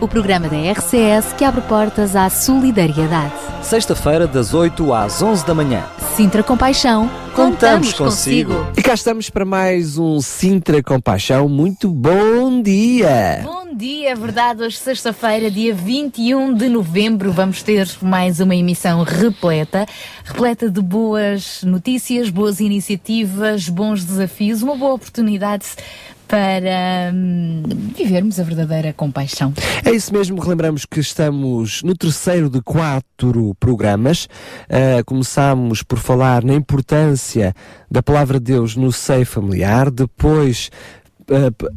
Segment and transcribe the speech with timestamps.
[0.00, 3.32] o programa da RCS que abre portas à solidariedade.
[3.62, 5.84] Sexta-feira, das 8 às 11 da manhã.
[6.14, 8.52] Sintra Compaixão, Contamos consigo.
[8.76, 11.48] E cá estamos para mais um Sintra Compaixão.
[11.48, 13.40] Muito bom dia!
[13.44, 14.62] Bom dia, é verdade.
[14.62, 19.86] Hoje, sexta-feira, dia 21 de novembro, vamos ter mais uma emissão repleta
[20.24, 25.66] repleta de boas notícias, boas iniciativas, bons desafios, uma boa oportunidade
[26.28, 27.62] para hum,
[27.96, 29.52] vivermos a verdadeira compaixão.
[29.84, 34.26] É isso mesmo, relembramos que estamos no terceiro de quatro programas.
[34.68, 37.54] Uh, começámos por falar na importância
[37.90, 40.70] da palavra de Deus no seio familiar, depois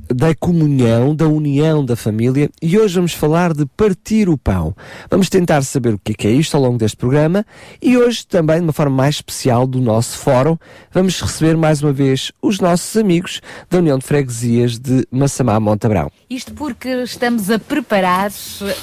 [0.09, 4.73] da comunhão, da união da família e hoje vamos falar de partir o pão.
[5.09, 7.45] Vamos tentar saber o que é, que é isto ao longo deste programa
[7.81, 10.57] e hoje também, de uma forma mais especial do nosso fórum,
[10.91, 16.09] vamos receber mais uma vez os nossos amigos da União de Freguesias de Massamá Montabrão.
[16.29, 18.31] Isto porque estamos a preparar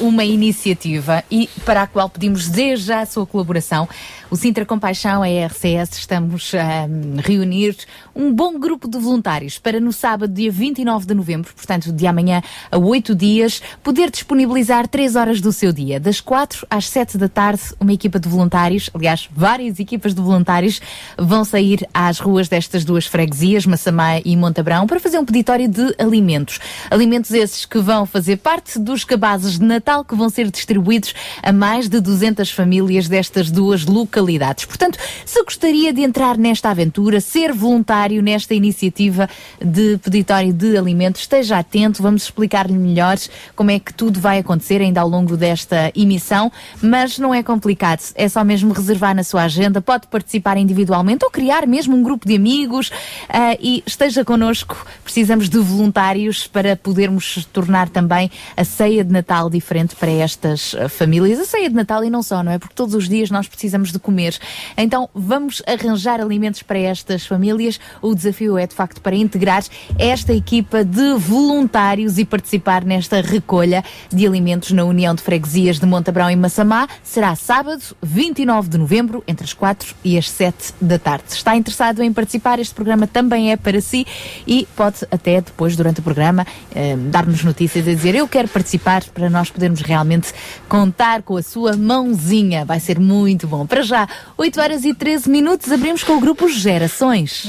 [0.00, 3.88] uma iniciativa e para a qual pedimos desde já a sua colaboração.
[4.30, 6.86] O Sintra Compaixão, a RCS, estamos a
[7.22, 7.76] reunir
[8.18, 12.42] um bom grupo de voluntários para no sábado, dia 29 de novembro, portanto, de amanhã
[12.68, 16.00] a 8 dias, poder disponibilizar 3 horas do seu dia.
[16.00, 20.80] Das 4 às 7 da tarde, uma equipa de voluntários, aliás, várias equipas de voluntários,
[21.16, 25.94] vão sair às ruas destas duas freguesias, Massamá e Montabrão, para fazer um peditório de
[25.96, 26.58] alimentos.
[26.90, 31.52] Alimentos esses que vão fazer parte dos cabazes de Natal que vão ser distribuídos a
[31.52, 34.64] mais de 200 famílias destas duas localidades.
[34.64, 39.28] Portanto, se gostaria de entrar nesta aventura, ser voluntário nesta iniciativa
[39.62, 43.16] de peditório de alimentos, esteja atento, vamos explicar-lhe melhor
[43.54, 46.50] como é que tudo vai acontecer ainda ao longo desta emissão,
[46.82, 51.30] mas não é complicado, é só mesmo reservar na sua agenda, pode participar individualmente ou
[51.30, 57.46] criar mesmo um grupo de amigos uh, e esteja connosco, precisamos de voluntários para podermos
[57.52, 61.40] tornar também a ceia de Natal diferente para estas uh, famílias.
[61.40, 62.58] A ceia de Natal e não só, não é?
[62.58, 64.38] Porque todos os dias nós precisamos de comer.
[64.76, 67.80] Então vamos arranjar alimentos para estas famílias.
[68.00, 69.62] O desafio é de facto para integrar
[69.98, 75.86] esta equipa de voluntários e participar nesta recolha de alimentos na União de Freguesias de
[75.86, 76.88] Montabrão e Massamá.
[77.02, 81.24] Será sábado, 29 de novembro, entre as 4 e as 7 da tarde.
[81.28, 84.06] Se está interessado em participar, este programa também é para si
[84.46, 89.04] e pode até depois, durante o programa, eh, dar-nos notícias e dizer eu quero participar
[89.04, 90.32] para nós podermos realmente
[90.68, 92.64] contar com a sua mãozinha.
[92.64, 93.66] Vai ser muito bom.
[93.66, 97.48] Para já, 8 horas e 13 minutos, abrimos com o grupo Gerações.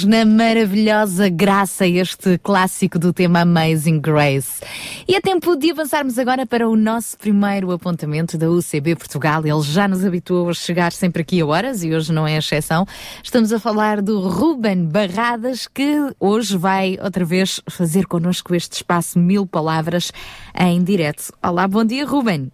[0.00, 4.62] Gerações na maravilhosa graça, este clássico do tema Amazing Grace.
[5.06, 9.44] E é tempo de avançarmos agora para o nosso primeiro apontamento da UCB Portugal.
[9.44, 12.86] Ele já nos habituou a chegar sempre aqui a horas e hoje não é exceção.
[13.22, 19.18] Estamos a falar do Ruben Barradas, que hoje vai outra vez fazer connosco este espaço
[19.18, 20.12] Mil Palavras
[20.58, 21.32] em direto.
[21.42, 22.50] Olá, bom dia, Ruben.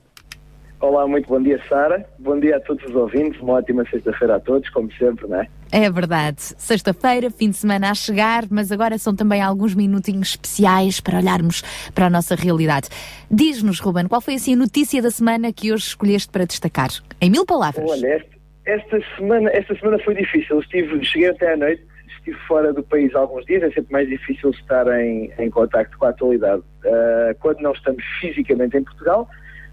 [0.79, 2.05] Olá, muito bom dia, Sara.
[2.19, 3.41] Bom dia a todos os ouvintes.
[3.41, 5.49] Uma ótima sexta-feira a todos, como sempre, não é?
[5.73, 6.37] É verdade.
[6.39, 11.63] Sexta-feira, fim de semana a chegar, mas agora são também alguns minutinhos especiais para olharmos
[11.95, 12.91] para a nossa realidade.
[13.31, 16.91] Diz-nos, Ruben, qual foi assim a notícia da semana que hoje escolheste para destacar?
[17.23, 17.91] Em mil palavras.
[17.91, 18.23] Olha,
[18.67, 20.61] esta, semana, esta semana foi difícil.
[20.61, 21.83] Estive, cheguei até à noite,
[22.19, 26.05] estive fora do país alguns dias, é sempre mais difícil estar em, em contacto com
[26.05, 26.63] a atualidade.
[26.85, 29.27] Uh, quando não estamos fisicamente em Portugal,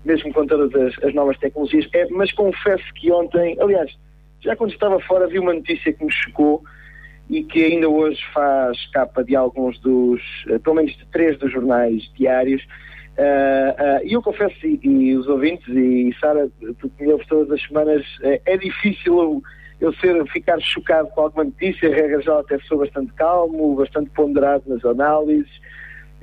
[0.06, 1.88] mesmo com todas as, as novas tecnologias.
[1.94, 3.92] É, mas confesso que ontem, aliás,
[4.42, 6.64] já quando estava fora, vi uma notícia que me chocou
[7.30, 11.52] e que ainda hoje faz capa de alguns dos, eh, pelo menos de três dos
[11.52, 12.62] jornais diários.
[13.14, 16.50] Uh, uh, e eu confesso, e, e, os ouvintes, e Sara,
[16.80, 19.44] tu ouves todas as semanas, é, é difícil eu,
[19.80, 24.64] eu, ser, ficar chocado com alguma notícia, regra já até sou bastante calmo, bastante ponderado
[24.68, 25.56] nas análises,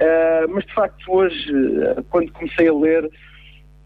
[0.00, 1.52] uh, mas de facto hoje,
[2.10, 3.08] quando comecei a ler,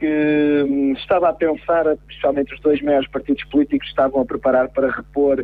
[0.05, 4.91] que hum, estava a pensar, especialmente os dois maiores partidos políticos estavam a preparar para
[4.91, 5.43] repor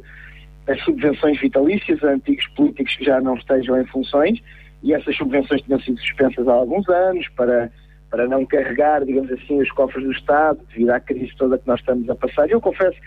[0.68, 4.38] as subvenções vitalícias a antigos políticos que já não estejam em funções
[4.82, 7.72] e essas subvenções tinham sido suspensas há alguns anos para,
[8.10, 11.80] para não carregar, digamos assim, os cofres do Estado devido à crise toda que nós
[11.80, 12.50] estamos a passar.
[12.50, 12.98] Eu confesso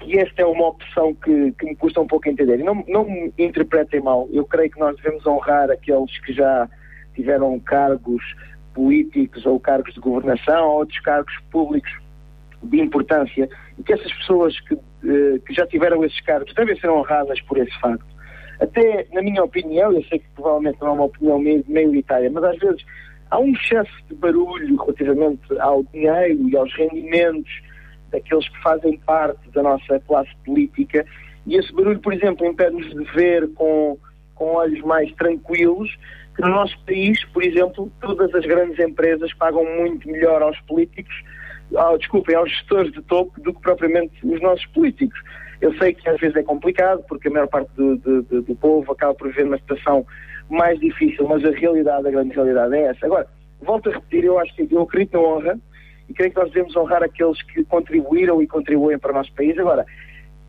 [0.00, 2.60] que esta é uma opção que, que me custa um pouco entender.
[2.60, 6.68] E não, não me interpretem mal, eu creio que nós devemos honrar aqueles que já
[7.14, 8.22] tiveram cargos
[8.78, 11.90] políticos ou cargos de governação ou outros cargos públicos
[12.62, 16.88] de importância e que essas pessoas que, eh, que já tiveram esses cargos devem ser
[16.88, 18.06] honradas por esse facto.
[18.60, 22.58] Até, na minha opinião, eu sei que provavelmente não é uma opinião maioritária, mas às
[22.58, 22.84] vezes
[23.30, 27.50] há um excesso de barulho relativamente ao dinheiro e aos rendimentos
[28.12, 31.04] daqueles que fazem parte da nossa classe política
[31.48, 33.98] e esse barulho, por exemplo, impede-nos de ver com,
[34.36, 35.90] com olhos mais tranquilos
[36.38, 41.14] no nosso país, por exemplo, todas as grandes empresas pagam muito melhor aos políticos,
[41.72, 45.18] oh, desculpem, aos gestores de topo do que propriamente os nossos políticos.
[45.60, 48.54] Eu sei que às vezes é complicado, porque a maior parte do, do, do, do
[48.54, 50.06] povo acaba por viver numa situação
[50.48, 53.06] mais difícil, mas a realidade, a grande realidade é essa.
[53.06, 53.26] Agora,
[53.60, 55.58] volto a repetir, eu acho que eu acredito na honra
[56.08, 59.58] e creio que nós devemos honrar aqueles que contribuíram e contribuem para o nosso país.
[59.58, 59.84] Agora,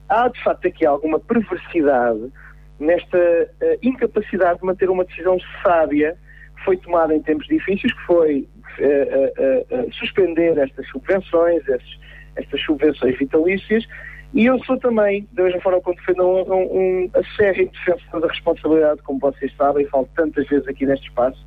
[0.07, 2.31] há de facto aqui alguma perversidade
[2.79, 6.17] nesta uh, incapacidade de manter uma decisão sábia
[6.55, 8.47] que foi tomada em tempos difíceis, que foi
[8.79, 11.99] uh, uh, suspender estas subvenções, estes,
[12.35, 13.85] estas subvenções vitalícias,
[14.33, 18.27] e eu sou também, da mesma forma como defendo um, um, um acérrimo defensor da
[18.27, 21.43] responsabilidade, como vocês sabem, falo tantas vezes aqui neste espaço,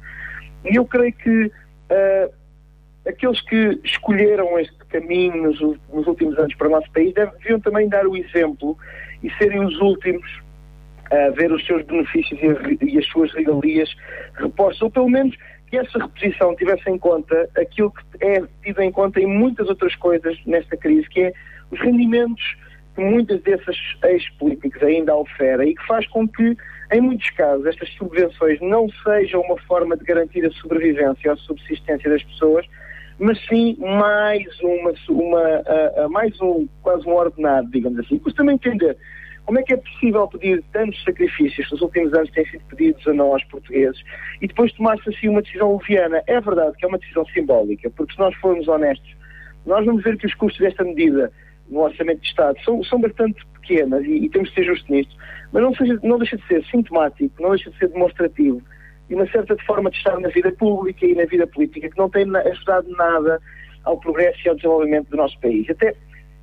[0.64, 1.50] e eu creio que
[3.06, 5.60] aqueles que escolheram este caminho nos,
[5.92, 8.76] nos, últimos anos para o nosso país deviam também dar o exemplo
[9.22, 10.41] e serem os últimos
[11.12, 12.40] a ver os seus benefícios
[12.80, 13.94] e, as suas regalias
[14.34, 15.36] repostos, ou pelo menos
[15.68, 19.94] que essa reposição tivesse em conta aquilo que é tido em conta em muitas outras
[19.96, 21.32] coisas nesta crise, que é
[21.70, 22.56] os rendimentos
[22.94, 26.56] que muitas dessas ex-políticos ainda oferem e que faz com que,
[26.92, 31.36] em muitos casos, estas subvenções não sejam uma forma de garantir a sobrevivência ou a
[31.36, 32.66] subsistência das pessoas,
[33.18, 38.18] mas sim mais uma, uma mais um, quase um ordenado, digamos assim.
[38.18, 38.96] Custa também entender
[39.44, 43.12] como é que é possível pedir tantos sacrifícios nos últimos anos têm sido pedidos a
[43.12, 44.00] nós, portugueses,
[44.40, 46.22] e depois tomar-se assim uma decisão leviana?
[46.26, 49.16] É verdade que é uma decisão simbólica, porque se nós formos honestos,
[49.66, 51.32] nós vamos ver que os custos desta medida
[51.68, 55.16] no orçamento de Estado são, são bastante pequenas e, e temos de ser justos nisto,
[55.52, 58.62] mas não, seja, não deixa de ser sintomático, não deixa de ser demonstrativo
[59.08, 62.08] e uma certa forma de estar na vida pública e na vida política que não
[62.08, 63.40] tem ajudado nada
[63.84, 65.68] ao progresso e ao desenvolvimento do nosso país.
[65.68, 65.94] Até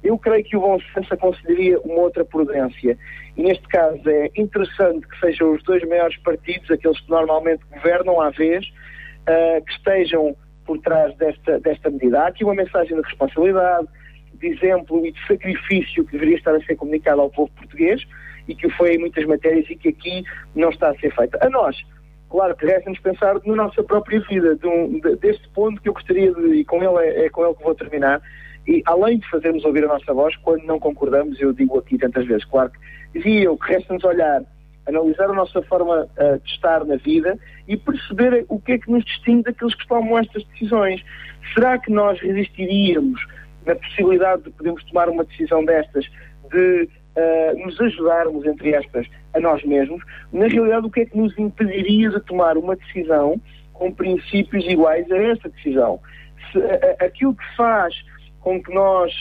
[0.03, 2.97] eu creio que o bom senso aconselharia uma outra prudência.
[3.35, 8.21] E neste caso é interessante que sejam os dois maiores partidos, aqueles que normalmente governam
[8.21, 12.21] à vez, uh, que estejam por trás desta, desta medida.
[12.21, 13.87] Há aqui uma mensagem de responsabilidade,
[14.35, 18.01] de exemplo e de sacrifício que deveria estar a ser comunicado ao povo português
[18.47, 20.23] e que foi em muitas matérias e que aqui
[20.55, 21.37] não está a ser feita.
[21.41, 21.75] A nós,
[22.29, 25.93] claro que resta-nos pensar na nossa própria vida, de um, de, deste ponto que eu
[25.93, 28.21] gostaria de, e com ele é, é com ele que vou terminar,
[28.69, 32.27] e além de fazermos ouvir a nossa voz, quando não concordamos, eu digo aqui tantas
[32.27, 34.43] vezes, claro que dizia eu que resta-nos olhar,
[34.87, 37.35] analisar a nossa forma uh, de estar na vida
[37.67, 41.03] e perceber o que é que nos distingue daqueles que tomam estas decisões.
[41.55, 43.19] Será que nós resistiríamos
[43.65, 46.05] na possibilidade de podermos tomar uma decisão destas,
[46.51, 51.17] de uh, nos ajudarmos, entre aspas, a nós mesmos, na realidade o que é que
[51.17, 53.41] nos impediria de tomar uma decisão
[53.73, 55.99] com princípios iguais a esta decisão?
[56.51, 56.59] Se,
[57.03, 57.95] aquilo que faz
[58.41, 59.13] com que nós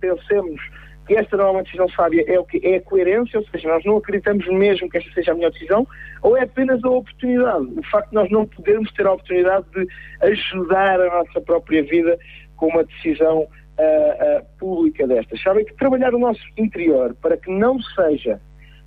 [0.00, 0.60] pensemos
[1.06, 3.68] que esta não é uma decisão sábia é o que é a coerência, ou seja,
[3.68, 5.86] nós não acreditamos mesmo que esta seja a melhor decisão,
[6.22, 9.86] ou é apenas a oportunidade, o facto de nós não podermos ter a oportunidade de
[10.22, 12.18] ajudar a nossa própria vida
[12.56, 15.42] com uma decisão uh, uh, pública destas.
[15.42, 18.40] Sabem que trabalhar o nosso interior para que não seja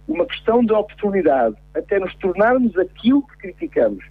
[0.08, 4.04] uma questão de oportunidade, até nos tornarmos aquilo que criticamos,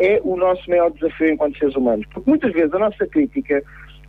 [0.00, 2.04] é o nosso maior desafio enquanto seres humanos.
[2.12, 3.62] Porque muitas vezes a nossa crítica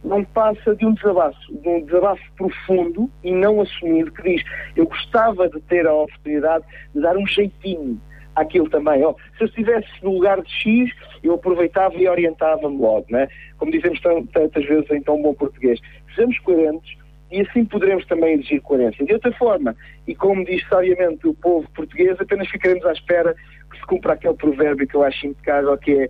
[0.06, 4.44] não passa de um desabafo, de um desabafo profundo e não assumido, que diz,
[4.76, 8.00] eu gostava de ter a oportunidade de dar um jeitinho
[8.36, 9.04] àquilo também.
[9.04, 10.92] Oh, se eu estivesse no lugar de X,
[11.24, 13.28] eu aproveitava e orientava-me logo, né?
[13.58, 15.80] como dizemos tantas vezes em tão bom português.
[16.14, 16.98] Sejamos coerentes
[17.32, 19.06] e assim poderemos também exigir coerência.
[19.06, 19.76] De outra forma,
[20.08, 23.36] e como diz sabiamente o povo português, apenas ficaremos à espera
[23.72, 26.10] que se cumpra aquele provérbio que eu acho impecável, que é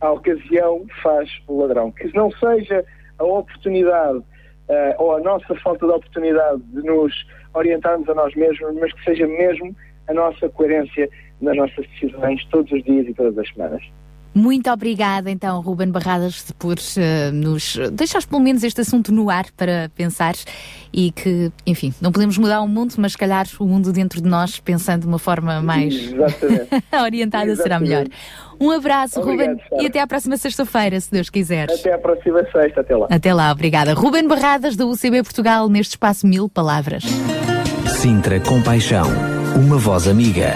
[0.00, 1.90] a ocasião faz o ladrão.
[1.90, 2.84] Que não seja
[3.22, 4.24] a oportunidade uh,
[4.98, 7.12] ou a nossa falta de oportunidade de nos
[7.54, 9.74] orientarmos a nós mesmos, mas que seja mesmo
[10.08, 11.08] a nossa coerência
[11.40, 13.82] nas nossas decisões todos os dias e todas as semanas.
[14.34, 19.44] Muito obrigada, então, Ruben Barradas, por uh, nos deixares pelo menos este assunto no ar
[19.54, 20.34] para pensar
[20.90, 24.28] e que, enfim, não podemos mudar o mundo, mas se calhar o mundo dentro de
[24.28, 25.94] nós, pensando de uma forma mais
[27.04, 27.56] orientada, Exatamente.
[27.56, 28.06] será melhor.
[28.62, 29.82] Um abraço, Obrigado, Ruben, Sara.
[29.82, 31.68] e até à próxima sexta-feira, se Deus quiser.
[31.70, 33.06] Até à próxima sexta, até lá.
[33.10, 33.92] Até lá, obrigada.
[33.94, 37.02] Ruben Barradas, da UCB Portugal, neste espaço Mil Palavras.
[38.00, 39.06] Sintra Compaixão,
[39.56, 40.54] uma voz amiga.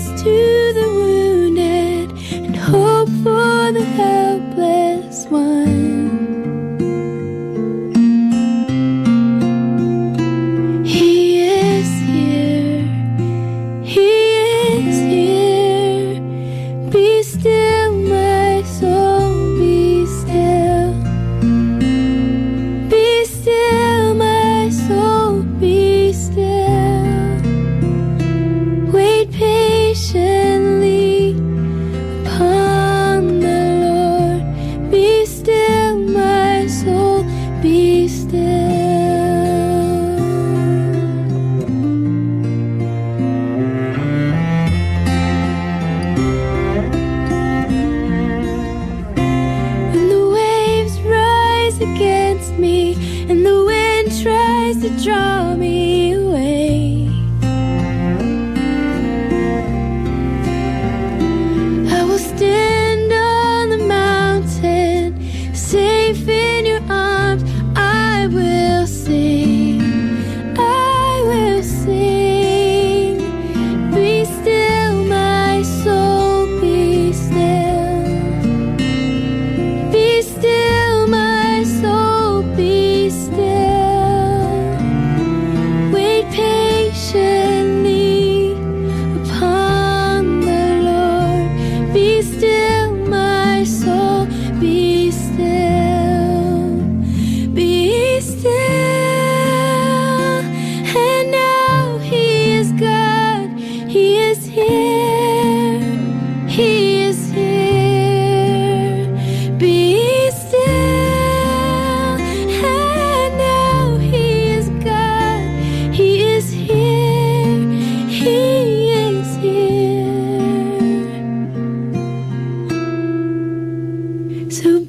[0.00, 5.99] peace to the wounded and hope for the helpless one.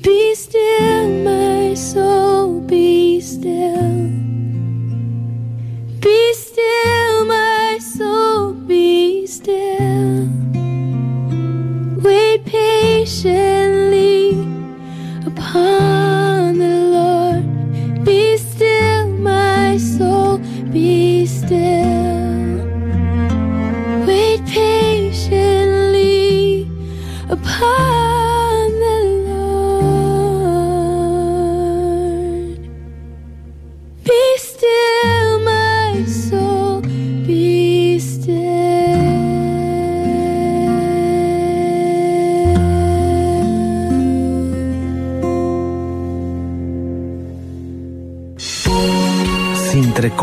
[0.04, 4.10] Be still, my soul, be still.
[6.00, 10.28] Be still, my soul, be still.
[12.02, 14.32] Wait patiently
[15.28, 16.01] upon.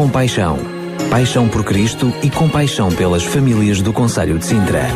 [0.09, 0.59] Compaixão.
[1.11, 4.87] Paixão por Cristo e compaixão pelas famílias do Conselho de Sintra.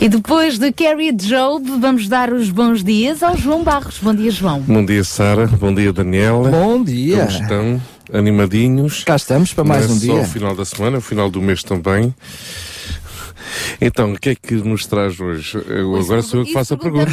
[0.00, 3.98] E depois de Carrie Job, vamos dar os bons dias ao João Barros.
[4.00, 4.60] Bom dia, João.
[4.62, 5.46] Bom dia, Sara.
[5.46, 6.48] Bom dia, Daniela.
[6.48, 7.26] Bom dia.
[7.26, 7.82] Como estão?
[8.14, 9.04] Animadinhos?
[9.04, 10.22] Cá estamos para mais Não é um só dia.
[10.22, 12.14] o final da semana, o final do mês também.
[13.80, 15.58] Então, o que é que nos traz hoje?
[15.68, 17.10] Eu, Hoje agora sou eu que faço a pergunta.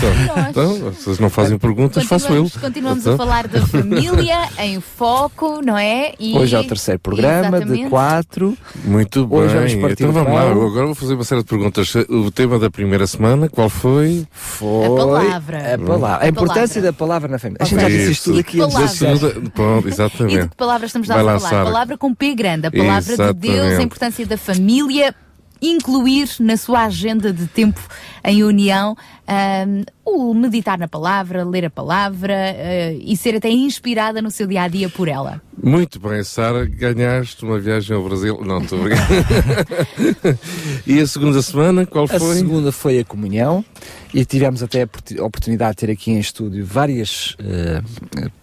[0.50, 2.48] Então, vocês não fazem perguntas, faço eu.
[2.62, 6.14] Continuamos, Então, a falar da família em foco, não é?
[6.20, 7.84] E- Hoje é o terceiro programa Exatamente.
[7.84, 8.58] de quatro.
[8.84, 9.40] Muito bem.
[9.40, 10.46] Hoje vamos partir então vamos lá.
[10.46, 11.94] Eu agora vou fazer uma série de perguntas.
[12.10, 14.26] O tema da primeira semana, qual foi?
[14.32, 15.74] Foi A palavra.
[15.74, 16.26] A, palavra.
[16.26, 17.60] a importância da palavra na família.
[17.62, 18.58] A gente já disse isto tudo aqui.
[18.58, 18.88] Palavra.
[18.88, 20.42] de tudo- Pronto, E exatamente.
[20.44, 21.50] de que palavras estamos a Vai lá, falar?
[21.50, 21.64] Sara.
[21.66, 23.40] Palavra com P grande, a palavra de Exatamente.
[23.52, 25.16] Deus, a importância da família,
[25.62, 27.82] incluir na sua agenda de tempo
[28.24, 28.96] em união
[30.10, 34.62] o meditar na palavra, ler a palavra ah, e ser até inspirada no seu dia
[34.64, 35.42] a dia por ela.
[35.62, 38.40] Muito bem, Sara, ganhaste uma viagem ao Brasil.
[38.46, 38.88] Não, estou a
[40.86, 42.36] e a segunda semana, qual A foi?
[42.36, 43.66] segunda foi a comunhão
[44.14, 47.36] e tivemos até a oportu- a oportunidade de ter aqui em estúdio várias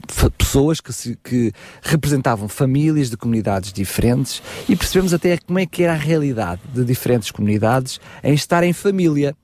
[0.09, 5.67] fa- pessoas que, se- que representavam famílias de comunidades diferentes e percebemos até como é
[5.67, 9.35] que era a realidade de diferentes comunidades em estar em família.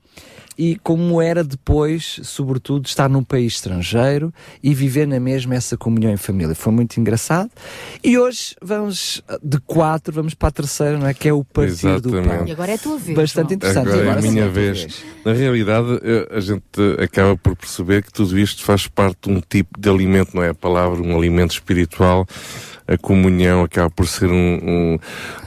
[0.57, 6.11] E como era depois, sobretudo, estar num país estrangeiro e viver na mesma essa comunhão
[6.11, 6.53] em família.
[6.53, 7.49] Foi muito engraçado.
[8.03, 11.13] E hoje vamos de quatro, vamos para a terceira, não é?
[11.13, 12.19] Que é o partir do pão.
[12.21, 12.49] Exatamente.
[12.49, 13.17] E agora é a tua vez.
[13.17, 13.55] Bastante João.
[13.55, 13.87] interessante.
[13.87, 14.79] Agora é a Agora sim, minha é a tua vez.
[14.81, 15.03] vez.
[15.25, 16.63] Na realidade, eh, a gente
[17.03, 20.49] acaba por perceber que tudo isto faz parte de um tipo de alimento, não é
[20.49, 22.25] a palavra, um alimento espiritual.
[22.87, 24.99] A comunhão acaba por ser um, um,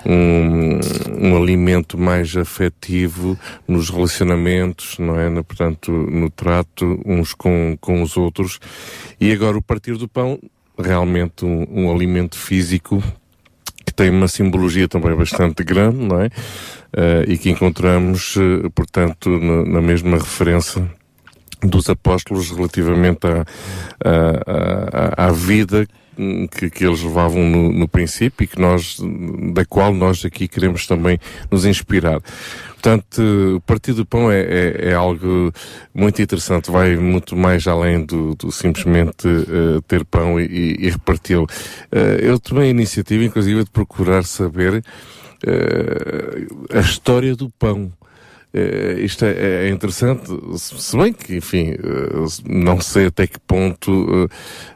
[0.07, 0.81] um,
[1.21, 5.29] um alimento mais afetivo nos relacionamentos, não é?
[5.29, 8.59] No, portanto, no trato uns com, com os outros.
[9.21, 10.39] E agora o partir do pão,
[10.79, 13.03] realmente um, um alimento físico
[13.85, 16.31] que tem uma simbologia também bastante grande, não é?
[16.97, 20.89] Eh, e que encontramos, eh, portanto, na, na mesma referência
[21.61, 23.45] dos apóstolos relativamente à,
[24.05, 25.87] à, à, vida
[26.51, 28.99] que, que eles levavam no, no princípio e que nós,
[29.53, 31.19] da qual nós aqui queremos também
[31.51, 32.21] nos inspirar.
[32.85, 33.23] Portanto,
[33.57, 35.51] o Partido do Pão é, é, é algo
[35.95, 41.47] muito interessante, vai muito mais além do, do simplesmente eh, ter pão e, e- reparti-lo.
[41.91, 44.85] Eh, eu tomei a iniciativa, inclusive, de procurar saber
[45.47, 47.91] eh, a história do pão.
[48.57, 54.31] Eh, isto é, é interessante, se bem que, enfim, eh, não sei até que ponto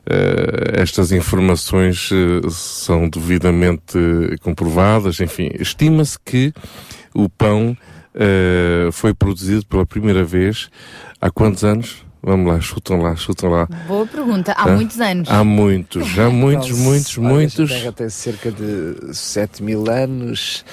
[0.05, 2.11] eh, estas informações
[2.51, 3.97] são devidamente
[4.43, 5.21] comprovadas.
[5.21, 6.53] Enfim, estima-se que
[7.15, 7.77] o pão
[8.93, 10.69] foi produzido pela primeira vez
[11.21, 12.08] há quantos anos?
[12.23, 13.69] Vamos lá, chutam lá, chutam lá.
[13.87, 14.53] Boa pergunta.
[14.53, 15.29] Há muitos anos.
[15.31, 17.71] Há muitos, já muitos, Então, muitos, olha, muitos.
[17.71, 20.65] A Terra tem cerca de 7 mil anos.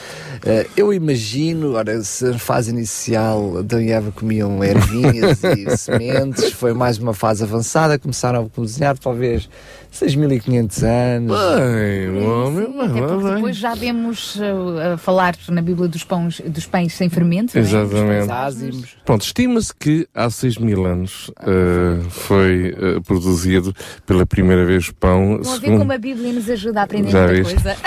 [0.43, 6.51] Eh, eu imagino, ora, se a fase inicial Adão e Eva comiam ervinhas e sementes,
[6.51, 9.47] foi mais uma fase avançada, começaram a cozinhar talvez
[9.95, 11.38] 6.500 anos.
[11.38, 13.36] Bem, homem, Sim, até porque bem.
[13.36, 17.58] depois já vemos uh, a falar na Bíblia dos pães, dos pães sem fermento.
[17.58, 17.62] é?
[17.62, 18.31] Exatamente.
[18.31, 18.97] Ázimos.
[19.05, 23.73] Pronto, estima-se que há 6 mil anos eh, foi eh, produzido
[24.05, 25.36] pela primeira vez pão.
[25.38, 27.53] Estão a ver segundo- como a Bíblia nos ajuda a aprender Já muita viste?
[27.63, 27.77] coisa.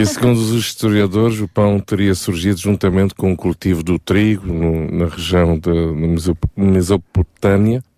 [0.00, 4.90] E segundo os historiadores, o pão teria surgido juntamente com o cultivo do trigo no-
[4.90, 6.48] na região da na Mesop-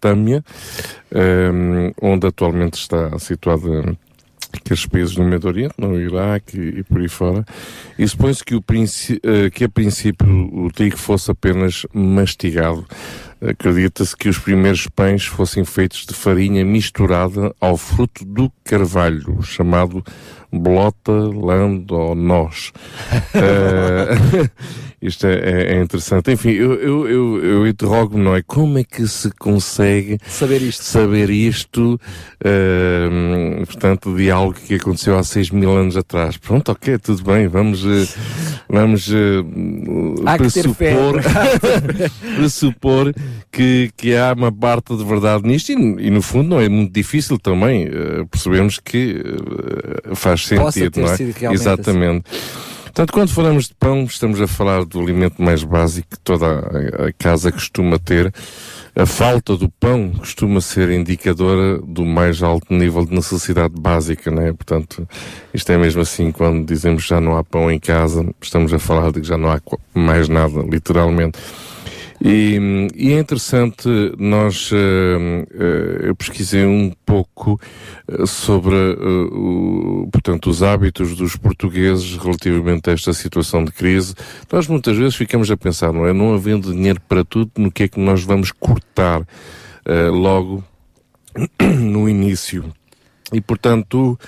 [0.00, 0.44] Mesopotâmia, Tâmia,
[1.12, 3.96] ehm, onde atualmente está situada
[4.52, 7.44] aqueles países no Médio Oriente, no Iraque e, e por aí fora.
[7.98, 8.64] E supõe-se que, o
[9.22, 12.84] eh, que a princípio o trigo fosse apenas mastigado.
[13.40, 20.04] Acredita-se que os primeiros pães fossem feitos de farinha misturada ao fruto do carvalho, chamado
[20.52, 22.72] blota, lando ou nós.
[23.32, 24.50] Eh,
[25.02, 26.30] isto é, é- é interessante.
[26.30, 28.42] Enfim, eu, eu, eu, eu interrogo-me, não é?
[28.42, 30.82] Como é que se consegue Saber isto.
[30.84, 31.98] saber isto,
[32.44, 36.36] ehm, portanto, de algo que aconteceu há 6 mil anos atrás.
[36.36, 38.06] Pronto, ok, tudo bem, vamos, eh,
[38.68, 39.42] vamos eh,
[40.26, 41.20] Há que pressupor,
[42.36, 43.14] pressupor
[43.50, 46.92] que, que há uma parte de verdade nisto e, e, no fundo não é muito
[46.92, 49.22] difícil também eh, percebemos que
[50.10, 51.16] eh, faz sentido, não é?
[51.16, 52.24] realmente Exatamente.
[52.90, 57.12] Portanto, quando falamos de pão, estamos a falar do alimento mais básico que toda a,
[57.16, 58.34] casa costuma ter.
[58.96, 64.42] A falta do pão costuma ser indicadora do mais alto nível de necessidade básica, não
[64.42, 64.52] é?
[64.52, 65.08] Portanto,
[65.54, 69.12] isto é mesmo assim, quando dizemos já não há pão em casa, estamos a falar
[69.12, 69.60] de que já não há
[69.94, 71.38] mais nada, literalmente.
[72.22, 77.58] E, e é interessante, nós, uh, uh, eu pesquisei um pouco
[78.06, 78.76] uh, sobre,
[80.12, 84.14] portanto, os hábitos dos portugueses relativamente a esta situação de crise.
[84.52, 86.12] Nós muitas vezes ficamos a pensar, não é?
[86.12, 89.26] Não havendo dinheiro para tudo, no que é que nós vamos cortar
[90.12, 90.62] logo
[91.58, 92.70] no início.
[93.32, 94.18] E, portanto,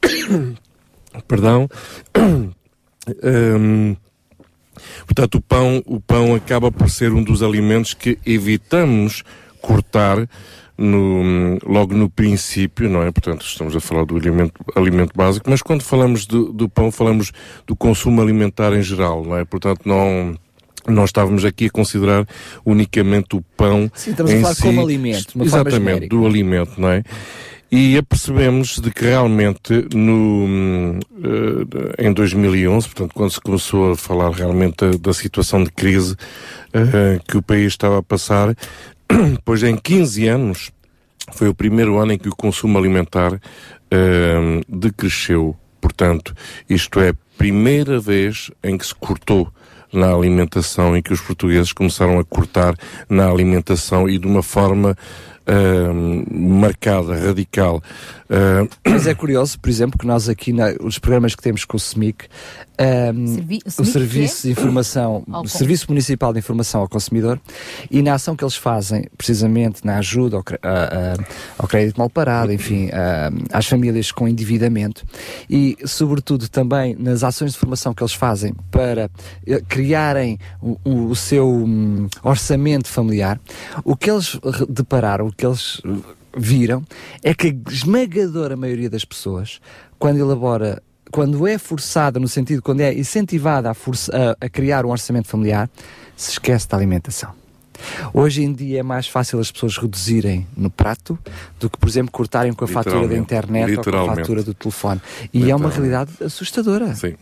[1.26, 1.68] perdão,
[3.24, 3.96] um,
[5.06, 9.22] Portanto, o pão, o pão acaba por ser um dos alimentos que evitamos
[9.60, 10.28] cortar
[10.76, 13.10] no, logo no princípio, não é?
[13.10, 17.32] Portanto, estamos a falar do alimento, alimento básico, mas quando falamos do, do pão, falamos
[17.66, 19.44] do consumo alimentar em geral, não é?
[19.44, 20.34] Portanto, não
[20.88, 22.26] nós estávamos aqui a considerar
[22.64, 23.90] unicamente o pão.
[23.94, 27.02] Sim, estamos a falar si, como alimento, Exatamente, do alimento, não é?
[27.70, 34.30] E apercebemos de que realmente no, uh, em 2011, portanto, quando se começou a falar
[34.30, 38.56] realmente da, da situação de crise uh, que o país estava a passar,
[39.44, 40.72] pois em 15 anos
[41.32, 43.40] foi o primeiro ano em que o consumo alimentar uh,
[44.68, 45.56] decresceu.
[45.80, 46.34] Portanto,
[46.68, 49.50] isto é a primeira vez em que se cortou
[49.92, 52.74] na alimentação e que os portugueses começaram a cortar
[53.08, 54.96] na alimentação e de uma forma
[56.30, 57.82] marcada, radical.
[58.28, 58.68] Uh...
[58.84, 61.80] Mas é curioso, por exemplo, que nós aqui, na, os programas que temos com o
[61.80, 62.26] SMIC,
[62.80, 67.38] um, Servi o, o Serviço de Informação, o Serviço Municipal de Informação ao Consumidor,
[67.90, 70.44] e na ação que eles fazem, precisamente na ajuda ao,
[71.58, 72.88] ao crédito mal parado, enfim,
[73.52, 75.04] às famílias com endividamento,
[75.48, 79.10] e sobretudo também nas ações de formação que eles fazem para
[79.46, 83.38] eh, criarem o, o seu um, orçamento familiar,
[83.84, 84.38] o que eles
[84.68, 85.82] depararam, o que eles
[86.36, 86.82] viram
[87.22, 89.60] é que a esmagadora maioria das pessoas,
[89.98, 94.84] quando elabora quando é forçada, no sentido, quando é incentivada a, força, a, a criar
[94.84, 95.68] um orçamento familiar,
[96.16, 97.32] se esquece da alimentação.
[98.12, 101.18] Hoje em dia é mais fácil as pessoas reduzirem no prato
[101.58, 104.52] do que, por exemplo, cortarem com a fatura da internet ou com a fatura do
[104.52, 105.00] telefone.
[105.32, 106.94] E é uma realidade assustadora.
[106.94, 107.14] Sim.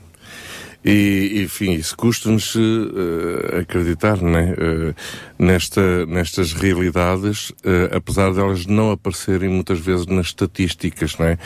[0.85, 4.53] E, enfim, isso custa-nos uh, acreditar né?
[4.53, 4.95] Uh,
[5.39, 11.17] nesta, nestas realidades, uh, apesar de elas não aparecerem muitas vezes nas estatísticas.
[11.19, 11.39] Né?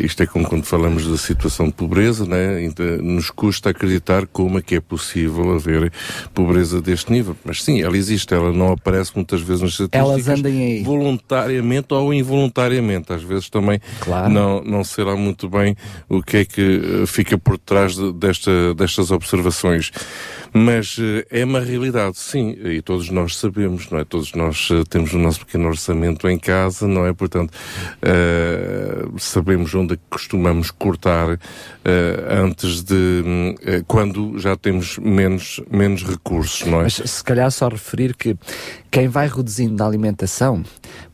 [0.00, 2.58] isto é como quando falamos da situação de pobreza, né?
[3.02, 5.92] nos custa acreditar como é que é possível haver
[6.34, 7.36] pobreza deste nível.
[7.44, 10.08] Mas sim, ela existe, ela não aparece muitas vezes nas estatísticas.
[10.08, 10.82] Elas andem aí.
[10.82, 13.12] Voluntariamente ou involuntariamente.
[13.12, 14.28] Às vezes também claro.
[14.28, 15.76] não, não será muito bem
[16.08, 19.90] o que é que fica por trás de, desta, destas observações.
[20.52, 24.04] Mas uh, é uma realidade, sim, e todos nós sabemos, não é?
[24.04, 27.12] Todos nós uh, temos o nosso pequeno orçamento em casa, não é?
[27.12, 31.38] Portanto, uh, sabemos onde é costumamos cortar
[32.28, 33.54] antes de
[33.86, 36.82] quando já temos menos, menos recursos, não é?
[36.84, 38.36] Mas se calhar só referir que
[38.90, 40.62] quem vai reduzindo da alimentação,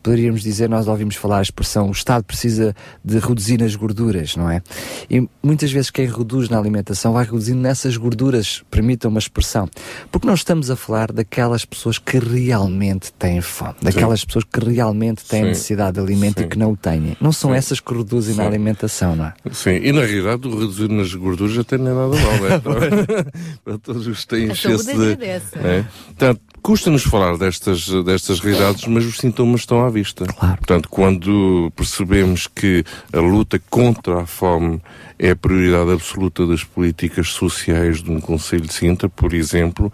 [0.05, 4.51] poderíamos dizer, nós ouvimos falar a expressão, o Estado precisa de reduzir as gorduras, não
[4.51, 4.63] é?
[5.11, 9.67] E muitas vezes quem reduz na alimentação vai reduzindo nessas gorduras, permitam uma expressão.
[10.13, 14.27] Porque não estamos a falar daquelas pessoas que realmente têm fome, daquelas Sim.
[14.27, 15.49] pessoas que realmente têm Sim.
[15.49, 16.47] necessidade de alimento Sim.
[16.47, 17.17] e que não o têm.
[17.19, 19.35] Não são essas que reduzem na alimentação, não é?
[19.53, 23.25] Sim, e na realidade o reduzir nas gorduras até nem é nada mal, não é?
[23.65, 25.25] Para todos os que têm excesso de...
[25.25, 25.85] É?
[26.09, 30.25] Portanto, Custa-nos falar destas, destas realidades, mas os sintomas estão à vista.
[30.25, 30.57] Claro.
[30.57, 34.81] Portanto, quando percebemos que a luta contra a fome
[35.19, 39.93] é a prioridade absoluta das políticas sociais de um Conselho de Sintra, por exemplo,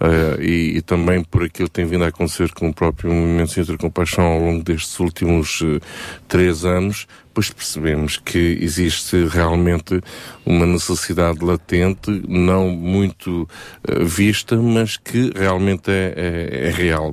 [0.00, 3.52] uh, e, e, também por aquilo que tem vindo a acontecer com o próprio Movimento
[3.52, 5.80] Sintra Compaixão ao longo destes últimos uh,
[6.26, 10.00] três anos, depois percebemos que existe realmente
[10.44, 13.42] uma necessidade latente, não muito
[13.86, 17.12] uh, vista, mas que realmente é, é, é real.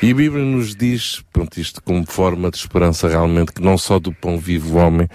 [0.00, 3.98] E a Bíblia nos diz, pronto, isto como forma de esperança realmente, que não só
[3.98, 5.08] do pão vive o homem,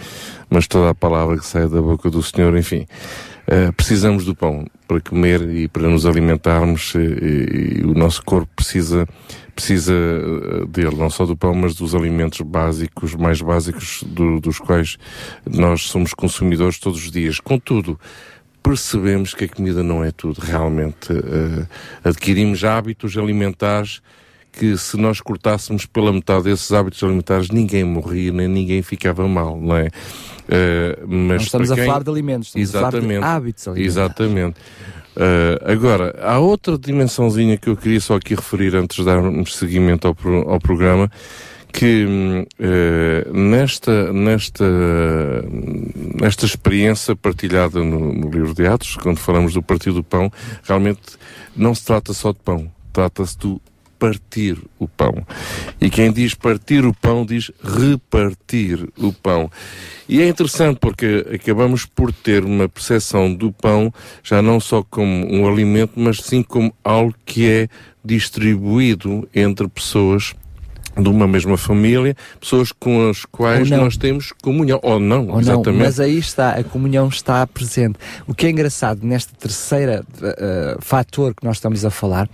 [0.49, 2.85] mas toda a palavra que sai da boca do Senhor, enfim.
[3.47, 8.23] Uh, precisamos do pão para comer e para nos alimentarmos e, e, e o nosso
[8.23, 9.07] corpo precisa
[9.55, 14.59] precisa eh, dele, não só do pão, mas dos alimentos básicos, mais básicos, do, dos
[14.59, 14.97] quais
[15.49, 17.39] nós somos consumidores todos os dias.
[17.39, 17.97] Contudo,
[18.61, 21.13] percebemos que a comida não é tudo, realmente.
[21.13, 21.65] Uh,
[22.03, 24.01] adquirimos hábitos alimentares
[24.51, 29.59] que se nós cortássemos pela metade desses hábitos alimentares, ninguém morria, nem ninguém ficava mal,
[29.59, 29.89] não é?
[30.45, 31.83] Uh, mas não estamos quem...
[31.83, 33.17] a falar de alimentos, estamos Exatamente.
[33.17, 33.97] a falar de hábitos alimentares.
[33.97, 34.59] Exatamente.
[35.15, 40.07] Uh, agora, há outra dimensãozinha que eu queria só aqui referir antes de darmos seguimento
[40.07, 41.09] ao, pro, ao programa,
[41.71, 44.65] que uh, nesta, nesta,
[46.21, 50.31] nesta experiência partilhada no, no, livro de Atos, quando falamos do Partido do Pão,
[50.63, 51.01] realmente
[51.55, 52.71] não se trata só de pão.
[52.93, 53.61] trata-se do
[53.99, 55.25] partir o pão.
[55.79, 59.49] E quem diz partir o pão diz repartir o pão.
[60.07, 65.25] E é interessante porque acabamos por ter uma percepção do pão já não só como
[65.33, 67.67] um alimento, mas sim como algo que é
[68.03, 70.35] distribuído entre pessoas
[70.97, 73.79] de uma mesma família, pessoas com as quais não.
[73.83, 74.79] nós temos comunhão.
[74.83, 75.83] Ou não, Ou não, exatamente.
[75.83, 77.97] mas aí está, a comunhão está presente.
[78.27, 82.29] O que é engraçado nesta terceira uh, fator que nós estamos a falar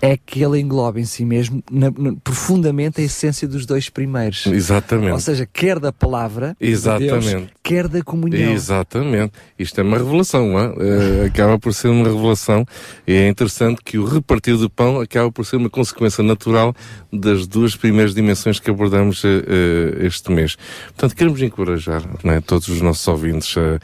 [0.00, 4.46] é que ele engloba em si mesmo na- na- profundamente a essência dos dois primeiros.
[4.46, 5.12] Exatamente.
[5.12, 7.52] Ou seja, quer da palavra de Deus, Exatamente.
[7.62, 8.52] quer da comunhão.
[8.52, 9.32] Exatamente.
[9.58, 10.74] Isto é uma revelação, não é?
[10.78, 12.64] Eh, acaba por ser uma revelação
[13.06, 16.74] e é interessante que o repartir do pão acaba por ser uma consequência natural
[17.12, 20.56] das duas primeiras dimensões que abordamos eh, este mês.
[20.86, 23.78] Portanto, queremos encorajar é, todos os nossos ouvintes a,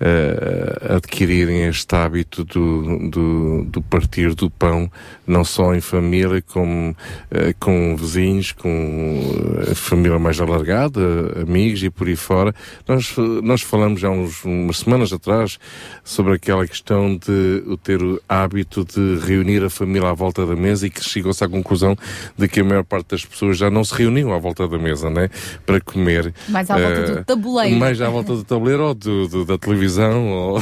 [0.00, 4.90] a- a adquirirem este hábito do, do, do partir do pão,
[5.26, 6.94] não só em família, como
[7.30, 9.32] eh, com vizinhos, com
[9.70, 11.00] a família mais alargada,
[11.42, 12.54] amigos e por aí fora.
[12.86, 15.58] Nós, nós falamos há uns, umas semanas atrás
[16.04, 20.86] sobre aquela questão de ter o hábito de reunir a família à volta da mesa
[20.86, 21.96] e que chegou-se à conclusão
[22.36, 25.10] de que a maior parte das pessoas já não se reuniam à volta da mesa,
[25.10, 25.28] né?
[25.64, 26.32] Para comer.
[26.48, 27.76] Mais à volta Eh, do tabuleiro.
[27.76, 30.58] Mais à volta do tabuleiro ou do, do- da televisão ou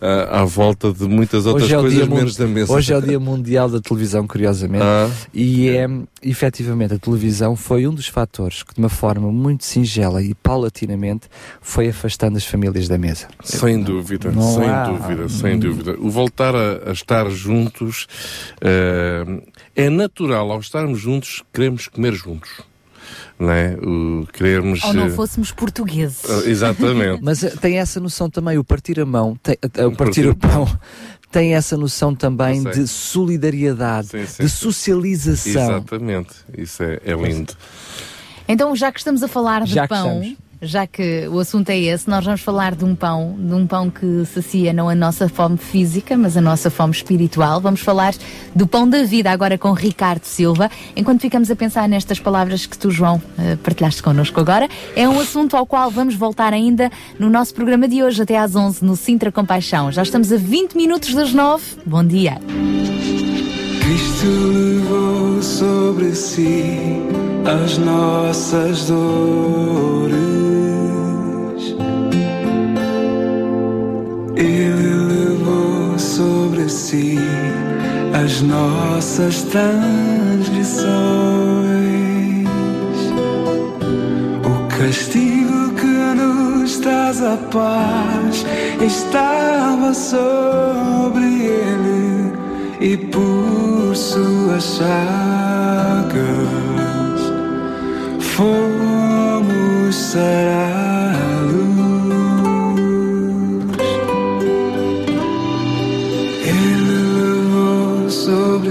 [0.00, 2.72] à, à volta de muitas outras é, coisas menos da mesa.
[2.72, 5.10] hoje é o Dia Mundial da Televisão, curiosamente, Ah.
[5.34, 5.86] e é,
[6.22, 11.28] efetivamente, a televisão foi um dos fatores que, de uma forma muito singela e paulatinamente,
[11.60, 13.28] foi afastando as famílias da mesa.
[13.42, 15.96] Sem dúvida, Não sem há- dúvida, sem dúvida.
[15.98, 18.06] O voltar a, a estar juntos
[18.60, 19.24] eh,
[19.76, 20.50] é natural.
[20.50, 22.50] Ao estarmos juntos, queremos comer juntos.
[23.38, 23.76] Não é?
[23.76, 24.82] O querermos.
[24.82, 26.24] Ou não eh, fôssemos portugueses.
[26.28, 27.20] ah, Exatamente.
[27.22, 30.34] Mas eh, tem essa noção também, o partir a mão, tem, eh, o partir o
[30.34, 30.66] pão,
[31.30, 35.70] tem essa noção também de solidariedade, Sim, sim, de socialização.
[35.70, 36.34] Exatamente.
[36.56, 37.52] Isso é, é lindo.
[38.48, 40.38] Então, já que estamos a falar de Já que pão, estamos.
[40.66, 43.88] Já que o assunto é esse, nós vamos falar de um pão, de um pão
[43.88, 47.60] que sacia não a nossa fome física, mas a nossa fome espiritual.
[47.60, 48.14] Vamos falar
[48.54, 50.70] do pão da vida agora com Ricardo Silva.
[50.94, 55.18] Enquanto ficamos a pensar nestas palavras que tu, João, eh, partilhaste connosco agora, é um
[55.20, 58.96] assunto ao qual vamos voltar ainda no nosso programa de hoje, até às 11, no
[58.96, 59.90] Sintra Compaixão.
[59.92, 61.62] Já estamos a 20 minutos das 9.
[61.86, 62.38] Bom dia.
[63.80, 67.00] Cristo levou sobre si
[67.46, 70.35] as nossas dores.
[74.36, 77.18] Ele levou sobre si
[78.12, 80.86] as nossas transgressões.
[84.44, 88.44] O castigo que nos traz a paz
[88.80, 92.32] estava sobre ele
[92.80, 96.06] e por suas chagas
[98.20, 100.95] fomos sarados.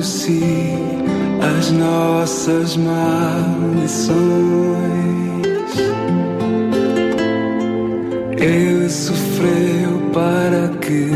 [0.06, 0.78] Si
[1.42, 4.16] as nossas maldições.
[8.38, 11.10] Ele sofreu para que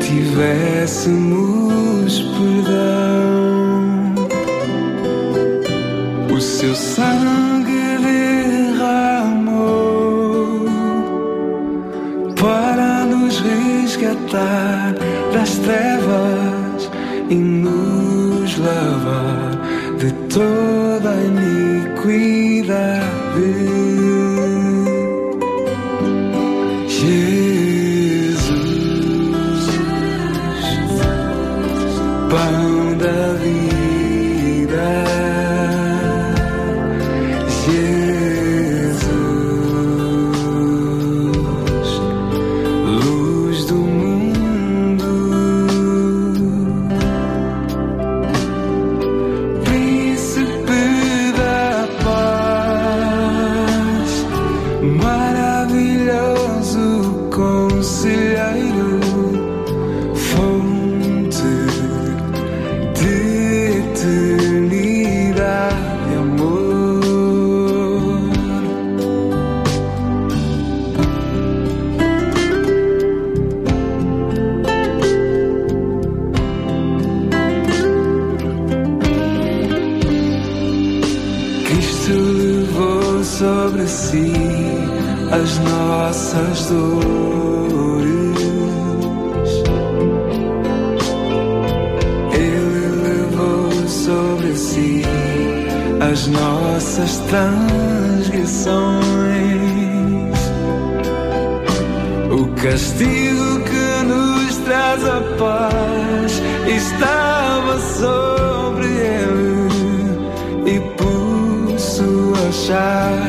[0.00, 1.46] tivéssemos
[2.66, 4.14] perdão.
[6.34, 7.98] O seu sangue
[8.74, 9.46] derramou
[12.38, 14.94] para nos resgatar
[15.32, 16.05] das trevas
[17.30, 19.58] e nos lavar
[19.98, 23.05] de toda a iniquidade.
[86.36, 88.36] Nossas dores.
[92.32, 93.70] Ele levou
[94.54, 95.02] si
[96.00, 98.76] as nossas transgressões.
[102.30, 109.68] O castigo que nos traz a paz estava sobre ele
[110.66, 113.25] e por suas chagas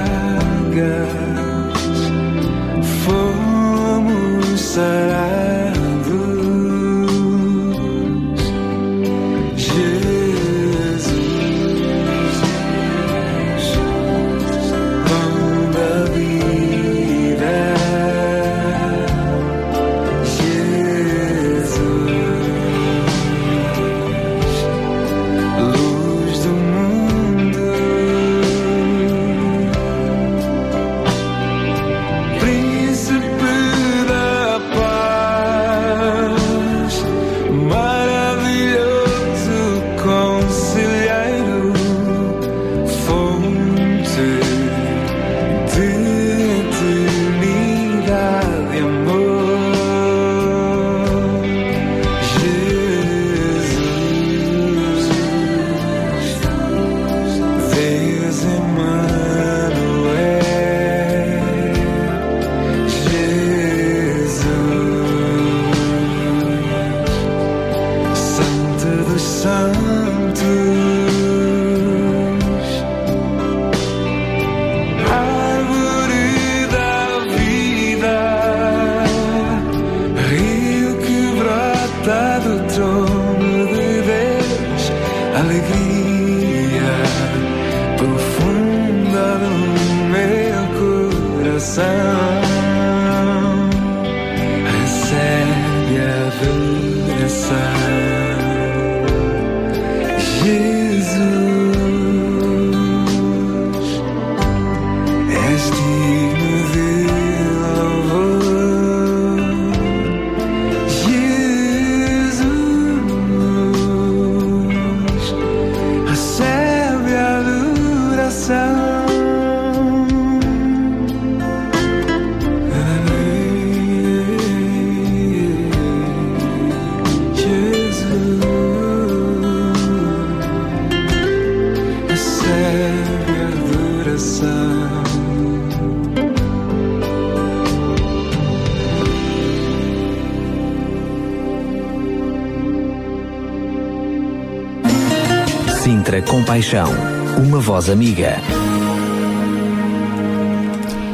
[147.78, 148.38] voz amiga.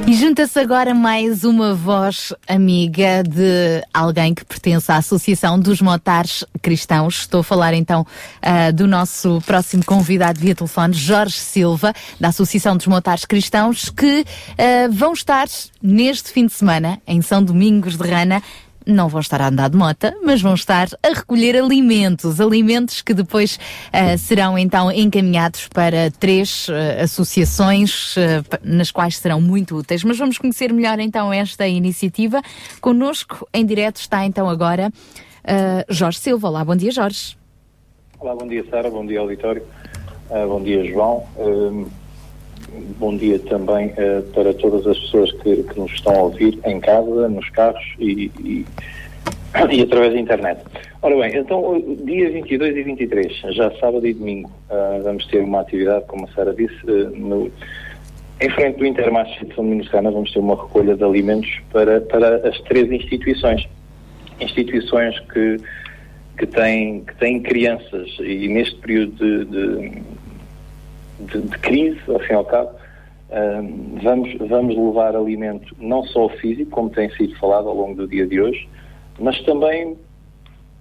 [0.07, 6.45] E junta-se agora mais uma voz amiga de alguém que pertence à Associação dos Motares
[6.61, 7.19] Cristãos.
[7.19, 8.07] Estou a falar então
[8.41, 14.23] ah, do nosso próximo convidado via telefone, Jorge Silva, da Associação dos Motares Cristãos, que
[14.57, 15.47] ah, vão estar
[15.81, 18.41] neste fim de semana em São Domingos de Rana
[18.85, 23.13] não vão estar a andar de mota, mas vão estar a recolher alimentos, alimentos que
[23.13, 23.59] depois
[23.91, 28.15] ah, serão então encaminhados para três ah, associações
[28.49, 30.03] pa- nas quais serão muito úteis.
[30.03, 32.41] Mas vamos conhecer melhor então esta iniciativa.
[32.81, 34.91] Conosco em direto está então agora
[35.89, 36.47] Jorge Silva.
[36.47, 37.37] Olá, bom dia Jorge.
[38.19, 39.63] Olá, bom dia Sara, bom dia auditório,
[40.29, 41.27] bom dia João,
[42.97, 46.79] bom dia também ah, para todas as pessoas que, que nos estão a ouvir em
[46.79, 48.65] casa, nos carros e, e,
[49.71, 50.61] e através da internet.
[51.01, 55.61] Ora bem, então dia 22 e 23, já sábado e domingo, ah, vamos ter uma
[55.61, 57.51] atividade, como a Sara disse, ah, no,
[58.43, 62.47] em frente do Intermarché de São Rana, vamos ter uma recolha de alimentos para, para
[62.47, 63.65] as três instituições.
[64.41, 65.57] Instituições que,
[66.37, 70.01] que, têm, que têm crianças e neste período de, de,
[71.23, 72.71] de- de crise, ao fim e ao cabo,
[74.03, 78.27] vamos, vamos levar alimento não só físico, como tem sido falado ao longo do dia
[78.27, 78.67] de hoje,
[79.19, 79.97] mas também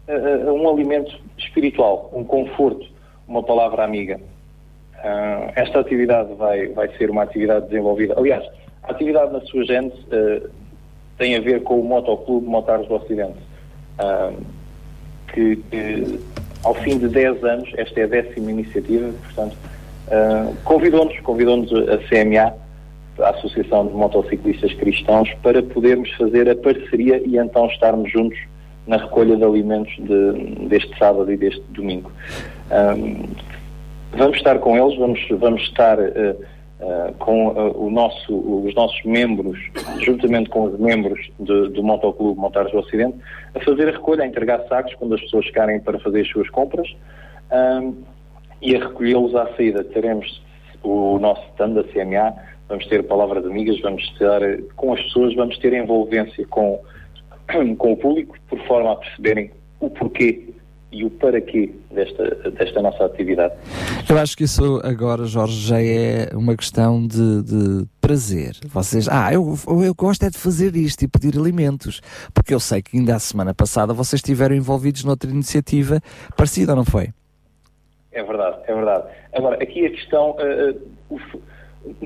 [0.09, 2.87] ah, um alimento espiritual, um conforto,
[3.27, 4.21] uma palavra amiga.
[4.97, 8.15] Ah, esta atividade vai, vai ser uma atividade desenvolvida.
[8.19, 8.45] Aliás,
[8.83, 10.49] a atividade na sua gente ah,
[11.19, 13.39] tem a ver com o Motoclube Motares do Ocidente,
[13.99, 14.33] ah,
[15.33, 16.21] que, que,
[16.65, 19.57] ao fim de 10 anos, esta é a décima iniciativa, portanto,
[20.13, 22.55] ah, convidou-nos, convidou-nos a CMA,
[23.19, 28.39] a Associação de Motociclistas Cristãos, para podermos fazer a parceria e então estarmos juntos
[28.87, 32.11] na recolha de alimentos de- deste sábado e deste domingo.
[32.71, 32.95] Ah,
[34.13, 36.37] vamos estar com eles, vamos, vamos estar eh,
[36.81, 38.35] eh, com o nosso,
[38.67, 39.59] os nossos membros,
[40.01, 43.17] juntamente com os membros de- do Motoclube Montares do Ocidente,
[43.55, 46.51] a fazer a recolha, a entregar sacos quando as pessoas chegarem para fazer as suas
[46.51, 46.89] compras.
[47.51, 47.93] Ahm,
[48.63, 49.85] e a recolhê-los à saída.
[49.85, 50.43] Teremos
[50.83, 52.35] o nosso stand da CMA,
[52.69, 56.81] vamos ter palavras amigas, vamos eh, com as pessoas, vamos ter envolvência com,
[57.77, 59.51] com o público, por forma a perceberem
[59.81, 60.49] o porquê
[60.93, 63.55] e o para quê desta, desta nossa atividade.
[64.09, 68.57] Eu acho que isso agora, Jorge, já é uma questão de, de prazer.
[68.67, 72.03] Vocês, ah, eu, eu gosto é de fazer isto e pedir alimentos,
[72.35, 75.99] porque eu sei que ainda a semana passada vocês estiveram envolvidos noutra iniciativa
[76.37, 77.09] parecida, não foi?
[78.13, 79.05] É verdade, é verdade.
[79.33, 81.43] Agora, aqui a questão, uh, uh,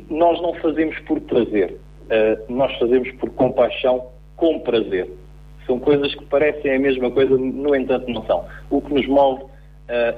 [0.08, 5.10] nós não fazemos por prazer, uh, nós fazemos por compaixão com prazer.
[5.66, 8.44] São coisas que parecem a mesma coisa, no entanto não são.
[8.70, 9.44] O que nos move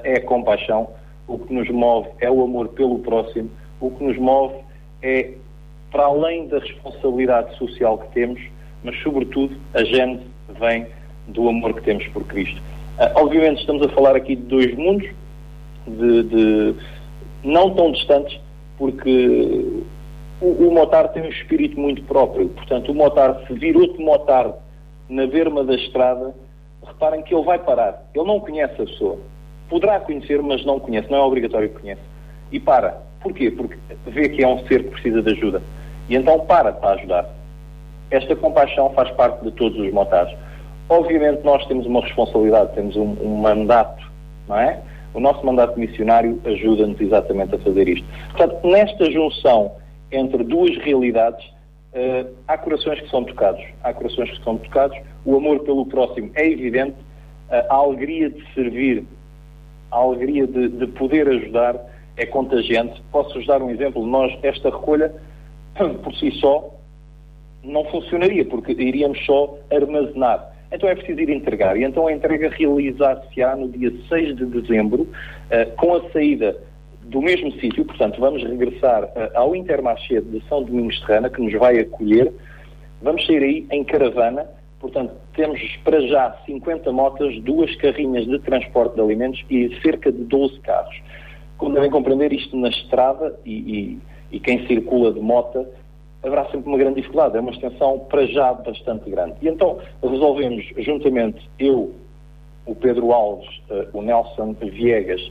[0.03, 0.89] é a compaixão,
[1.27, 4.55] o que nos move é o amor pelo próximo, o que nos move
[5.01, 5.31] é,
[5.91, 8.39] para além da responsabilidade social que temos,
[8.83, 10.23] mas sobretudo a gente
[10.59, 10.85] vem
[11.27, 12.61] do amor que temos por Cristo.
[13.15, 15.09] obviamente estamos a falar aqui de dois mundos,
[15.89, 16.75] de, de
[17.43, 18.39] não tão distantes,
[18.77, 19.83] porque
[20.41, 22.49] o, o Motar tem um espírito muito próprio.
[22.49, 24.53] Portanto, o Motar, se vir outro Motar
[25.09, 26.33] na berma da estrada,
[26.85, 28.03] reparem que ele vai parar.
[28.13, 29.17] Ele não conhece a pessoa.
[29.69, 31.09] Poderá conhecer, mas não conhece.
[31.09, 32.01] Não é obrigatório que conheça.
[32.51, 33.01] E para.
[33.21, 33.51] Porquê?
[33.51, 33.77] Porque
[34.07, 35.61] vê que é um ser que precisa de ajuda.
[36.07, 37.29] E então para para ajudar.
[38.09, 40.35] Esta compaixão faz parte de todos os motares.
[40.87, 44.03] Obviamente nós temos uma responsabilidade, temos um, um mandato,
[44.47, 44.81] não é?
[45.13, 48.07] O nosso mandato missionário ajuda-nos exatamente a fazer isto.
[48.31, 49.71] Portanto, nesta junção
[50.11, 53.63] entre duas realidades, uh, há corações que são tocados.
[53.83, 54.97] Há corações que são tocados.
[55.25, 56.95] O amor pelo próximo é evidente.
[57.49, 59.03] Uh, a alegria de servir,
[59.91, 61.75] a alegria de, de poder ajudar
[62.17, 63.01] é contagiante.
[63.11, 64.05] Posso-vos dar um exemplo?
[64.05, 65.13] Nós, esta recolha,
[66.03, 66.69] por si só,
[67.63, 70.48] não funcionaria, porque iríamos só armazenar.
[70.71, 71.77] Então é preciso ir entregar.
[71.77, 76.55] E então a entrega realizar-se-á no dia 6 de dezembro, uh, com a saída
[77.03, 81.53] do mesmo sítio, portanto, vamos regressar uh, ao Intermarché de São Domingos Terrana, que nos
[81.53, 82.31] vai acolher.
[83.01, 84.45] Vamos sair aí em caravana,
[84.79, 90.23] portanto, temos para já 50 motas, duas carrinhas de transporte de alimentos e cerca de
[90.23, 90.95] 12 carros.
[91.57, 93.99] Como devem compreender, isto na estrada e, e,
[94.35, 95.67] e quem circula de mota
[96.23, 99.35] haverá sempre uma grande dificuldade, é uma extensão para já bastante grande.
[99.41, 101.93] E então resolvemos, juntamente eu,
[102.65, 105.21] o Pedro Alves, uh, o Nelson Viegas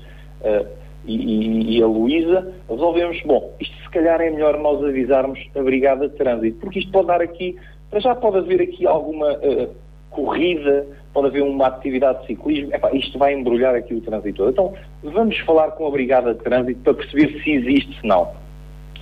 [0.40, 0.66] uh,
[1.04, 6.08] e, e, a Luísa, resolvemos, bom, isto se calhar é melhor nós avisarmos a Brigada
[6.08, 7.56] de Trânsito, porque isto pode dar aqui,
[7.90, 9.70] para já pode haver aqui alguma uh,
[10.10, 14.50] corrida, pode haver uma atividade de ciclismo, Epá, isto vai embrulhar aqui o trânsito todo.
[14.50, 14.74] Então
[15.12, 18.47] vamos falar com a Brigada de Trânsito para perceber se existe, se não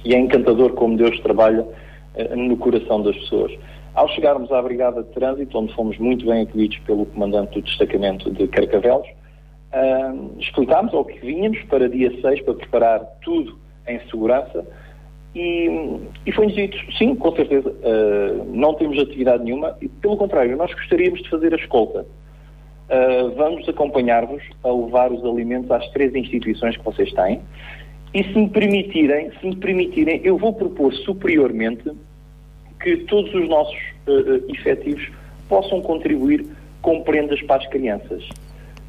[0.07, 3.53] e é encantador como Deus trabalha uh, no coração das pessoas.
[3.95, 8.31] Ao chegarmos à Brigada de Trânsito, onde fomos muito bem acolhidos pelo comandante do destacamento
[8.31, 14.65] de Carcavelos, uh, explicámos ao que vínhamos para dia 6 para preparar tudo em segurança
[15.37, 20.57] e, e foi-nos dito, sim, com certeza, uh, não temos atividade nenhuma, e, pelo contrário,
[20.57, 22.07] nós gostaríamos de fazer a escolta.
[22.89, 27.43] Uh, vamos acompanhar-vos a levar os alimentos às três instituições que vocês têm
[28.17, 31.93] e se me permitirem, se me permitirem, eu vou propor superiormente
[32.81, 35.07] que todos os nossos uh, efetivos
[35.51, 36.47] possam contribuir
[36.81, 38.27] com prendas para as crianças.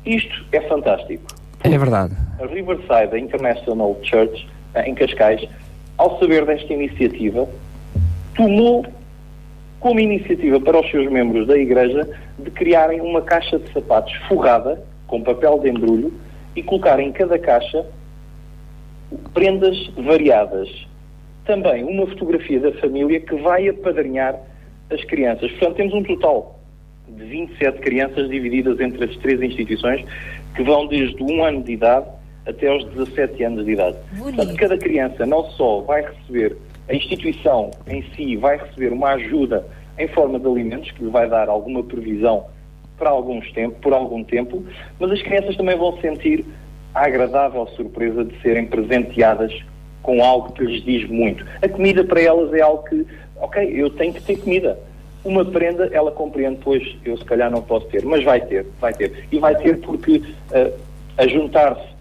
[0.06, 1.26] Isto é fantástico.
[1.62, 2.16] É verdade.
[2.40, 4.48] A Riverside International Church,
[4.86, 5.46] em Cascais,
[5.98, 7.50] ao saber desta iniciativa,
[8.34, 8.86] tomou
[9.82, 12.08] como iniciativa para os seus membros da Igreja
[12.40, 16.14] de criarem uma caixa de sapatos forrada com papel de embrulho
[16.56, 17.86] e colocar em cada caixa
[19.34, 20.70] prendas variadas.
[21.46, 24.40] Também uma fotografia da família que vai apadrinhar
[24.90, 25.50] as crianças.
[25.52, 26.60] Portanto, temos um total
[27.08, 30.06] de 27 crianças divididas entre as três instituições
[30.56, 32.08] que vão desde um ano de idade
[32.46, 33.98] até aos 17 anos de idade.
[34.18, 36.56] Portanto, cada criança não só vai receber,
[36.90, 39.66] a instituição em si vai receber uma ajuda
[40.00, 42.46] em forma de alimentos, que lhe vai dar alguma previsão
[42.98, 44.64] para alguns tempo, por algum tempo,
[45.00, 46.46] mas as crianças também vão sentir
[47.06, 49.54] agradável surpresa de serem presenteadas
[50.02, 51.46] com algo que lhes diz muito.
[51.62, 54.80] A comida para elas é algo que, ok, eu tenho que ter comida.
[55.24, 58.94] Uma prenda, ela compreende, pois eu se calhar não posso ter, mas vai ter, vai
[58.94, 59.28] ter.
[59.32, 60.74] E vai ter porque uh,
[61.18, 61.98] a juntar-se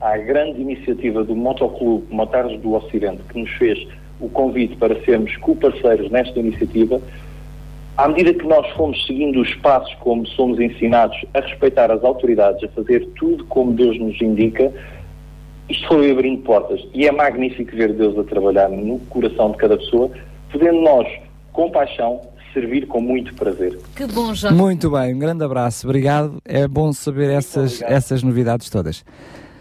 [0.00, 3.86] à grande iniciativa do Motoclube Motares do Ocidente, que nos fez
[4.20, 7.00] o convite para sermos co-parceiros nesta iniciativa,
[7.96, 12.62] à medida que nós fomos seguindo os passos como somos ensinados a respeitar as autoridades,
[12.64, 14.72] a fazer tudo como Deus nos indica,
[15.68, 16.80] isto foi abrindo portas.
[16.92, 20.10] E é magnífico ver Deus a trabalhar no coração de cada pessoa,
[20.52, 21.08] podendo nós,
[21.52, 22.20] com paixão,
[22.52, 23.78] servir com muito prazer.
[23.94, 24.56] Que bom, Jorge.
[24.56, 26.38] Muito bem, um grande abraço, obrigado.
[26.44, 29.04] É bom saber essas, essas novidades todas.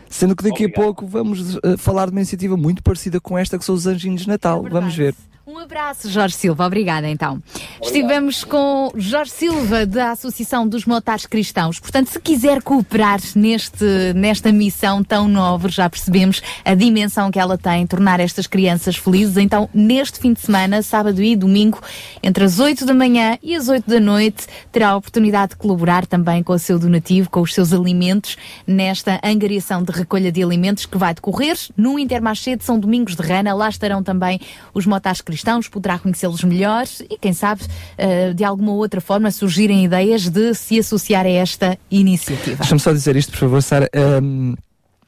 [0.10, 3.58] Sendo que daqui a pouco vamos eh, falar de uma iniciativa muito parecida com esta,
[3.58, 4.64] que são os Anjinhos de Natal.
[4.70, 5.14] vamos ver.
[5.48, 6.66] Um abraço, Jorge Silva.
[6.66, 7.40] Obrigada, então.
[7.80, 11.80] Estivemos com Jorge Silva, da Associação dos Motares Cristãos.
[11.80, 13.86] Portanto, se quiser cooperar neste,
[14.16, 19.38] nesta missão tão nobre, já percebemos a dimensão que ela tem, tornar estas crianças felizes.
[19.38, 21.80] Então, neste fim de semana, sábado e domingo,
[22.24, 26.08] entre as 8 da manhã e as 8 da noite, terá a oportunidade de colaborar
[26.08, 28.36] também com o seu donativo, com os seus alimentos,
[28.66, 33.22] nesta angariação de recolha de alimentos que vai decorrer no Intermarché de São Domingos de
[33.22, 33.54] Rana.
[33.54, 34.42] Lá estarão também
[34.74, 35.35] os Motares Cristãos,
[35.70, 37.64] poderá conhecê-los melhor e, quem sabe,
[37.98, 42.58] eh, de alguma outra forma surgirem ideias de se associar a esta iniciativa.
[42.58, 43.90] Deixa-me só dizer isto, por favor, Sara.
[44.22, 44.56] Hum,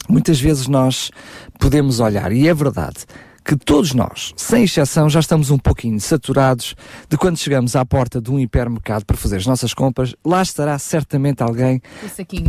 [0.10, 1.12] muitas vezes nós
[1.60, 3.06] podemos olhar, e é verdade,
[3.48, 6.76] que todos nós, sem exceção, já estamos um pouquinho saturados
[7.08, 10.78] de quando chegamos à porta de um hipermercado para fazer as nossas compras, lá estará
[10.78, 11.82] certamente alguém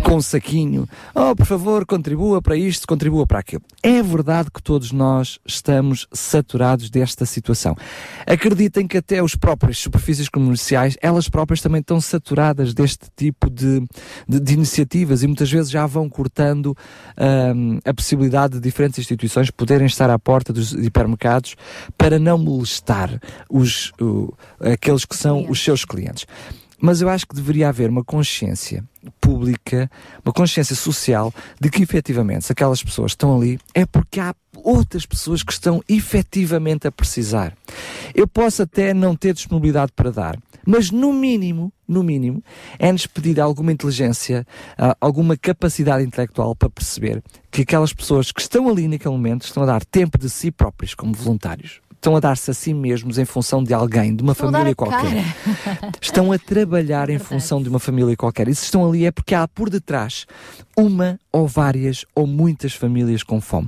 [0.02, 0.88] com um saquinho.
[1.14, 3.62] Oh, por favor, contribua para isto, contribua para aquilo.
[3.80, 7.76] É verdade que todos nós estamos saturados desta situação.
[8.26, 13.84] Acreditem que até os próprios superfícies comerciais, elas próprias também estão saturadas deste tipo de,
[14.28, 16.76] de, de iniciativas e muitas vezes já vão cortando
[17.54, 21.54] hum, a possibilidade de diferentes instituições poderem estar à porta dos hipermercados
[21.96, 26.26] para não molestar os, o- aqueles que são os seus clientes.
[26.80, 28.84] Mas eu acho que deveria haver uma consciência
[29.20, 29.90] pública,
[30.24, 35.04] uma consciência social de que efetivamente, se aquelas pessoas estão ali, é porque há outras
[35.04, 37.54] pessoas que estão efetivamente a precisar.
[38.14, 42.42] Eu posso até não ter disponibilidade para dar, mas no mínimo, no mínimo,
[42.78, 48.68] é-nos pedir alguma inteligência, ah, alguma capacidade intelectual para perceber que aquelas pessoas que estão
[48.68, 51.80] ali naquele momento estão a dar tempo de si próprios como voluntários.
[51.98, 55.24] Estão a dar-se a si mesmos em função de alguém, de uma Estão família qualquer
[55.24, 55.92] cara.
[56.00, 58.46] estão a trabalhar em função de uma família qualquer.
[58.46, 60.24] E se estão ali é porque há por detrás
[60.76, 63.66] uma ou várias ou muitas famílias com fome.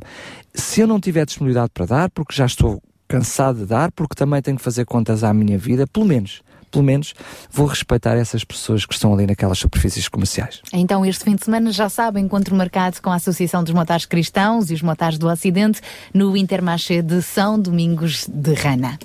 [0.54, 4.40] Se eu não tiver disponibilidade para dar, porque já estou cansado de dar, porque também
[4.40, 6.40] tenho que fazer contas à minha vida, pelo menos,
[6.70, 7.14] pelo menos,
[7.50, 10.62] vou respeitar essas pessoas que estão ali naquelas superfícies comerciais.
[10.72, 14.70] Então, este fim de semana, já sabe, encontro marcado com a Associação dos Motares Cristãos
[14.70, 15.80] e os Motares do Ocidente
[16.14, 18.98] no Intermarché de São Domingos de Rana.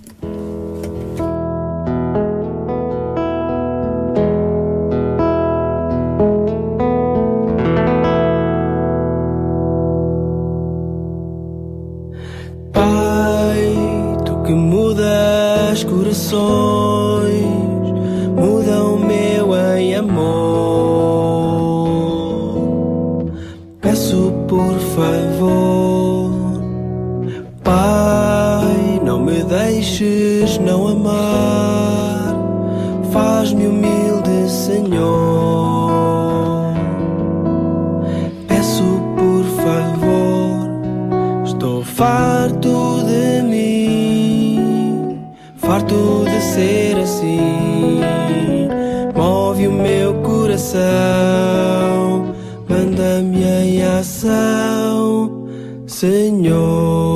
[12.72, 13.76] Pai,
[14.26, 16.95] tu que mudas corações,
[50.76, 52.36] coração,
[52.68, 55.48] manda-me em ação,
[55.88, 57.15] Senhor.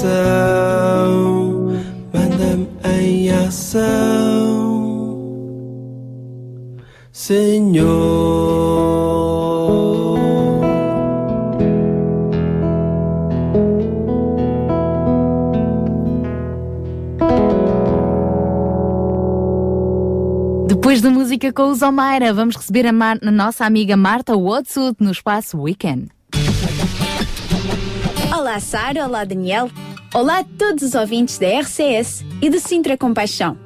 [0.00, 1.68] Coração,
[2.12, 4.80] manda-me em ação,
[7.12, 8.40] Senhor.
[20.66, 25.10] Depois da música com os Omaira, vamos receber a, a nossa amiga Marta Watsud no
[25.10, 26.08] espaço Weekend.
[28.50, 29.06] Olá, Sara.
[29.06, 29.70] Olá, Daniel.
[30.12, 33.56] Olá a todos os ouvintes da RCS e de Sintra Compaixão.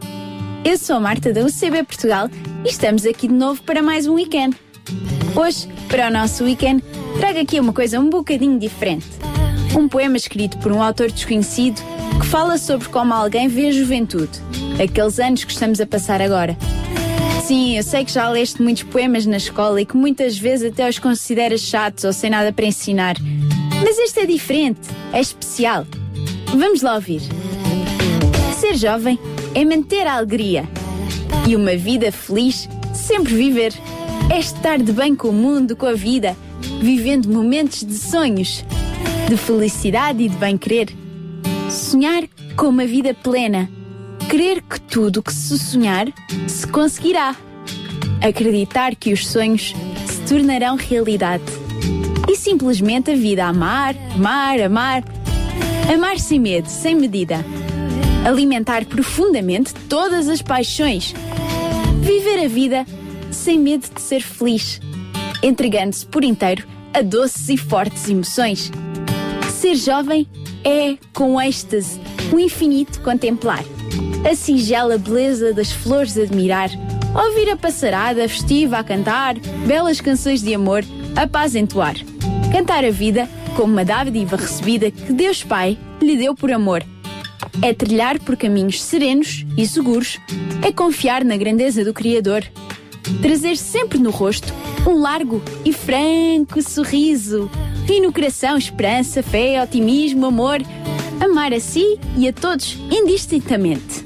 [0.63, 2.29] Eu sou a Marta da UCB Portugal
[2.63, 4.55] e estamos aqui de novo para mais um weekend.
[5.35, 6.85] Hoje Para o nosso weekend,
[7.19, 9.07] trago aqui uma coisa um bocadinho diferente.
[9.75, 11.81] Um poema escrito por um autor desconhecido
[12.21, 14.39] que fala sobre como alguém vê a juventude,
[14.79, 16.59] aqueles anos que estamos a passar agora.
[17.43, 20.87] Sim, eu sei que já leste muitos poemas na escola e que muitas vezes até
[20.87, 23.17] os consideras chatos ou sem nada para ensinar.
[23.85, 24.81] Mas este é diferente,
[25.13, 25.87] é especial.
[26.57, 27.21] Vamos lá ouvir.
[28.59, 29.19] Ser jovem
[29.55, 30.67] é manter a alegria
[31.47, 33.75] e uma vida feliz sempre viver.
[34.33, 36.35] É estar de bem com o mundo, com a vida,
[36.81, 38.65] vivendo momentos de sonhos,
[39.29, 40.89] de felicidade e de bem-querer.
[41.71, 42.25] Sonhar
[42.57, 43.69] com uma vida plena.
[44.31, 46.07] Crer que tudo o que se sonhar
[46.49, 47.37] se conseguirá.
[48.27, 49.75] Acreditar que os sonhos
[50.07, 51.64] se tornarão realidade.
[52.45, 55.05] Simplesmente a vida amar, amar, amar.
[55.91, 57.43] Amar sem medo, sem medida.
[58.23, 61.15] Alimentar profundamente todas as paixões.
[62.03, 62.85] Viver a vida
[63.31, 64.79] sem medo de ser feliz.
[65.43, 68.71] Entregando-se por inteiro a doces e fortes emoções.
[69.51, 70.29] Ser jovem
[70.63, 71.99] é, com êxtase,
[72.31, 73.65] o infinito contemplar.
[74.31, 76.69] A singela beleza das flores admirar.
[77.15, 79.35] Ouvir a passarada festiva a cantar,
[79.67, 80.85] belas canções de amor,
[81.17, 81.97] a paz entoar.
[82.53, 86.85] Cantar a vida como uma dádiva recebida que Deus Pai lhe deu por amor.
[87.63, 90.19] É trilhar por caminhos serenos e seguros,
[90.63, 92.45] é confiar na grandeza do Criador.
[93.21, 94.53] Trazer sempre no rosto
[94.87, 97.51] um largo e franco sorriso.
[97.89, 100.61] E no coração esperança, fé, otimismo, amor.
[101.21, 104.05] Amar a si e a todos indistintamente.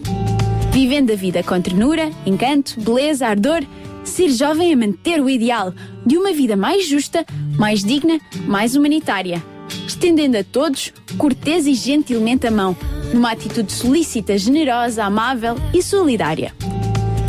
[0.72, 3.62] Vivendo a vida com ternura, encanto, beleza, ardor,
[4.08, 5.72] ser jovem é manter o ideal
[6.04, 7.24] de uma vida mais justa,
[7.56, 9.44] mais digna, mais humanitária.
[9.86, 12.76] Estendendo a todos, cortês e gentilmente a mão,
[13.12, 16.52] numa atitude solícita, generosa, amável e solidária.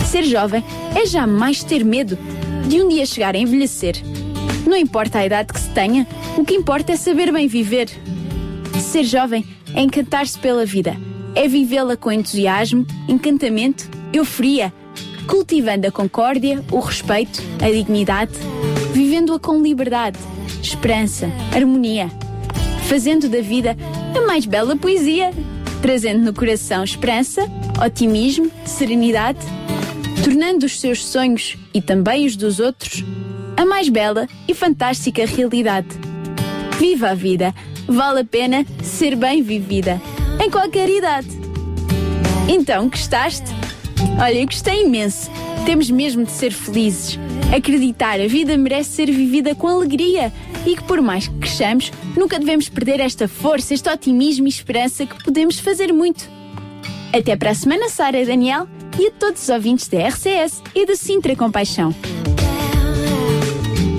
[0.06, 0.64] Ser jovem
[0.96, 2.18] é jamais ter medo
[2.68, 3.96] de um dia chegar a envelhecer.
[4.66, 6.08] Não importa a idade que se tenha,
[6.38, 7.90] o que importa é saber bem viver.
[8.80, 10.96] Ser jovem é encantar-se pela vida,
[11.36, 14.74] é vivê-la com entusiasmo, encantamento, euforia,
[15.30, 18.32] cultivando a concórdia, o respeito, a dignidade,
[18.92, 20.18] vivendo-a com liberdade,
[20.62, 22.10] esperança, harmonia,
[22.88, 23.78] fazendo da vida
[24.18, 25.32] a mais bela poesia,
[25.84, 27.44] trazendo no coração esperança,
[27.86, 29.40] otimismo, serenidade,
[30.24, 33.06] tornando os seus sonhos e também os dos outros
[33.56, 35.90] a mais bela e fantástica realidade.
[36.80, 37.54] Viva a vida!
[37.88, 40.02] Vale a pena ser bem vivida,
[40.44, 41.30] em qualquer idade.
[42.48, 43.59] Então, gostaste?
[44.20, 45.30] Olha, eu gostei imenso.
[45.66, 47.20] Temos mesmo de ser felizes.
[47.56, 50.32] Acreditar, a vida merece ser vivida com alegria
[50.66, 55.06] e que, por mais que cresçamos, nunca devemos perder esta força, este otimismo e esperança
[55.06, 56.30] que podemos fazer muito.
[57.14, 58.68] Até para a semana, Sara Daniel,
[59.00, 61.94] e a todos os ouvintes da RCS e do Sintra Compaixão.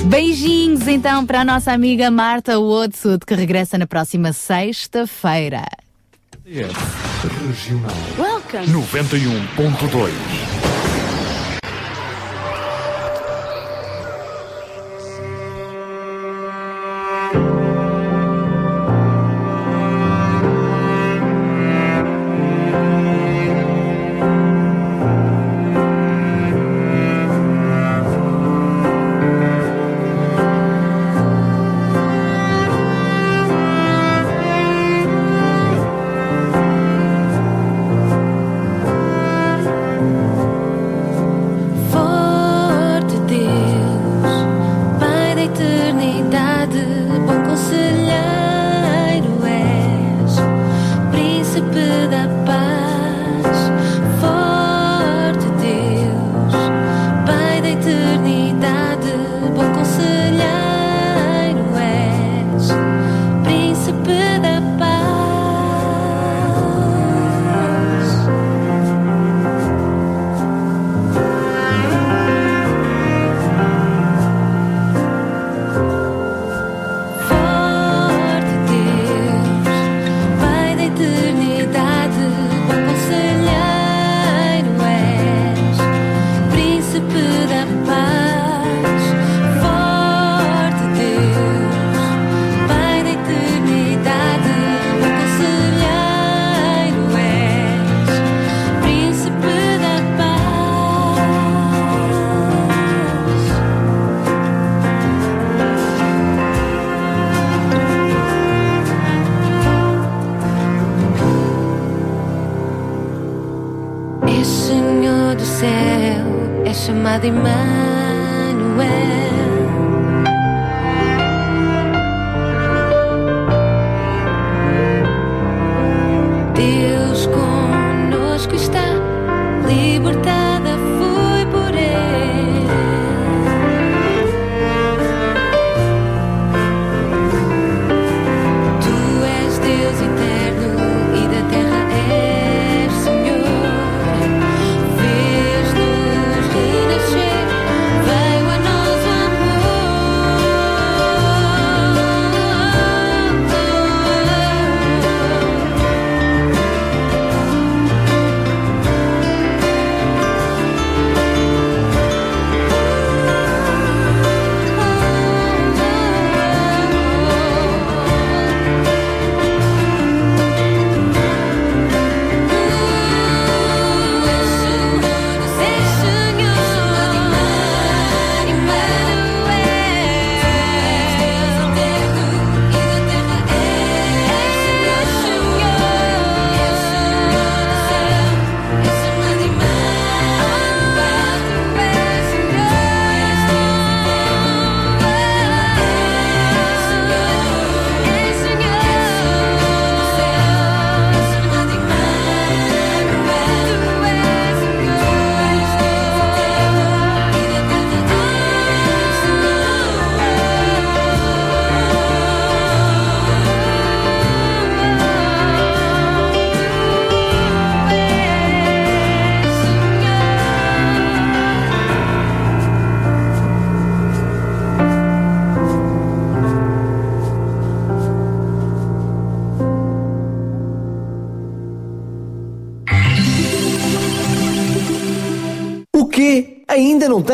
[0.06, 5.64] Beijinhos então para a nossa amiga Marta Wodsud, que regressa na próxima sexta-feira.
[7.22, 8.64] Regional Welcome!
[8.64, 10.59] 91.2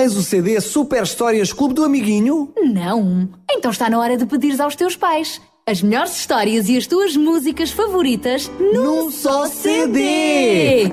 [0.07, 2.52] tens o CD Super Histórias Clube do Amiguinho?
[2.62, 3.28] Não.
[3.50, 5.40] Então está na hora de pedires aos teus pais.
[5.66, 9.65] As melhores histórias e as tuas músicas favoritas num, só CD.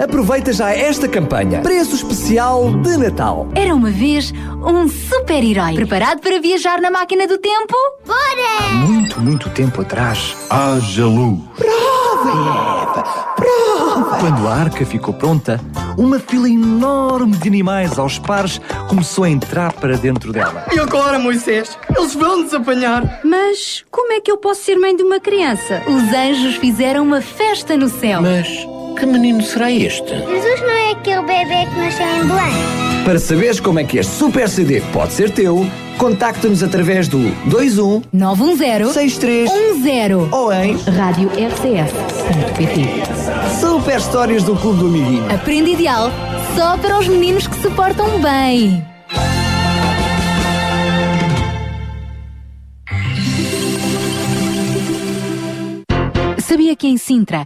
[0.03, 1.61] Aproveita já esta campanha.
[1.61, 3.47] Preço especial de Natal.
[3.55, 7.73] Era uma vez um super-herói preparado para viajar na máquina do tempo?
[8.05, 8.73] Bora!
[8.85, 11.39] Muito, muito tempo atrás, haja luz.
[11.57, 13.03] Prova, Eva,
[13.35, 14.17] prova.
[14.19, 15.59] Quando a arca ficou pronta,
[15.97, 20.65] uma fila enorme de animais aos pares começou a entrar para dentro dela.
[20.73, 21.77] E agora, Moisés?
[21.95, 23.19] Eles vão-nos apanhar.
[23.23, 25.81] Mas como é que eu posso ser mãe de uma criança?
[25.87, 28.21] Os anjos fizeram uma festa no céu.
[28.21, 28.47] Mas
[28.93, 30.09] que menino será este?
[30.09, 32.83] Jesus não é aquele bebê que nasceu em Belém.
[33.05, 35.65] Para saberes como é que este Super CD pode ser teu,
[35.97, 39.51] contacta-nos através do 21 910 63
[40.31, 42.79] ou em Rádio RCS.pt
[43.59, 45.33] Super Histórias do Clube do Amiguinho.
[45.33, 46.11] Aprende ideal
[46.55, 48.85] só para os meninos que se portam bem.
[56.39, 57.45] Sabia que em Sintra,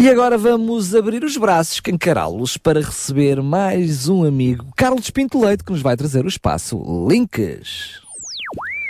[0.00, 5.38] E agora vamos abrir os braços, que encará-los para receber mais um amigo, Carlos Pinto
[5.38, 8.00] Leite, que nos vai trazer o espaço Links.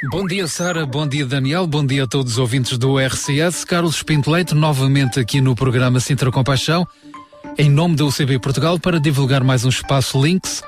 [0.08, 0.86] Bom dia, Sara.
[0.86, 1.66] Bom dia, Daniel.
[1.66, 3.64] Bom dia a todos os ouvintes do RCS.
[3.64, 6.86] Carlos Pinto Leite, novamente aqui no programa Sintra Compaixão,
[7.58, 10.62] em nome da UCB Portugal, para divulgar mais um espaço Links,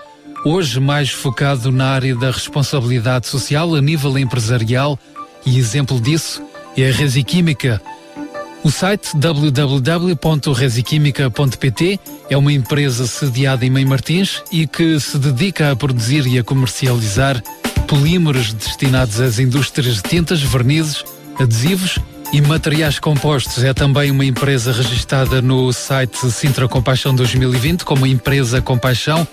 [0.45, 4.99] hoje mais focado na área da responsabilidade social a nível empresarial
[5.47, 6.43] e exemplo disso
[6.77, 7.81] é a Resiquímica.
[8.65, 11.99] O site www.resiquimica.pt
[12.31, 16.45] é uma empresa sediada em Mãe Martins e que se dedica a produzir e a
[16.45, 17.43] comercializar
[17.89, 21.05] polímeros destinados às indústrias de tintas, vernizes,
[21.41, 21.99] adesivos
[22.33, 23.65] e materiais compostos.
[23.65, 29.27] É também uma empresa registada no site Sintra Compaixão 2020 como empresa Compaixão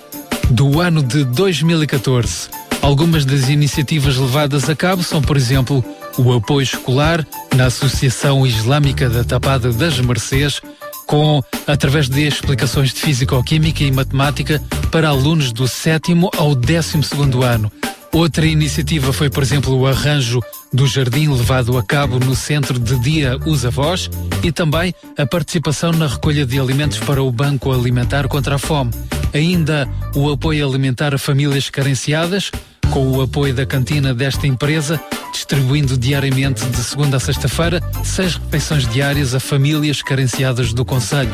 [0.50, 2.50] do ano de 2014.
[2.82, 5.86] Algumas das iniciativas levadas a cabo são, por exemplo,
[6.20, 10.62] o apoio escolar na Associação Islâmica da Tapada das Mercês,
[11.08, 14.62] com através de explicações de Físico-Química e Matemática
[14.92, 17.72] para alunos do sétimo ao décimo segundo ano.
[18.12, 20.42] Outra iniciativa foi, por exemplo, o arranjo
[20.74, 24.10] do jardim levado a cabo no Centro de Dia Os Avós
[24.44, 28.92] e também a participação na recolha de alimentos para o Banco Alimentar contra a Fome.
[29.34, 32.52] Ainda o apoio alimentar a famílias carenciadas,
[32.92, 35.00] com o apoio da cantina desta empresa,
[35.32, 41.32] distribuindo diariamente de segunda a sexta-feira seis refeições diárias a famílias carenciadas do Conselho.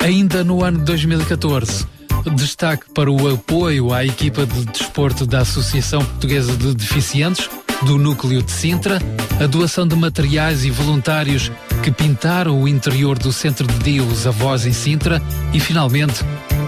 [0.00, 1.86] Ainda no ano de 2014,
[2.34, 7.48] destaque para o apoio à equipa de desporto da Associação Portuguesa de Deficientes,
[7.82, 9.00] do Núcleo de Sintra,
[9.40, 11.50] a doação de materiais e voluntários
[11.82, 16.24] que pintaram o interior do Centro de Os Avós em Sintra e, finalmente,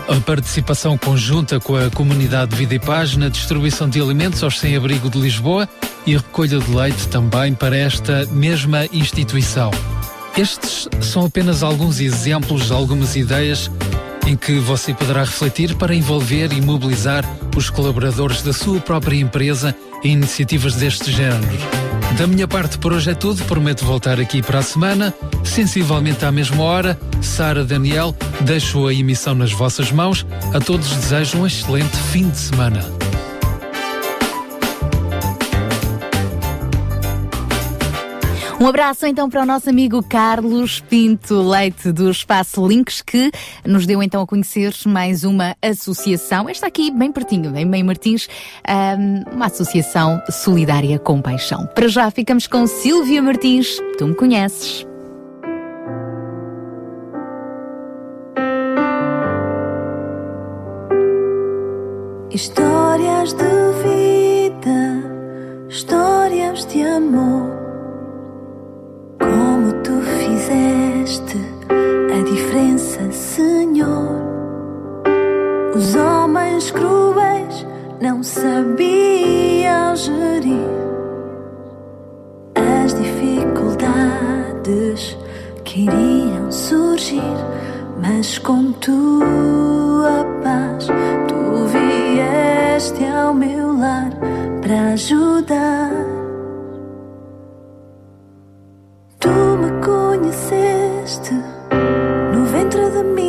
[0.08, 5.10] a participação conjunta com a comunidade Vida e Paz na distribuição de alimentos aos sem-abrigo
[5.10, 5.68] de Lisboa
[6.06, 9.70] e a recolha de leite também para esta mesma instituição.
[10.36, 13.70] Estes são apenas alguns exemplos de algumas ideias
[14.28, 17.24] em que você poderá refletir para envolver e mobilizar
[17.56, 19.74] os colaboradores da sua própria empresa
[20.04, 21.56] em iniciativas deste género.
[22.18, 26.30] Da minha parte por hoje é tudo, prometo voltar aqui para a semana, sensivelmente à
[26.30, 26.98] mesma hora.
[27.22, 30.26] Sara Daniel, deixo a emissão nas vossas mãos.
[30.52, 33.07] A todos desejo um excelente fim de semana.
[38.60, 43.30] Um abraço então para o nosso amigo Carlos Pinto Leite do Espaço Links, que
[43.64, 48.28] nos deu então a conhecer mais uma associação, esta aqui bem pertinho, em Meio Martins,
[49.32, 51.68] uma associação solidária com paixão.
[51.72, 54.84] Para já ficamos com Silvia Martins, tu me conheces.
[62.30, 63.44] Histórias de
[63.84, 67.57] vida, histórias de amor.
[70.48, 71.36] Fizeste
[72.10, 74.16] a diferença, Senhor.
[75.76, 77.66] Os homens cruéis
[78.00, 80.70] não sabiam gerir
[82.54, 85.18] as dificuldades
[85.64, 87.20] que iriam surgir,
[88.00, 90.86] mas com tua paz
[91.28, 94.12] tu vieste ao meu lar
[94.62, 96.17] para ajudar.
[101.08, 101.32] nasceste
[102.34, 103.27] no ventre de mim.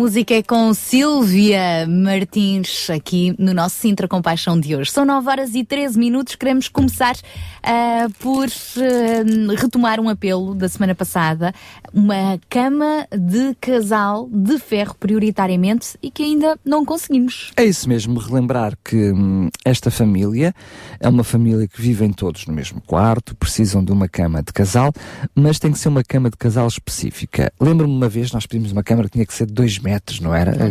[0.00, 4.90] Música é com Silvia Martins, aqui no nosso Sintra Compaixão de hoje.
[4.90, 6.36] São 9 horas e 13 minutos.
[6.36, 7.14] Queremos começar
[7.62, 11.52] ah, por ah, retomar um apelo da semana passada.
[11.92, 17.52] Uma cama de casal de ferro, prioritariamente, e que ainda não conseguimos.
[17.54, 20.54] É isso mesmo, relembrar que hum, esta família
[21.00, 24.92] é uma família que vivem todos no mesmo quarto, precisam de uma cama de casal,
[25.34, 27.50] mas tem que ser uma cama de casal específica.
[27.58, 30.34] Lembro-me uma vez, nós pedimos uma cama que tinha que ser de 2 metros, não
[30.34, 30.52] era?
[30.52, 30.62] Que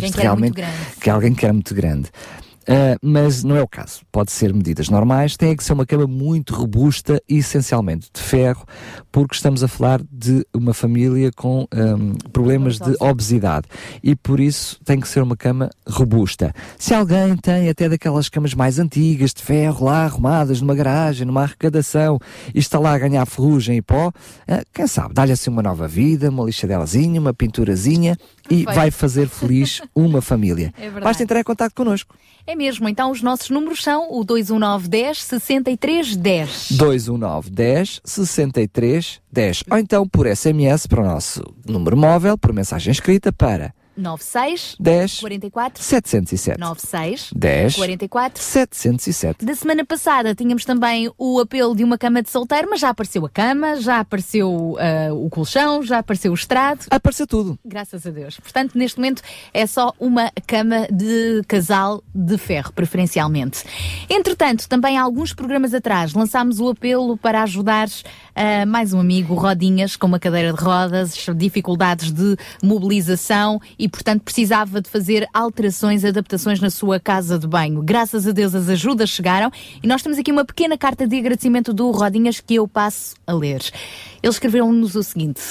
[0.53, 0.99] grande.
[1.01, 2.09] que alguém que era muito grande.
[2.71, 4.01] Ah, mas não é o caso.
[4.11, 8.63] Pode ser medidas normais, tem que ser uma cama muito robusta e essencialmente de ferro,
[9.11, 13.67] porque estamos a falar de uma família com hum, problemas de obesidade
[14.03, 16.53] e por isso tem que ser uma cama robusta.
[16.77, 21.41] Se alguém tem até daquelas camas mais antigas, de ferro, lá arrumadas numa garagem, numa
[21.41, 22.19] arrecadação
[22.53, 24.11] e está lá a ganhar ferrugem e pó,
[24.47, 28.15] ah, quem sabe, dá-lhe assim uma nova vida, uma lixadelazinha, uma pinturazinha
[28.49, 30.73] e vai fazer feliz uma família.
[30.79, 31.03] É verdade.
[31.03, 32.15] Basta entrar em contato connosco.
[32.47, 36.71] É mesmo, então os nossos números são o 219 10 63 10.
[36.71, 42.91] 219 10 63 10 ou então por SMS para o nosso número móvel, por mensagem
[42.91, 51.11] escrita para 96 10 44 707 96 10 44 707 Da semana passada tínhamos também
[51.17, 55.13] o apelo de uma cama de solteiro, mas já apareceu a cama, já apareceu ah,
[55.13, 56.85] o colchão, já apareceu o estrado.
[56.89, 57.57] Apareceu tudo.
[57.65, 58.39] Graças a Deus.
[58.39, 59.21] Portanto, neste momento
[59.53, 63.63] é só uma cama de casal de ferro, preferencialmente.
[64.09, 67.87] Entretanto, também há alguns programas atrás lançámos o apelo para ajudar
[68.41, 74.21] ah, mais um amigo, Rodinhas, com uma cadeira de rodas, dificuldades de mobilização e, portanto,
[74.21, 77.81] precisava de fazer alterações, adaptações na sua casa de banho.
[77.81, 79.51] Graças a Deus as ajudas chegaram
[79.83, 83.33] e nós temos aqui uma pequena carta de agradecimento do Rodinhas que eu passo a
[83.33, 83.61] ler.
[84.23, 85.41] Eles escreveram-nos o seguinte.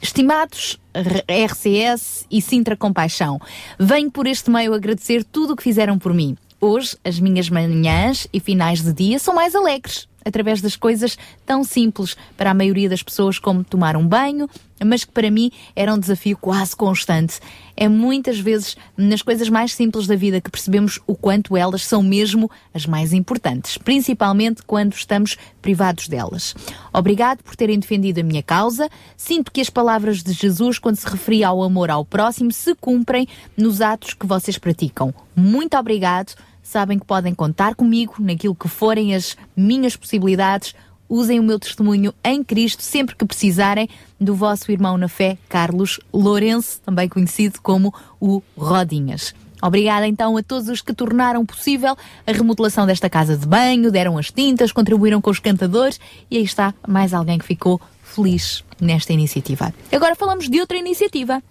[0.00, 0.80] Estimados
[1.28, 3.38] RCS e Sintra Compaixão,
[3.78, 6.38] venho por este meio agradecer tudo o que fizeram por mim.
[6.58, 11.62] Hoje, as minhas manhãs e finais de dia são mais alegres, através das coisas tão
[11.62, 14.48] simples para a maioria das pessoas como tomar um banho,
[14.84, 17.40] mas que para mim era um desafio quase constante.
[17.76, 22.02] É muitas vezes nas coisas mais simples da vida que percebemos o quanto elas são
[22.02, 26.54] mesmo as mais importantes, principalmente quando estamos privados delas.
[26.92, 28.88] Obrigado por terem defendido a minha causa.
[29.16, 33.26] Sinto que as palavras de Jesus, quando se referia ao amor ao próximo, se cumprem
[33.56, 35.12] nos atos que vocês praticam.
[35.34, 36.34] Muito obrigado.
[36.64, 40.74] Sabem que podem contar comigo naquilo que forem as minhas possibilidades.
[41.06, 43.86] Usem o meu testemunho em Cristo sempre que precisarem
[44.18, 49.34] do vosso irmão na fé, Carlos Lourenço, também conhecido como o Rodinhas.
[49.62, 51.94] Obrigada então a todos os que tornaram possível
[52.26, 56.00] a remodelação desta casa de banho, deram as tintas, contribuíram com os cantadores
[56.30, 59.72] e aí está mais alguém que ficou feliz nesta iniciativa.
[59.92, 61.42] Agora falamos de outra iniciativa.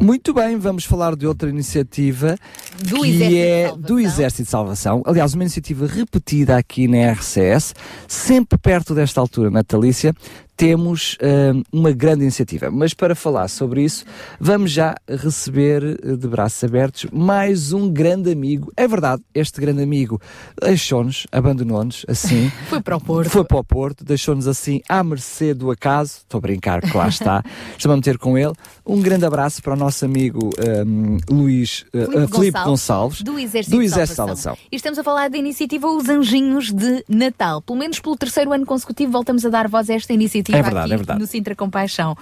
[0.00, 2.36] Muito bem, vamos falar de outra iniciativa
[2.78, 5.02] Do que Exército é do Exército de Salvação.
[5.06, 7.74] Aliás, uma iniciativa repetida aqui na RCS,
[8.08, 10.14] sempre perto desta altura natalícia,
[10.56, 12.70] temos hum, uma grande iniciativa.
[12.70, 14.04] Mas para falar sobre isso,
[14.38, 18.72] vamos já receber eh, de braços abertos mais um grande amigo.
[18.76, 20.20] É verdade, este grande amigo
[20.60, 22.50] deixou-nos, abandonou-nos, assim.
[22.68, 23.30] Foi para o Porto.
[23.30, 26.18] Foi para o Porto, deixou-nos assim à mercê do acaso.
[26.18, 27.42] Estou a brincar, que lá está.
[27.76, 28.52] Estamos a meter com ele.
[28.86, 30.50] Um grande abraço para o nosso amigo
[30.86, 34.16] hum, Luís eh, Filipe Gonçalves, do Exército, do de Exército de.
[34.16, 34.56] Salvação.
[34.70, 37.60] E estamos a falar da iniciativa Os Anjinhos de Natal.
[37.60, 40.86] Pelo menos pelo terceiro ano consecutivo voltamos a dar voz a esta iniciativa É verdade,
[40.86, 41.20] aqui é verdade.
[41.20, 42.16] no Sintra Compaixão.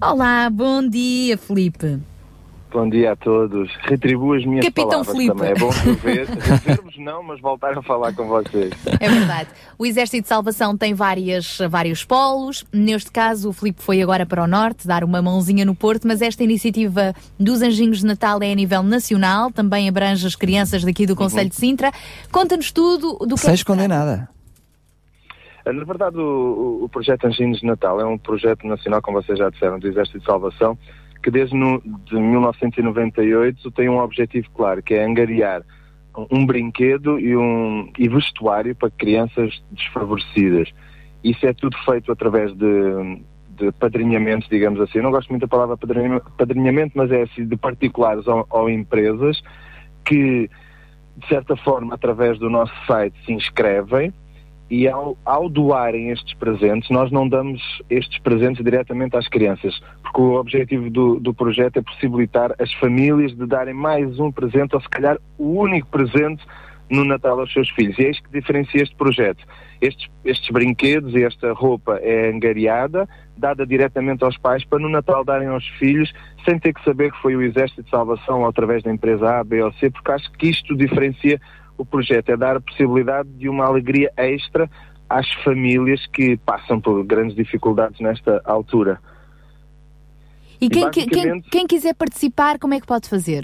[0.00, 2.00] Olá, bom dia, Felipe.
[2.74, 3.70] Bom dia a todos.
[3.82, 5.36] Retribuo as minhas Capitão palavras Filipe.
[5.36, 5.52] também.
[5.52, 8.72] É bom rever, rever-vos não, mas voltar a falar com vocês.
[8.98, 9.48] É verdade.
[9.78, 12.64] O Exército de Salvação tem várias, vários polos.
[12.72, 16.20] Neste caso, o Filipe foi agora para o Norte dar uma mãozinha no Porto, mas
[16.20, 21.06] esta iniciativa dos Anjinhos de Natal é a nível nacional, também abrange as crianças daqui
[21.06, 21.92] do Conselho de Sintra.
[22.32, 24.33] Conta-nos tudo do que Sem é que esconder nada.
[25.66, 29.48] Na verdade, o, o- projeto Anjinhos de Natal é um projeto nacional, como vocês já
[29.48, 30.76] disseram, do Exército de Salvação,
[31.22, 35.62] que desde no, de 1998 tem um objetivo claro, que é angariar
[36.30, 40.68] um, brinquedo e, um, e vestuário para crianças desfavorecidas.
[41.22, 43.22] Isso é tudo feito através de,
[43.56, 43.72] de
[44.50, 44.98] digamos assim.
[44.98, 48.68] Eu não gosto muito da palavra padrinha- padrinhamento, mas é assim, de particulares ou, ou
[48.68, 49.42] empresas
[50.04, 50.50] que,
[51.16, 54.12] de certa forma, através do nosso site se inscrevem
[54.74, 60.20] e ao, ao doarem estes presentes, nós não damos estes presentes diretamente às crianças, porque
[60.20, 64.80] o objetivo do, do projeto é possibilitar as famílias de darem mais um presente, ou
[64.80, 66.44] se calhar o único presente
[66.90, 67.96] no Natal aos seus filhos.
[68.00, 69.44] E é isto que diferencia este projeto.
[69.80, 75.24] Estes, estes brinquedos e esta roupa é angariada, dada diretamente aos pais, para no Natal
[75.24, 76.12] darem aos filhos,
[76.44, 79.44] sem ter que saber que foi o Exército de Salvação ou através da empresa A,
[79.44, 81.40] B ou C, porque acho que isto diferencia
[81.76, 84.70] o projeto, é dar a possibilidade de uma alegria extra
[85.08, 88.98] às famílias que passam por grandes dificuldades nesta altura.
[90.60, 93.42] E quem, E quem- quem- basicamente- quem quiser participar, como é que pode fazer?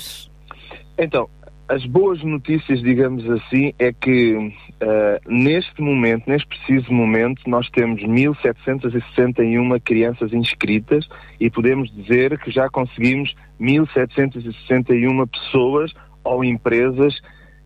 [0.97, 1.29] Então,
[1.69, 8.03] as boas notícias, digamos assim, é que eh, neste momento, neste preciso momento, nós temos
[8.03, 11.07] 1.761 crianças inscritas
[11.39, 15.93] e podemos dizer que já conseguimos 1.761 pessoas
[16.25, 17.15] ou empresas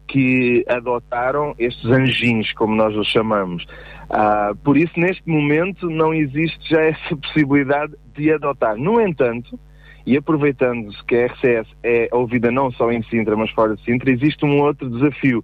[0.07, 3.67] que adotaram estes anjinhos, como nós os chamamos.
[4.11, 8.77] Ah, por isso, neste momento, não existe já essa possibilidade de adotar.
[8.77, 9.59] No entanto,
[10.07, 14.11] e aproveitando-se que a RCS é ouvida não só em Sintra, mas fora de Sintra,
[14.11, 15.43] existe um outro desafio,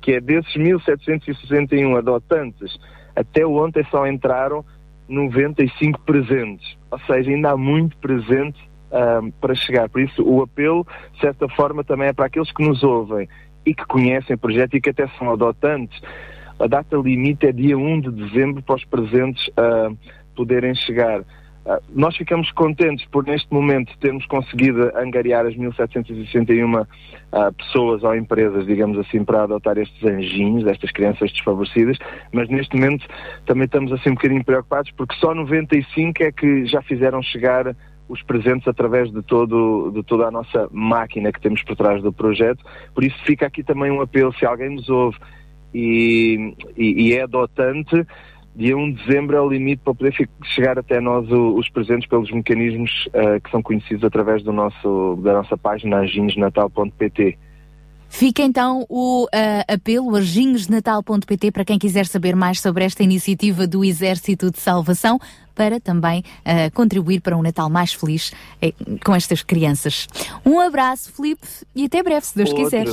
[0.00, 2.76] que é desses 1.761 adotantes,
[3.14, 4.64] até ontem só entraram
[5.08, 6.76] 95 presentes.
[6.90, 8.58] Ou seja, ainda há muito presente
[8.90, 9.88] ah, para chegar.
[9.88, 13.28] Por isso, o apelo, de certa forma, também é para aqueles que nos ouvem
[13.64, 16.00] e que conhecem o projeto e que até são adotantes.
[16.58, 19.90] A data limite é dia 1 de dezembro para os presentes ah,
[20.36, 21.22] poderem chegar.
[21.66, 26.86] Ah, nós ficamos contentes por, neste momento, termos conseguido angariar as 1.761
[27.32, 31.98] ah, pessoas ou empresas, digamos assim, para adotar estes anjinhos, estas crianças desfavorecidas,
[32.32, 33.06] mas neste momento
[33.46, 37.74] também estamos assim um bocadinho preocupados porque só 95 é que já fizeram chegar
[38.10, 42.12] os presentes através de, todo, de toda a nossa máquina que temos por trás do
[42.12, 42.64] projeto.
[42.94, 45.16] Por isso fica aqui também um apelo, se alguém nos ouve
[45.72, 48.04] e, e- e é adotante,
[48.56, 50.12] dia 1 de dezembro é o limite para poder
[50.42, 55.16] chegar até nós o- os presentes pelos mecanismos ah, que são conhecidos através do nosso,
[55.22, 57.38] da nossa página anjinhosnatal.pt.
[58.10, 63.84] Fica então o ah, apelo arginhosnatal.pt para quem quiser saber mais sobre esta iniciativa do
[63.84, 65.18] Exército de Salvação
[65.54, 68.74] para também ah, contribuir para um Natal mais feliz eh,
[69.04, 70.08] com estas crianças.
[70.44, 72.64] Um abraço, Filipe, e até breve, se Deus Outro.
[72.64, 72.86] quiser.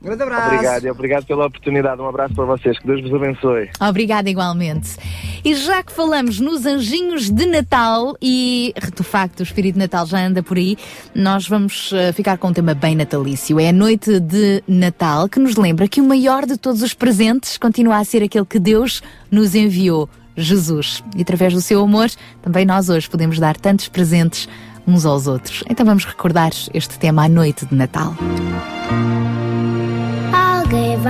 [0.00, 0.54] Grande abraço.
[0.54, 2.00] Obrigado e obrigado pela oportunidade.
[2.00, 2.78] Um abraço para vocês.
[2.78, 3.70] Que Deus vos abençoe.
[3.80, 4.96] Obrigada igualmente.
[5.42, 10.06] E já que falamos nos anjinhos de Natal e de facto o espírito de Natal
[10.06, 10.76] já anda por aí,
[11.14, 13.58] nós vamos eh, ficar com um tema bem natalício.
[13.58, 17.56] É a noite de Natal que nos lembra que o maior de todos os presentes
[17.56, 21.02] continua a ser aquele que Deus nos enviou, Jesus.
[21.16, 22.10] E através do seu amor,
[22.42, 24.48] também nós hoje podemos dar tantos presentes
[24.86, 25.64] uns aos outros.
[25.68, 28.14] Então vamos recordar este tema à noite de Natal.
[28.18, 29.73] Alguém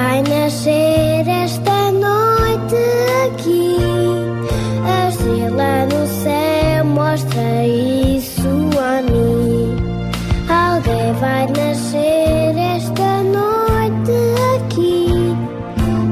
[0.04, 2.76] vai nascer esta noite
[3.24, 3.76] aqui.
[4.84, 9.76] A estrela no céu mostra isso a mim.
[10.48, 14.16] Alguém vai nascer esta noite
[14.56, 15.08] aqui.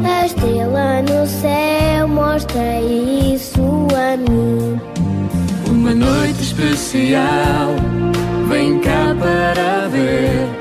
[0.07, 3.63] A estrela no céu mostra isso
[3.95, 4.81] a mim.
[5.69, 7.75] Uma noite especial,
[8.49, 10.52] vem cá para ver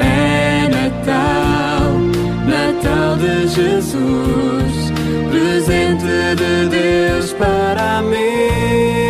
[0.00, 1.98] É Natal,
[2.46, 4.92] Natal de Jesus,
[5.30, 6.04] presente
[6.36, 9.01] de Deus para mim.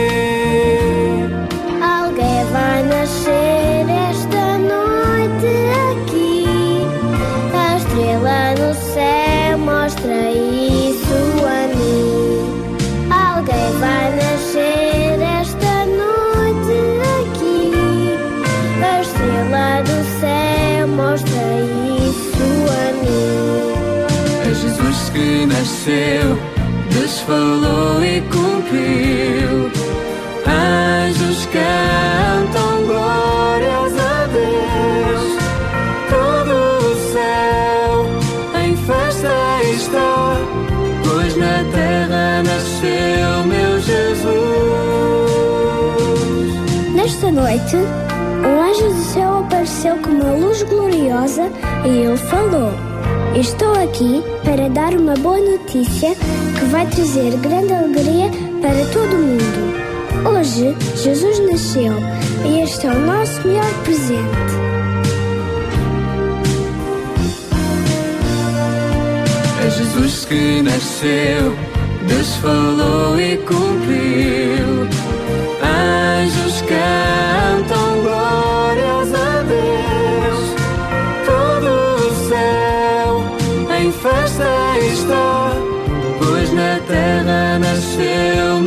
[25.85, 29.69] Deus falou e cumpriu.
[30.47, 35.39] Anjos cantam glórias a Deus.
[36.09, 36.53] Todo
[36.87, 38.07] o céu
[38.63, 39.35] em festa
[39.75, 40.37] está,
[41.03, 44.33] pois na terra nasceu meu Jesus.
[46.95, 51.51] Nesta noite, um anjo do céu apareceu com uma luz gloriosa
[51.85, 52.71] e ele falou:
[53.35, 58.31] Estou aqui para dar uma boa notícia que vai trazer grande alegria
[58.61, 60.39] para todo o mundo.
[60.39, 61.95] Hoje, Jesus nasceu
[62.45, 64.21] e este é o nosso melhor presente.
[69.65, 71.57] É Jesus que nasceu,
[72.07, 74.87] Deus falou e cumpriu.
[75.63, 80.55] Anjos cantam glórias a Deus.
[81.25, 83.25] Todo o céu
[83.81, 84.72] em festa
[87.97, 88.62] terra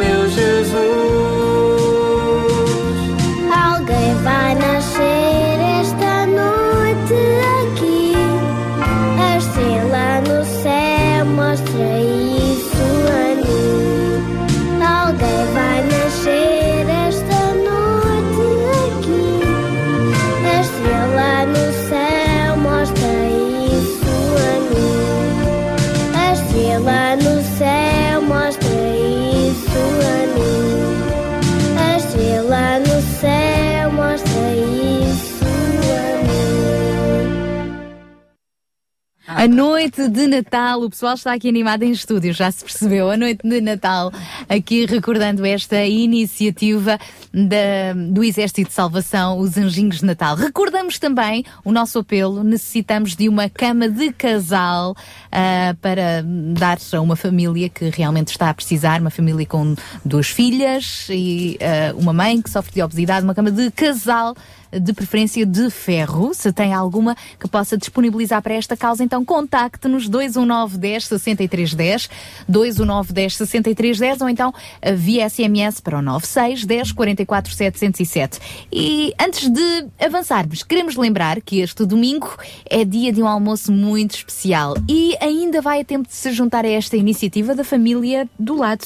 [39.46, 43.12] A noite de Natal, o pessoal está aqui animado em estúdio, já se percebeu.
[43.12, 44.12] A noite de Natal,
[44.50, 46.98] aqui recordando esta iniciativa
[47.32, 50.36] da- do Exército de Salvação, os Anjinhos de Natal.
[50.36, 54.96] Recordamos também o nosso apelo: necessitamos de uma cama de casal
[55.32, 56.24] ah, para
[56.58, 61.60] dar a uma família que realmente está a precisar, uma família com duas filhas e
[61.62, 64.36] ah, uma mãe que sofre de obesidade, uma cama de casal
[64.80, 66.34] de preferência de ferro.
[66.34, 72.10] Se tem alguma que possa disponibilizar para esta causa, então contacte-nos 219 10 63 10,
[72.48, 78.40] 219 10 63 10 ou então eh, via SMS para o 96 10 44 707.
[78.72, 82.36] E antes de avançarmos, queremos lembrar que este domingo
[82.70, 86.66] é dia de um almoço muito especial e ainda vai a tempo de se juntar
[86.66, 88.86] a esta iniciativa da família do lado.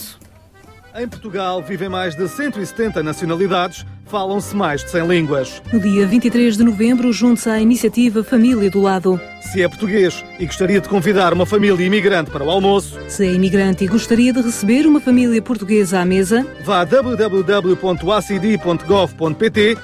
[0.95, 5.61] Em Portugal vivem mais de 170 nacionalidades, falam-se mais de 100 línguas.
[5.71, 9.21] No dia 23 de novembro, junte-se à iniciativa Família do Lado.
[9.41, 13.33] Se é português e gostaria de convidar uma família imigrante para o almoço, Se é
[13.33, 17.77] imigrante e gostaria de receber uma família portuguesa à mesa, vá a www.acd.gov.pt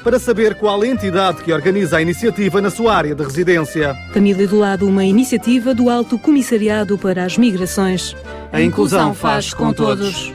[0.03, 3.95] para saber qual a entidade que organiza a iniciativa na sua área de residência.
[4.13, 8.15] Família do Lado, uma iniciativa do Alto Comissariado para as Migrações.
[8.51, 10.33] A inclusão faz com todos.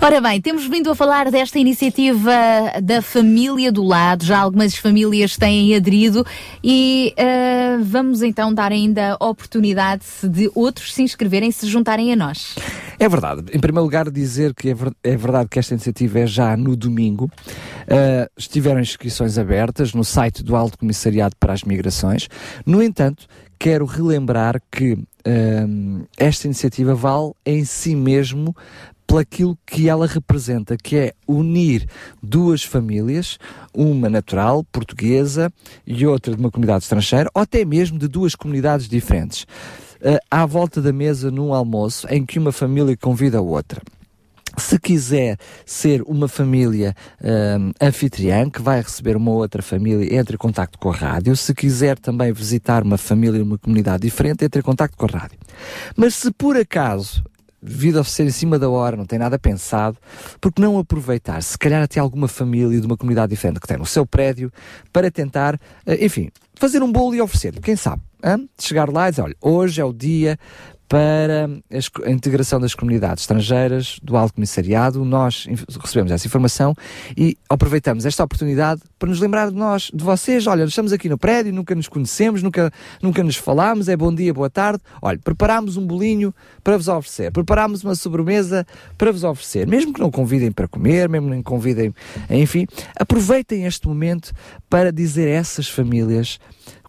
[0.00, 2.32] Ora bem, temos vindo a falar desta iniciativa
[2.82, 6.26] da família do lado, já algumas famílias têm aderido
[6.62, 12.54] e eh, vamos então dar ainda oportunidade de outros se inscreverem, se juntarem a nós.
[12.98, 13.44] É verdade.
[13.52, 17.24] Em primeiro lugar, dizer que é, é verdade que esta iniciativa é já no domingo.
[17.82, 22.28] Uh, estiveram inscrições abertas no site do Alto Comissariado para as Migrações.
[22.64, 23.26] No entanto,
[23.58, 28.56] quero relembrar que um, esta iniciativa vale em si mesmo
[29.12, 31.86] pelaquilo que ela representa, que é unir
[32.22, 33.38] duas famílias,
[33.74, 35.52] uma natural, portuguesa,
[35.86, 40.46] e outra de uma comunidade estrangeira, ou até mesmo de duas comunidades diferentes, uh, à
[40.46, 43.82] volta da mesa num almoço em que uma família convida a outra.
[44.56, 45.36] Se quiser
[45.66, 50.90] ser uma família hum, anfitriã que vai receber uma outra família, entre em contacto com
[50.90, 51.34] a rádio.
[51.34, 55.38] Se quiser também visitar uma família uma comunidade diferente, entre em contacto com a rádio.
[55.96, 57.24] Mas se por acaso
[57.62, 59.96] devido a ser em cima da hora, não tem nada pensado,
[60.40, 63.86] porque não aproveitar, se calhar até alguma família de uma comunidade diferente que tem no
[63.86, 64.52] seu prédio,
[64.92, 68.02] para tentar, eh, enfim, fazer um bolo e oferecer, quem sabe?
[68.58, 70.38] Chegar lá e dizer, olha, hoje é o dia
[70.92, 71.48] para
[72.04, 75.02] a integração das comunidades estrangeiras do Alto Comissariado.
[75.06, 75.48] Nós
[75.80, 76.74] recebemos essa informação
[77.16, 80.46] e aproveitamos esta oportunidade para nos lembrar de nós, de vocês.
[80.46, 82.70] Olha, estamos aqui no prédio, nunca nos conhecemos, nunca,
[83.02, 84.82] nunca nos falámos, é bom dia, boa tarde.
[85.00, 88.66] Olha, preparámos um bolinho para vos oferecer, preparámos uma sobremesa
[88.98, 91.94] para vos oferecer, mesmo que não convidem para comer, mesmo que não convidem,
[92.28, 92.66] enfim,
[93.00, 94.34] aproveitem este momento
[94.68, 96.38] para dizer a essas famílias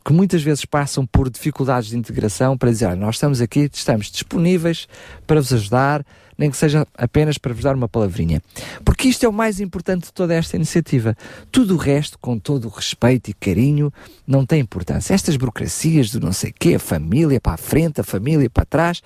[0.03, 4.11] que muitas vezes passam por dificuldades de integração para dizer, olha, nós estamos aqui, estamos
[4.11, 4.87] disponíveis
[5.25, 6.05] para vos ajudar,
[6.37, 8.41] nem que seja apenas para vos dar uma palavrinha.
[8.83, 11.15] Porque isto é o mais importante de toda esta iniciativa.
[11.51, 13.93] Tudo o resto, com todo o respeito e carinho,
[14.27, 15.13] não tem importância.
[15.13, 19.01] Estas burocracias do não sei quê, a família para a frente, a família para trás,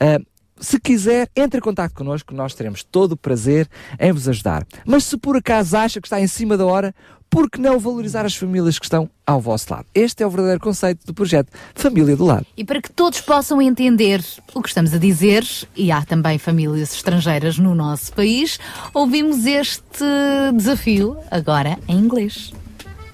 [0.00, 0.18] ah,
[0.60, 3.66] se quiser, entre em contato connosco, nós teremos todo o prazer
[3.98, 4.66] em vos ajudar.
[4.84, 6.94] Mas se por acaso acha que está em cima da hora,
[7.30, 9.86] por que não valorizar as famílias que estão ao vosso lado?
[9.94, 12.44] Este é o verdadeiro conceito do projeto Família do Lado.
[12.56, 15.46] E para que todos possam entender o que estamos a dizer,
[15.76, 18.58] e há também famílias estrangeiras no nosso país,
[18.92, 20.04] ouvimos este
[20.56, 22.52] desafio agora em inglês.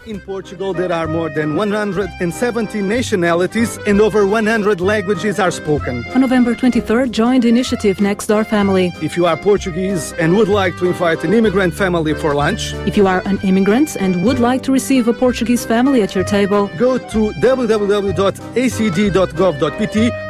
[0.06, 6.04] In Portugal, there are more than 170 nationalities and over 100 languages are spoken.
[6.14, 8.92] On November 23rd, join the initiative Next Door Family.
[9.02, 12.96] If you are Portuguese and would like to invite an immigrant family for lunch, If
[12.96, 16.70] you are an immigrant and would like to receive a Portuguese family at your table,
[16.78, 17.90] go to www.acd.gov.pt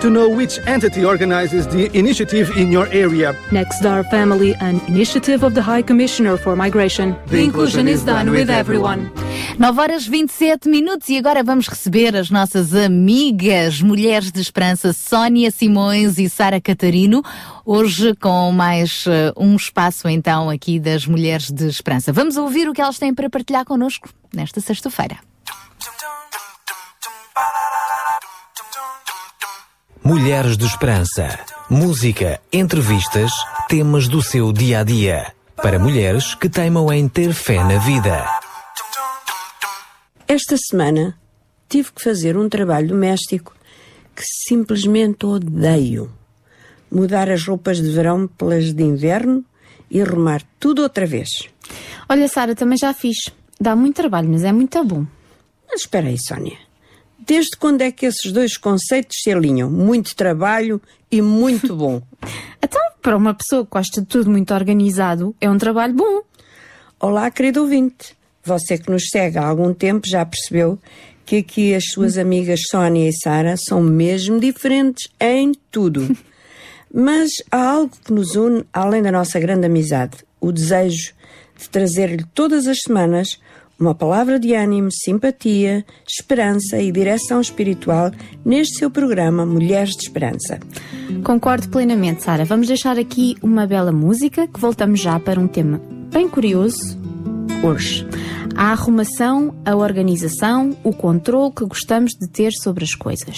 [0.01, 3.37] to know which entity organizes the initiative in your area.
[3.53, 7.15] Next Door Family, an initiative of the High Commissioner for Migration.
[7.27, 9.11] The inclusion is done with everyone.
[9.67, 15.51] 9 horas 27 minutos e agora vamos receber as nossas amigas Mulheres de Esperança, Sónia
[15.51, 17.21] Simões e Sara Catarino,
[17.65, 22.13] hoje com mais eh, um espaço então aqui das Mulheres de Esperança.
[22.13, 25.17] Vamos ouvir o que elas têm para partilhar connosco nesta sexta-feira.
[30.05, 31.41] Mulheres de Esperança.
[31.69, 33.33] Música, entrevistas,
[33.69, 35.33] temas do seu dia a dia.
[35.57, 38.46] Para mulheres que teimam em ter fé na vida.
[40.29, 41.17] Esta semana
[41.69, 43.55] tive que fazer um trabalho doméstico
[44.15, 46.11] que simplesmente odeio.
[46.91, 49.45] Mudar as roupas de verão pelas de inverno
[49.89, 51.29] e arrumar tudo outra vez.
[52.09, 53.31] Olha, Sara, também já fiz.
[53.61, 55.07] Dá muito trabalho, mas é muito bom.
[55.69, 56.59] Mas espera aí, Sónia.
[57.19, 59.71] Desde quando é que esses dois conceitos se alinham?
[59.71, 62.03] Muito trabalho e muito bom.
[62.61, 66.23] Então, para uma pessoa que gosta de tudo muito organizado, é um trabalho bom.
[66.99, 68.17] Olá, querido ouvinte.
[68.47, 70.79] Você que nos segue há algum tempo já percebeu
[71.25, 76.17] que aqui as suas amigas Sónia e Sara são mesmo diferentes em tudo.
[76.95, 81.13] Mas há algo que nos une além da nossa grande amizade: o desejo
[81.59, 83.41] de trazer-lhe todas as semanas
[83.79, 88.13] uma palavra de ânimo, simpatia, esperança e direção espiritual
[88.45, 90.61] neste seu programa Mulheres de Esperança.
[91.25, 92.45] Concordo plenamente, Sara.
[92.45, 97.16] Vamos deixar aqui uma bela música que voltamos já para um tema bem curioso
[97.63, 98.07] hoje.
[98.55, 103.37] A arrumação, a organização, o controle que gostamos de ter sobre as coisas.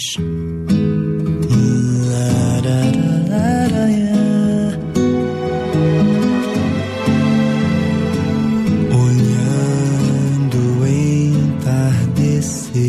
[8.91, 12.79] Olhando entardecer,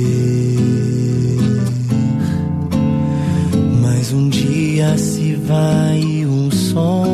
[3.81, 7.10] mais um dia se vai e um sonho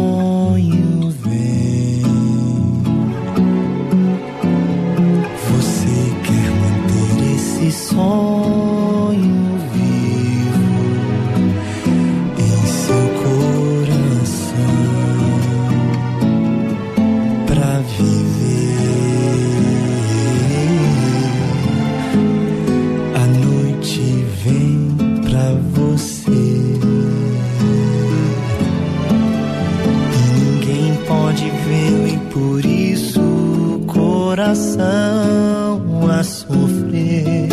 [34.47, 37.49] coração a sofrer.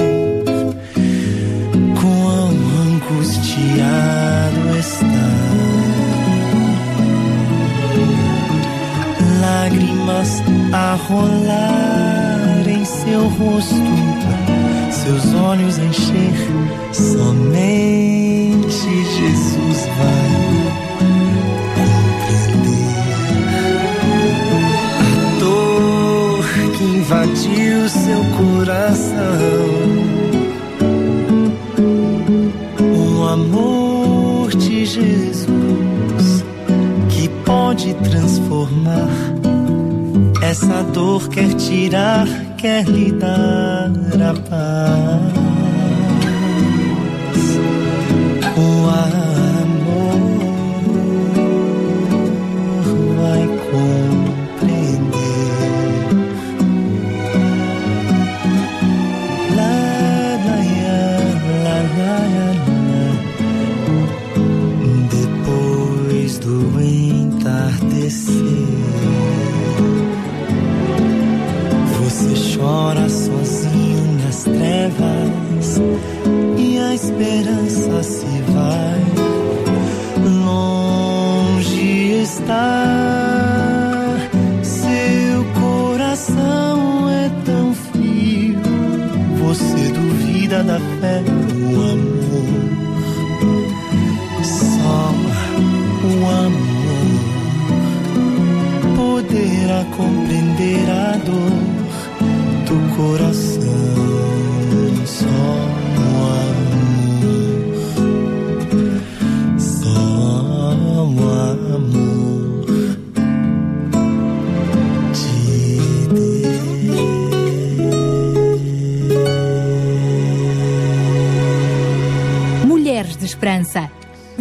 [1.99, 2.49] Quão
[2.85, 5.33] angustiado está.
[9.41, 10.41] lágrimas
[10.71, 13.75] a rolar em seu rosto,
[14.91, 16.33] seus olhos a encher,
[16.93, 17.89] somente
[19.17, 19.62] Jesus
[27.13, 29.13] invadiu seu coração.
[32.79, 36.43] O amor de Jesus
[37.09, 39.09] que pode transformar
[40.41, 42.27] essa dor quer tirar,
[42.57, 43.91] quer lhe dar
[44.29, 45.52] a paz.
[91.03, 92.47] Fé do amor.
[94.41, 95.01] Só
[96.07, 96.15] o
[96.45, 97.07] amor
[98.95, 101.55] poderá compreender a dor
[102.67, 103.52] do coração.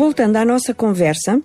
[0.03, 1.41] Voltando à nossa conversa,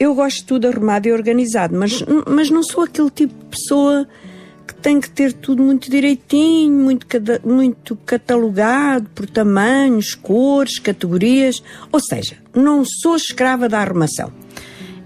[0.00, 4.04] eu gosto de tudo arrumado e organizado, mas, mas não sou aquele tipo de pessoa
[4.66, 7.06] que tem que ter tudo muito direitinho, muito,
[7.44, 11.62] muito catalogado por tamanhos, cores, categorias.
[11.92, 14.32] Ou seja, não sou escrava da arrumação.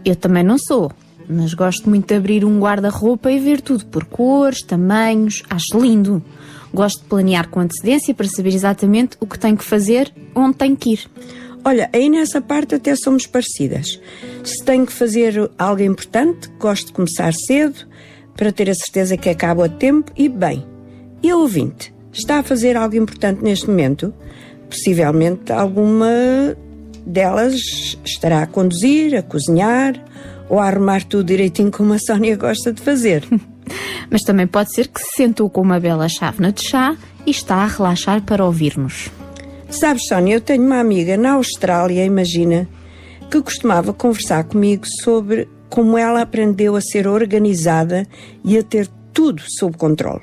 [0.03, 0.91] Eu também não sou,
[1.29, 5.43] mas gosto muito de abrir um guarda-roupa e ver tudo por cores, tamanhos.
[5.51, 6.25] Acho lindo.
[6.73, 10.75] Gosto de planear com antecedência para saber exatamente o que tenho que fazer, onde tenho
[10.75, 11.11] que ir.
[11.65, 14.01] Olha, aí nessa parte até somos parecidas.
[14.43, 17.87] Se tenho que fazer algo importante, gosto de começar cedo
[18.35, 20.65] para ter a certeza que acaba a tempo e bem.
[21.23, 24.15] E o ouvinte, está a fazer algo importante neste momento?
[24.71, 26.57] Possivelmente alguma
[27.05, 30.03] delas estará a conduzir, a cozinhar
[30.49, 33.23] ou a arrumar tudo direitinho como a Sónia gosta de fazer.
[34.11, 36.97] Mas também pode ser que se sentou com uma bela chávena de chá
[37.27, 39.11] e está a relaxar para ouvir-nos.
[39.71, 42.69] Sabes, Sónia, eu tenho uma amiga na Austrália, imagina,
[43.31, 48.07] que costumava conversar comigo sobre como ela aprendeu a ser organizada
[48.45, 50.23] e a ter tudo sob controle.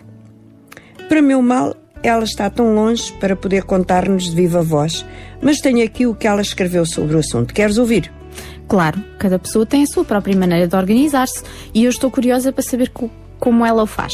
[1.08, 5.06] Para meu mal, ela está tão longe para poder contar-nos de viva voz,
[5.42, 7.54] mas tenho aqui o que ela escreveu sobre o assunto.
[7.54, 8.12] Queres ouvir?
[8.68, 11.42] Claro, cada pessoa tem a sua própria maneira de organizar-se
[11.74, 13.10] e eu estou curiosa para saber co-
[13.40, 14.14] como ela o faz.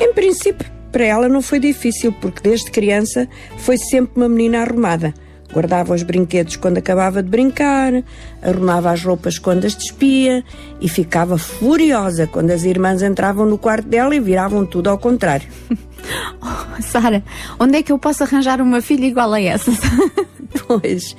[0.00, 5.14] Em princípio, para ela não foi difícil, porque desde criança foi sempre uma menina arrumada.
[5.52, 7.92] Guardava os brinquedos quando acabava de brincar,
[8.40, 10.44] arrumava as roupas quando as despia
[10.80, 15.48] e ficava furiosa quando as irmãs entravam no quarto dela e viravam tudo ao contrário.
[16.80, 17.22] Sara,
[17.58, 19.70] onde é que eu posso arranjar uma filha igual a essa?
[20.66, 21.16] Pois,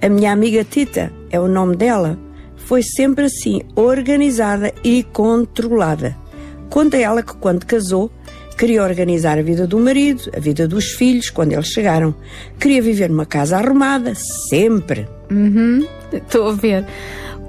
[0.00, 2.18] a minha amiga Tita, é o nome dela,
[2.56, 6.16] foi sempre assim, organizada e controlada.
[6.68, 8.10] Conta ela que quando casou,
[8.56, 12.14] queria organizar a vida do marido, a vida dos filhos, quando eles chegaram.
[12.58, 14.14] Queria viver numa casa arrumada,
[14.48, 15.06] sempre.
[15.30, 16.86] Uhum, estou a ver.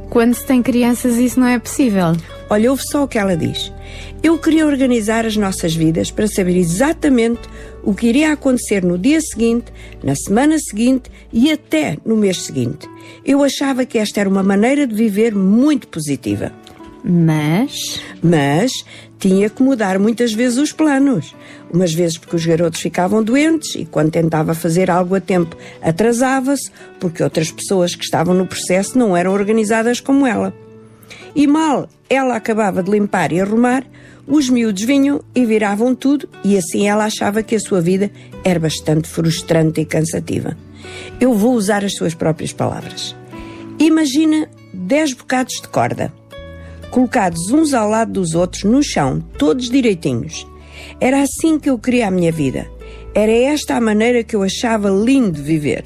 [0.10, 2.16] Quando se tem crianças, isso não é possível.
[2.50, 3.74] Olha, ouve só o que ela diz.
[4.22, 7.42] Eu queria organizar as nossas vidas para saber exatamente
[7.82, 9.74] o que iria acontecer no dia seguinte,
[10.04, 12.88] na semana seguinte e até no mês seguinte.
[13.26, 16.54] Eu achava que esta era uma maneira de viver muito positiva.
[17.04, 18.00] Mas.
[18.22, 18.72] Mas
[19.24, 21.34] tinha que mudar muitas vezes os planos.
[21.72, 26.70] Umas vezes porque os garotos ficavam doentes e quando tentava fazer algo a tempo atrasava-se,
[27.00, 30.54] porque outras pessoas que estavam no processo não eram organizadas como ela.
[31.34, 33.86] E mal ela acabava de limpar e arrumar,
[34.28, 38.12] os miúdos vinham e viravam tudo, e assim ela achava que a sua vida
[38.44, 40.58] era bastante frustrante e cansativa.
[41.18, 43.16] Eu vou usar as suas próprias palavras.
[43.80, 46.12] Imagina 10 bocados de corda,
[46.94, 50.46] colocados uns ao lado dos outros no chão, todos direitinhos.
[51.02, 52.70] Era assim que eu queria a minha vida.
[53.16, 55.86] Era esta a maneira que eu achava lindo de viver.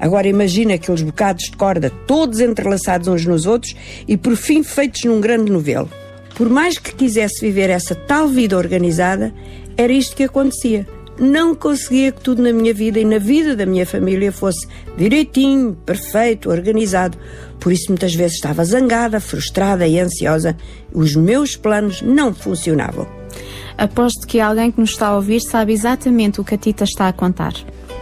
[0.00, 3.76] Agora imagina aqueles bocados de corda todos entrelaçados uns nos outros
[4.06, 5.90] e por fim feitos num grande novelo.
[6.34, 9.34] Por mais que quisesse viver essa tal vida organizada,
[9.76, 10.86] era isto que acontecia.
[11.18, 14.66] Não conseguia que tudo na minha vida e na vida da minha família fosse
[14.96, 17.18] direitinho, perfeito, organizado.
[17.60, 20.56] Por isso muitas vezes estava zangada, frustrada e ansiosa.
[20.92, 23.06] Os meus planos não funcionavam.
[23.76, 27.08] Aposto que alguém que nos está a ouvir sabe exatamente o que a Tita está
[27.08, 27.52] a contar.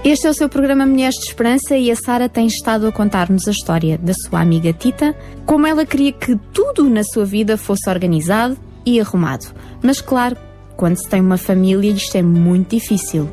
[0.05, 3.49] Este é o seu programa Mulheres de Esperança e a Sara tem estado a contar-nos
[3.49, 5.15] a história da sua amiga Tita,
[5.45, 9.47] como ela queria que tudo na sua vida fosse organizado e arrumado.
[9.83, 10.37] Mas claro,
[10.77, 13.29] quando se tem uma família isto é muito difícil.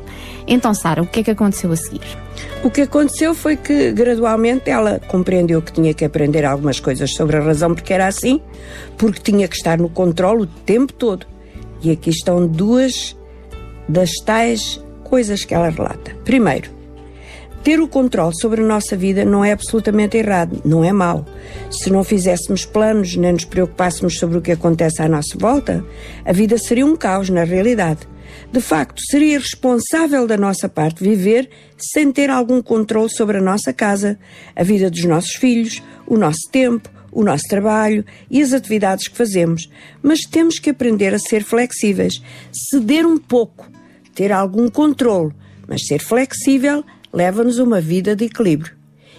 [0.46, 2.23] Então, Sara, o que é que aconteceu a seguir?
[2.62, 7.36] O que aconteceu foi que, gradualmente, ela compreendeu que tinha que aprender algumas coisas sobre
[7.36, 8.40] a razão porque era assim,
[8.96, 11.26] porque tinha que estar no controle o tempo todo.
[11.82, 13.16] E aqui estão duas
[13.88, 16.16] das tais coisas que ela relata.
[16.24, 16.70] Primeiro,
[17.64, 21.24] Ter o controle sobre a nossa vida não é absolutamente errado, não é mau.
[21.70, 25.82] Se não fizéssemos planos nem nos preocupássemos sobre o que acontece à nossa volta,
[26.26, 28.00] a vida seria um caos na realidade.
[28.52, 33.72] De facto, seria irresponsável da nossa parte viver sem ter algum controle sobre a nossa
[33.72, 34.18] casa,
[34.54, 39.16] a vida dos nossos filhos, o nosso tempo, o nosso trabalho e as atividades que
[39.16, 39.68] fazemos.
[40.02, 42.20] Mas temos que aprender a ser flexíveis,
[42.52, 43.70] ceder um pouco,
[44.14, 45.32] ter algum controle,
[45.66, 48.74] mas ser flexível leva-nos uma vida de equilíbrio.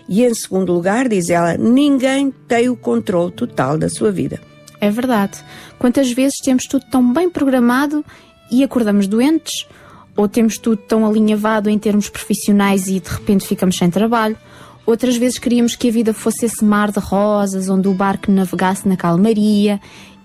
[0.07, 4.39] E em segundo lugar, diz ela, ninguém tem o controle total da sua vida.
[4.79, 5.43] É verdade.
[5.79, 8.05] Quantas vezes temos tudo tão bem programado
[8.51, 9.67] e acordamos doentes?
[10.15, 14.37] Ou temos tudo tão alinhavado em termos profissionais e de repente ficamos sem trabalho?
[14.85, 18.87] Outras vezes queríamos que a vida fosse esse mar de rosas onde o barco navegasse
[18.87, 19.81] na calmaria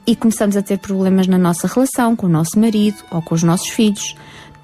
[0.06, 3.42] e começamos a ter problemas na nossa relação com o nosso marido ou com os
[3.42, 4.14] nossos filhos.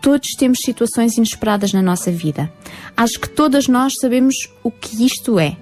[0.00, 2.52] Todos temos situações inesperadas na nossa vida.
[2.96, 5.56] Acho que todas nós sabemos o que isto é.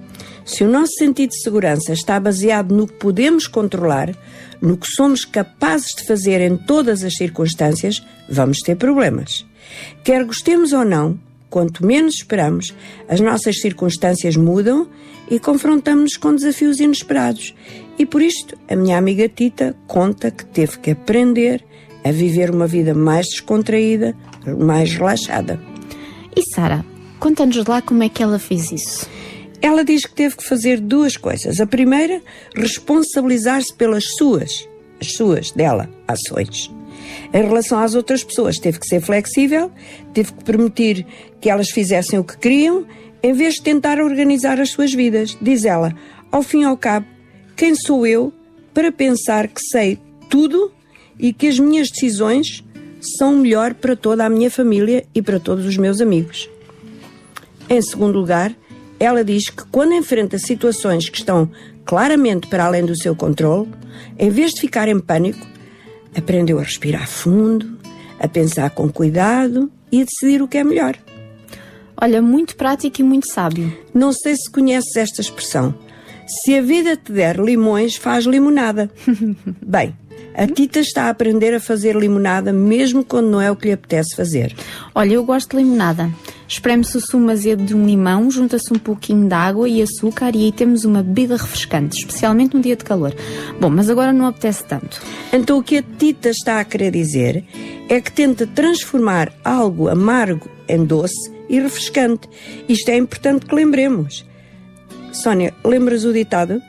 [0.45, 4.15] Se o nosso sentido de segurança está baseado no que podemos controlar,
[4.61, 9.43] no que somos capazes de fazer em todas as circunstâncias, vamos ter problemas.
[10.03, 11.19] Quer gostemos ou não,
[11.49, 12.75] quanto menos esperamos,
[13.09, 14.87] as nossas circunstâncias mudam
[15.31, 17.55] e confrontamos-nos com desafios inesperados.
[17.97, 21.65] E por isto, a minha amiga Tita conta que teve que aprender
[22.03, 24.15] a viver uma vida mais descontraída,
[24.59, 25.59] mais relaxada.
[26.35, 26.85] E Sara,
[27.19, 29.09] conta-nos lá como é que ela fez isso.
[29.61, 31.59] Ela diz que teve que fazer duas coisas.
[31.59, 32.21] A primeira,
[32.55, 34.67] responsabilizar-se pelas suas,
[34.99, 36.71] as suas, dela, ações.
[37.33, 39.71] Em relação às outras pessoas, teve que ser flexível,
[40.13, 41.05] teve que permitir
[41.39, 42.85] que elas fizessem o que queriam,
[43.21, 45.37] em vez de tentar organizar as suas vidas.
[45.41, 45.93] Diz ela,
[46.31, 47.07] ao fim e ao cabo,
[47.55, 48.33] quem sou eu
[48.73, 49.99] para pensar que sei
[50.29, 50.71] tudo
[51.17, 52.63] e que as minhas decisões
[53.17, 56.49] são melhor para toda a minha família e para todos os meus amigos.
[57.69, 58.55] Em segundo lugar,
[59.05, 61.49] ela diz que quando enfrenta situações que estão
[61.85, 63.69] claramente para além do seu controle,
[64.17, 65.45] em vez de ficar em pânico,
[66.15, 67.77] aprendeu a respirar fundo,
[68.19, 70.95] a pensar com cuidado e a decidir o que é melhor.
[72.01, 73.71] Olha, muito prático e muito sábio.
[73.93, 75.73] Não sei se conheces esta expressão.
[76.27, 78.89] Se a vida te der limões, faz limonada.
[79.61, 79.95] Bem,
[80.33, 83.73] a Tita está a aprender a fazer limonada mesmo quando não é o que lhe
[83.73, 84.53] apetece fazer.
[84.93, 86.11] Olha, eu gosto de limonada.
[86.47, 90.45] Espreme-se o sumo azedo de um limão, junta-se um pouquinho de água e açúcar e
[90.45, 93.15] aí temos uma bebida refrescante, especialmente num dia de calor.
[93.59, 95.01] Bom, mas agora não apetece tanto.
[95.33, 97.43] Então o que a Tita está a querer dizer
[97.89, 102.29] é que tenta transformar algo amargo em doce e refrescante.
[102.69, 104.25] Isto é importante que lembremos.
[105.11, 106.61] Sónia, lembras o ditado?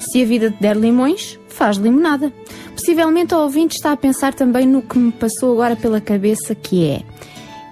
[0.00, 2.32] Se a vida te der limões, faz limonada.
[2.74, 6.84] Possivelmente o ouvinte está a pensar também no que me passou agora pela cabeça, que
[6.84, 7.02] é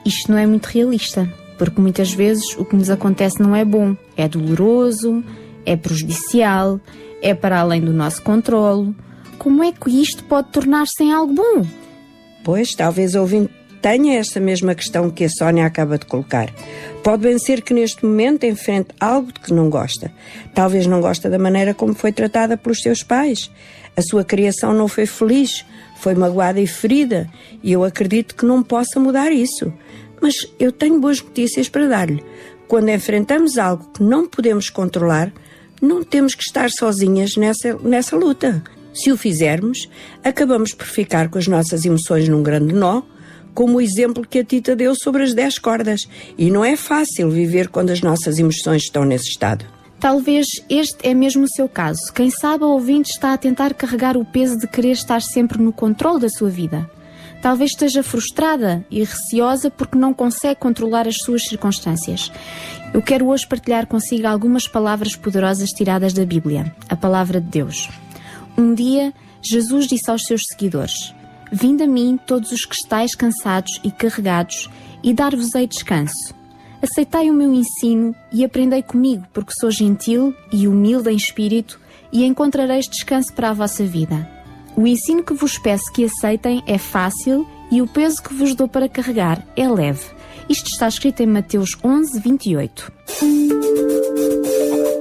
[0.05, 3.97] isto não é muito realista, porque muitas vezes o que nos acontece não é bom,
[4.17, 5.23] é doloroso,
[5.65, 6.81] é prejudicial,
[7.23, 8.95] é para além do nosso controlo.
[9.39, 11.67] Como é que isto pode tornar-se em algo bom?
[12.45, 16.49] Pois, talvez o ouvinte tenha esta mesma questão que a Sónia acaba de colocar.
[17.03, 20.13] Pode bem ser que neste momento enfrente algo de que não gosta.
[20.55, 23.51] Talvez não gosta da maneira como foi tratada pelos seus pais.
[23.97, 25.65] A sua criação não foi feliz,
[26.03, 27.31] foi magoada e ferida,
[27.63, 29.73] e eu acredito que não possa mudar isso.
[30.21, 32.25] Mas eu tenho boas notícias para dar-lhe.
[32.67, 35.33] Quando enfrentamos algo que não podemos controlar,
[35.81, 38.65] não temos que estar sozinhas nessa, nessa luta.
[38.93, 39.89] Se o fizermos,
[40.25, 43.03] acabamos por ficar com as nossas emoções num grande nó,
[43.55, 46.01] como o exemplo que a Tita deu sobre as 10 cordas.
[46.37, 49.65] E não é fácil viver quando as nossas emoções estão nesse estado.
[50.03, 52.13] Talvez este é mesmo o seu caso.
[52.13, 55.73] Quem sabe o ouvinte está a tentar carregar o peso de querer estar sempre no
[55.73, 56.91] controle da sua vida.
[57.41, 62.33] Talvez esteja frustrada e receosa porque não consegue controlar as suas circunstâncias.
[62.93, 67.89] Eu quero hoje partilhar consigo algumas palavras poderosas tiradas da Bíblia, a palavra de Deus.
[68.59, 71.15] Um dia, Jesus disse aos seus seguidores:
[71.53, 74.69] Vinde a mim todos os que estáis cansados e carregados,
[75.01, 76.42] e dar-vos-ei descanso.
[76.83, 81.79] Aceitai o meu ensino e aprendei comigo, porque sou gentil e humilde em espírito,
[82.13, 84.29] e encontrareis descanso para a vossa vida.
[84.77, 88.67] O ensino que vos peço que aceitem é fácil e o peso que vos dou
[88.67, 90.05] para carregar é leve.
[90.49, 92.93] Isto está escrito em Mateus 11, 28.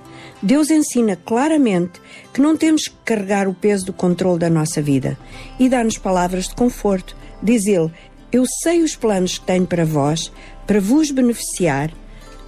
[0.43, 2.01] Deus ensina claramente
[2.33, 5.17] que não temos que carregar o peso do controle da nossa vida
[5.57, 7.15] e dá-nos palavras de conforto.
[7.41, 7.89] Diz ele:
[8.29, 10.33] Eu sei os planos que tenho para vós,
[10.67, 11.91] para vos beneficiar,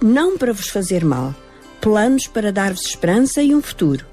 [0.02, 1.34] não para vos fazer mal,
[1.80, 4.04] planos para dar-vos esperança e um futuro.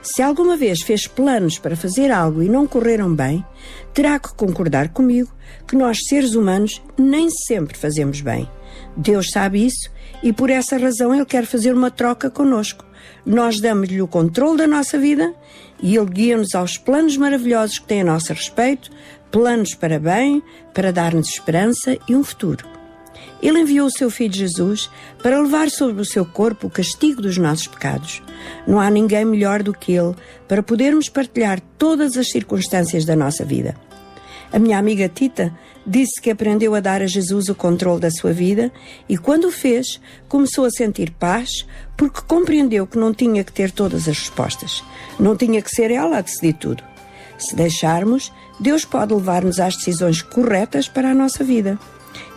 [0.00, 3.44] Se alguma vez fez planos para fazer algo e não correram bem,
[3.92, 5.34] terá que concordar comigo
[5.66, 8.48] que nós, seres humanos, nem sempre fazemos bem.
[8.96, 9.90] Deus sabe isso
[10.22, 12.83] e por essa razão Ele quer fazer uma troca conosco.
[13.26, 15.34] Nós damos-lhe o controle da nossa vida
[15.82, 18.90] e Ele guia-nos aos planos maravilhosos que tem a nosso respeito,
[19.30, 20.42] planos para bem,
[20.72, 22.74] para dar-nos esperança e um futuro.
[23.42, 24.90] Ele enviou o seu Filho Jesus
[25.22, 28.22] para levar sobre o seu corpo o castigo dos nossos pecados.
[28.66, 30.14] Não há ninguém melhor do que Ele
[30.48, 33.74] para podermos partilhar todas as circunstâncias da nossa vida.
[34.54, 35.52] A minha amiga Tita
[35.84, 38.70] disse que aprendeu a dar a Jesus o controle da sua vida
[39.08, 41.66] e, quando o fez, começou a sentir paz
[41.96, 44.84] porque compreendeu que não tinha que ter todas as respostas.
[45.18, 46.84] Não tinha que ser ela a decidir tudo.
[47.36, 51.76] Se deixarmos, Deus pode levar-nos às decisões corretas para a nossa vida.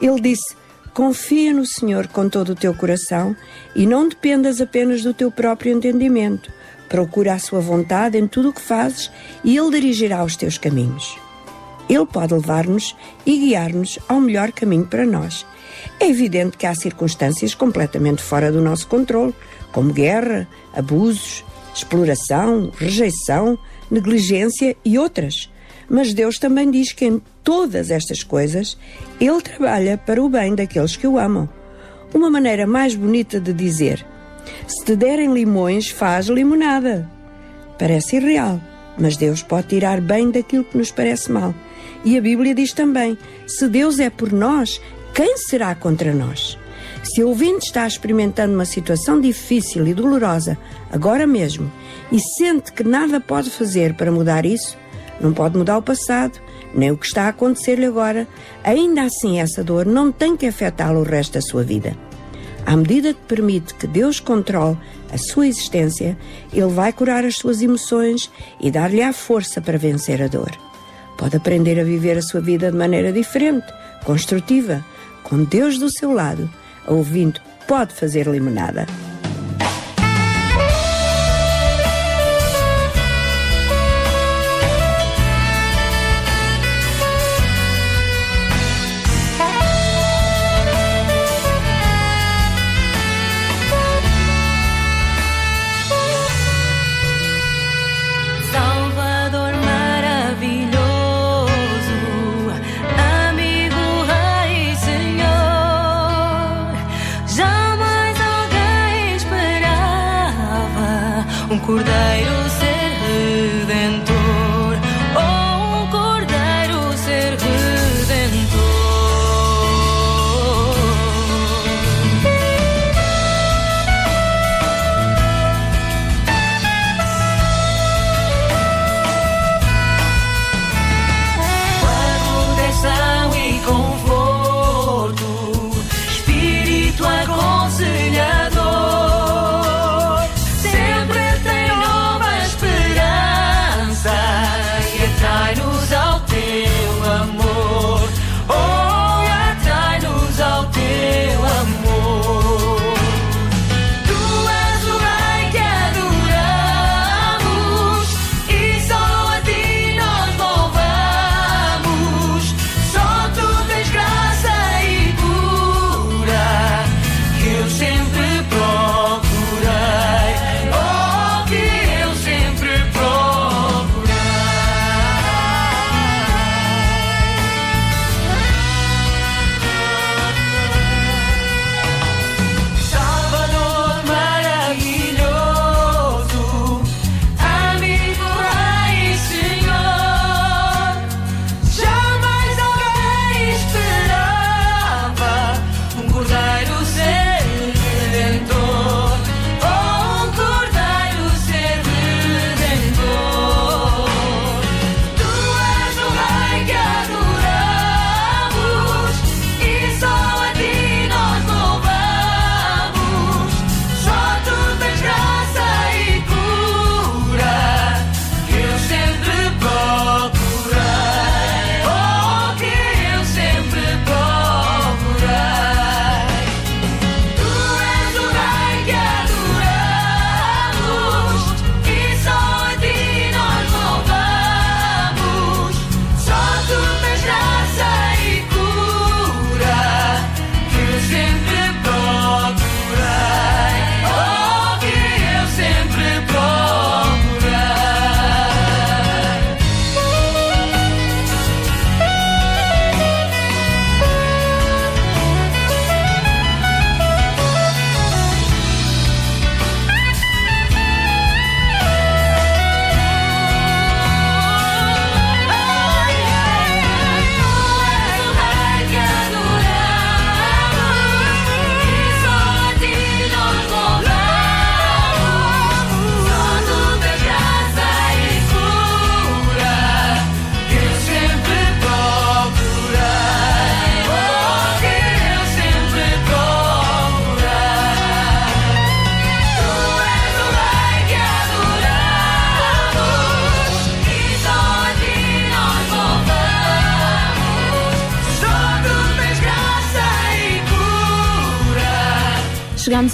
[0.01, 0.55] Ele disse:
[0.95, 3.35] Confia no Senhor com todo o teu coração
[3.75, 6.51] e não dependas apenas do teu próprio entendimento.
[6.89, 9.11] Procura a sua vontade em tudo o que fazes
[9.43, 11.26] e Ele dirigirá os teus caminhos.
[11.89, 12.95] Ele pode levar-nos
[13.25, 15.45] e guiar-nos ao melhor caminho para nós.
[15.99, 19.33] É evidente que há circunstâncias completamente fora do nosso controle,
[19.71, 21.43] como guerra, abusos,
[21.73, 23.57] exploração, rejeição,
[23.89, 25.49] negligência e outras.
[25.89, 28.77] Mas Deus também diz que em todas estas coisas
[29.19, 31.47] Ele trabalha para o bem daqueles que o amam.
[32.13, 34.05] Uma maneira mais bonita de dizer:
[34.67, 37.09] se te derem limões, faz limonada.
[37.79, 38.59] Parece irreal,
[38.97, 41.53] mas Deus pode tirar bem daquilo que nos parece mal.
[42.07, 44.79] E a Bíblia diz também: se Deus é por nós,
[45.13, 46.57] quem será contra nós?
[47.03, 50.57] Se o ouvinte está experimentando uma situação difícil e dolorosa
[50.89, 51.69] agora mesmo
[52.09, 54.77] e sente que nada pode fazer para mudar isso,
[55.19, 56.39] não pode mudar o passado,
[56.73, 58.25] nem o que está a acontecer-lhe agora,
[58.63, 61.93] ainda assim essa dor não tem que afetá-lo o resto da sua vida.
[62.65, 64.77] À medida que permite que Deus controle
[65.11, 66.17] a sua existência,
[66.53, 68.31] Ele vai curar as suas emoções
[68.61, 70.66] e dar-lhe a força para vencer a dor.
[71.17, 73.67] Pode aprender a viver a sua vida de maneira diferente,
[74.05, 74.85] construtiva,
[75.23, 76.49] com Deus do seu lado,
[76.85, 78.85] ouvindo Pode Fazer Limonada.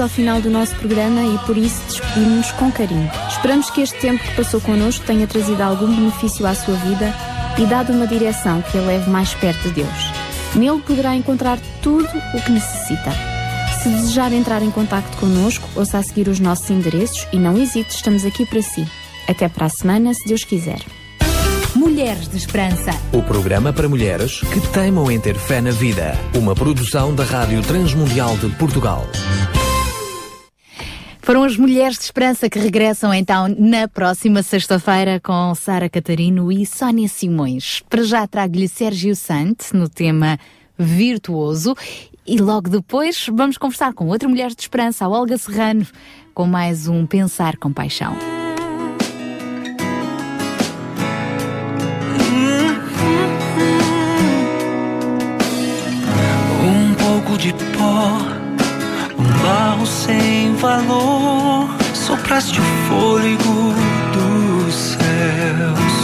[0.04, 3.10] Ao final do nosso programa e por isso despedimos-nos com carinho.
[3.30, 7.14] Esperamos que este tempo que passou connosco tenha trazido algum benefício à sua vida
[7.58, 10.12] e dado uma direção que a leve mais perto de Deus.
[10.56, 13.12] Nele poderá encontrar tudo o que necessita.
[13.82, 17.96] Se desejar entrar em contato connosco, ouça a seguir os nossos endereços e não hesite,
[17.96, 18.86] estamos aqui para si.
[19.28, 20.80] Até para a semana, se Deus quiser.
[21.74, 22.92] Mulheres de Esperança.
[23.14, 26.14] O programa para mulheres que teimam em ter fé na vida.
[26.36, 29.08] Uma produção da Rádio Transmundial de Portugal.
[31.44, 37.07] As Mulheres de Esperança que regressam então na próxima sexta-feira com Sara Catarino e Sónia
[37.10, 37.84] Simões.
[37.90, 40.40] Para já trago-lhe Sérgio Sante no tema
[40.78, 41.76] Virtuoso
[42.26, 45.86] e logo depois vamos conversar com outra Mulher de Esperança, a Olga Serrano,
[46.34, 48.32] com mais um Pensar com Paixão.
[62.14, 63.73] Sopraste o fôlego
[64.14, 65.95] dos céus.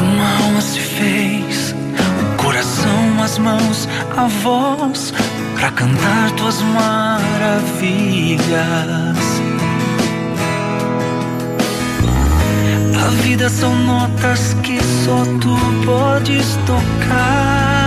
[0.00, 1.74] Uma alma se fez,
[2.22, 3.86] o coração, as mãos,
[4.16, 5.12] a voz,
[5.54, 8.40] pra cantar tuas maravilhas.
[13.04, 17.81] A vida são notas que só tu podes tocar.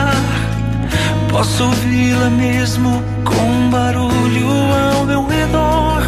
[1.36, 6.02] Posso ouvi-la mesmo com barulho ao meu redor.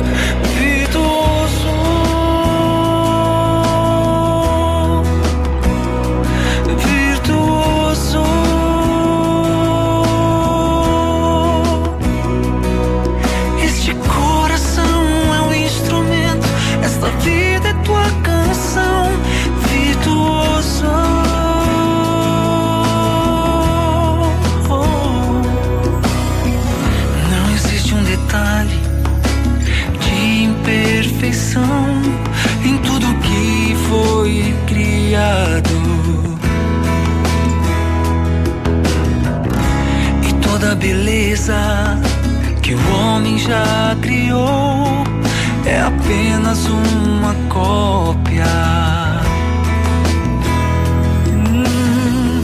[32.63, 35.77] Em tudo que foi criado.
[40.27, 41.55] E toda beleza
[42.61, 45.03] que o homem já criou
[45.65, 48.45] é apenas uma cópia.
[51.29, 52.43] Hum,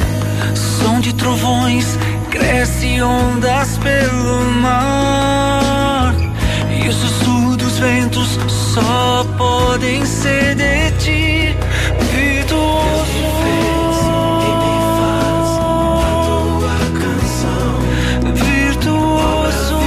[0.55, 1.97] som de trovões
[2.29, 5.52] cresce ondas pelo mar
[8.73, 11.55] só podem ser de ti,
[12.11, 13.13] virtuoso.
[18.33, 19.77] Virtuoso,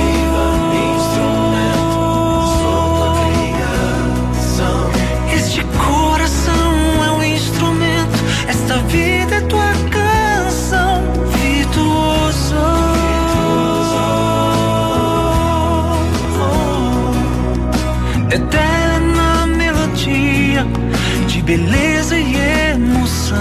[21.57, 22.37] beleza e
[22.75, 23.39] emoção,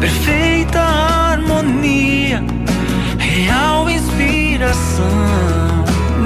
[0.00, 2.42] perfeita harmonia,
[3.16, 5.04] real inspiração.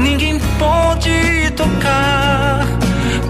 [0.03, 2.67] Ninguém pode tocar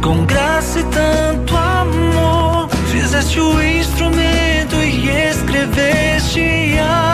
[0.01, 2.69] com graça e tanto amor.
[2.93, 7.14] Fizeste o instrumento e escreveste a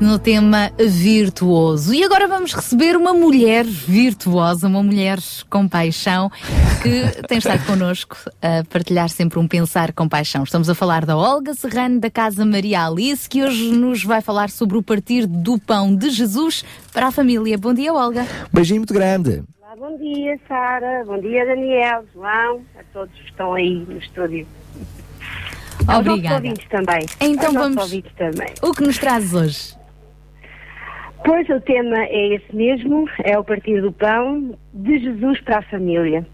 [0.00, 1.92] No tema virtuoso.
[1.92, 5.18] E agora vamos receber uma mulher virtuosa, uma mulher
[5.50, 6.30] com paixão.
[6.82, 10.42] que tem estado connosco a partilhar sempre um pensar com paixão.
[10.42, 14.48] Estamos a falar da Olga Serrano, da Casa Maria Alice, que hoje nos vai falar
[14.48, 17.58] sobre o partir do pão de Jesus para a família.
[17.58, 18.26] Bom dia, Olga.
[18.50, 19.42] Beijinho muito grande.
[19.60, 21.04] Olá, bom dia, Sara.
[21.04, 24.46] Bom dia, Daniel, João, a todos que estão aí no estúdio.
[25.88, 26.34] Aos nossos Obrigada.
[26.36, 27.06] ouvintes também.
[27.20, 28.48] Então Aos vamos- também.
[28.62, 29.78] O que nos trazes hoje?
[31.24, 35.62] Pois o tema é esse mesmo, é o partir do pão de Jesus para a
[35.62, 36.26] família.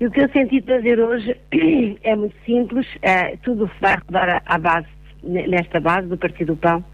[0.00, 1.36] E o que eu senti trazer hoje
[2.02, 4.88] é muito simples, é, tudo vai rodar à base,
[5.22, 6.84] ne- nesta base do partir do pão.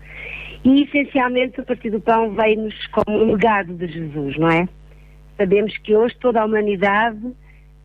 [0.64, 4.68] E essencialmente o partir do pão veio-nos como um legado de Jesus, não é?
[5.36, 7.18] Sabemos que hoje toda a humanidade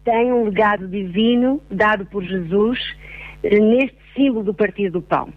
[0.04, 2.80] tem um legado divino dado por Jesus
[3.44, 5.32] eh, neste símbolo do partir do pão.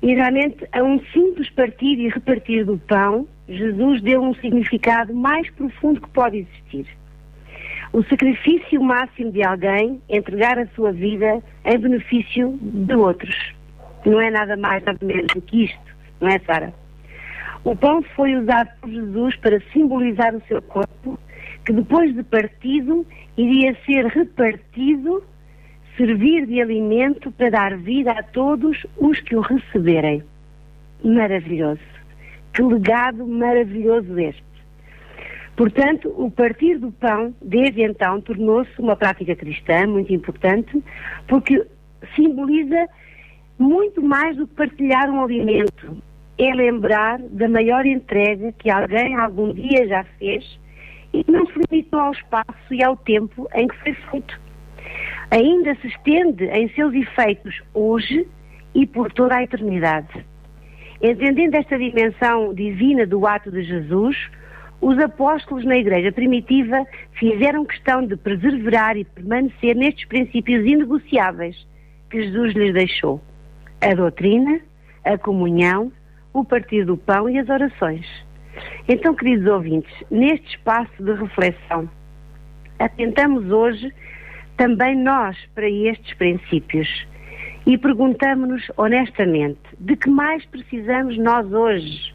[0.00, 5.50] E realmente, a um simples partir e repartir do pão, Jesus deu um significado mais
[5.50, 6.86] profundo que pode existir.
[7.90, 13.54] O sacrifício máximo de alguém, entregar a sua vida em benefício de outros.
[14.04, 16.74] Não é nada mais, nada menos do que isto, não é, Sara?
[17.64, 21.18] O pão foi usado por Jesus para simbolizar o seu corpo,
[21.64, 23.06] que depois de partido
[23.38, 25.24] iria ser repartido,
[25.96, 30.22] servir de alimento para dar vida a todos os que o receberem.
[31.02, 31.80] Maravilhoso.
[32.52, 34.44] Que legado maravilhoso este.
[35.56, 40.82] Portanto, o partir do pão, desde então, tornou-se uma prática cristã muito importante,
[41.28, 41.64] porque
[42.16, 42.88] simboliza
[43.58, 45.96] muito mais do que partilhar um alimento.
[46.36, 50.58] É lembrar da maior entrega que alguém algum dia já fez
[51.12, 54.43] e que não se limitou ao espaço e ao tempo em que foi feito.
[55.30, 58.26] Ainda se estende em seus efeitos hoje
[58.74, 60.24] e por toda a eternidade.
[61.02, 64.16] Entendendo esta dimensão divina do ato de Jesus,
[64.80, 71.56] os apóstolos na Igreja primitiva fizeram questão de perseverar e permanecer nestes princípios inegociáveis
[72.10, 73.20] que Jesus lhes deixou:
[73.80, 74.60] a doutrina,
[75.04, 75.92] a comunhão,
[76.32, 78.06] o partir do pão e as orações.
[78.88, 81.88] Então, queridos ouvintes, neste espaço de reflexão,
[82.78, 83.92] atentamos hoje
[84.56, 86.88] também nós para estes princípios
[87.66, 92.14] e perguntamos-nos honestamente de que mais precisamos nós hoje,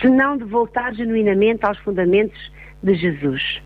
[0.00, 3.62] se não de voltar genuinamente aos fundamentos de Jesus?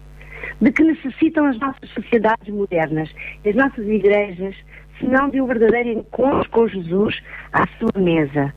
[0.61, 3.11] De que necessitam as nossas sociedades modernas,
[3.47, 4.55] as nossas igrejas,
[4.99, 7.21] se não de um verdadeiro encontro com Jesus
[7.53, 8.53] à sua mesa?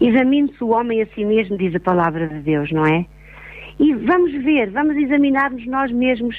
[0.00, 3.06] Examine-se o homem a si mesmo, diz a palavra de Deus, não é?
[3.78, 6.36] E vamos ver, vamos examinar-nos nós mesmos,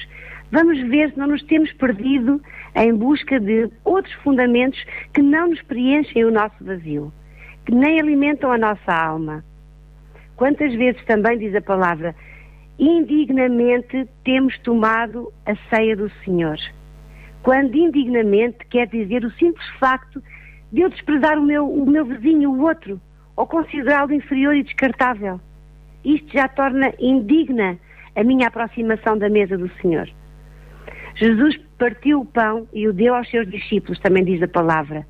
[0.50, 2.40] vamos ver se não nos temos perdido
[2.74, 7.12] em busca de outros fundamentos que não nos preenchem o nosso vazio,
[7.64, 9.44] que nem alimentam a nossa alma.
[10.36, 12.14] Quantas vezes também diz a palavra,
[12.78, 16.56] indignamente temos tomado a ceia do Senhor.
[17.42, 20.22] Quando indignamente quer dizer o simples facto
[20.72, 23.00] de eu desprezar o meu, o meu vizinho, o outro,
[23.36, 25.40] ou considerá-lo inferior e descartável.
[26.04, 27.78] Isto já torna indigna
[28.14, 30.08] a minha aproximação da mesa do Senhor.
[31.18, 35.04] Jesus partiu o pão e o deu aos seus discípulos, também diz a palavra.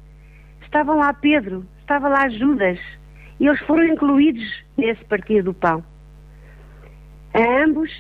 [0.63, 2.79] Estavam lá Pedro, estava lá Judas,
[3.39, 5.85] e eles foram incluídos nesse partir do pão.
[7.35, 7.91] A ambos,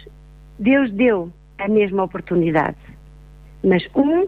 [0.59, 2.79] Deus deu a mesma oportunidade.
[3.63, 4.27] Mas um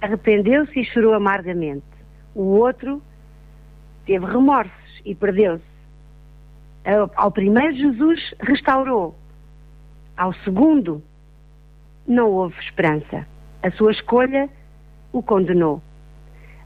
[0.00, 1.84] arrependeu-se e chorou amargamente.
[2.34, 3.02] O outro
[4.06, 4.72] teve remorsos
[5.04, 5.62] e perdeu-se.
[7.16, 9.14] Ao- primeiro, Jesus restaurou.
[10.16, 11.02] Ao segundo,
[12.06, 13.26] não houve esperança.
[13.62, 14.48] A sua escolha
[15.12, 15.82] o condenou.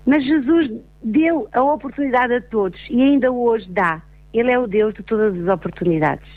[0.05, 0.70] Mas Jesus
[1.02, 4.02] deu a oportunidade a todos e ainda hoje dá.
[4.32, 6.28] Ele é o Deus de todas as oportunidades.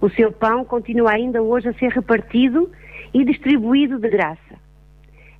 [0.00, 2.70] O seu pão continua ainda hoje a ser repartido
[3.12, 4.68] e distribuído de graça.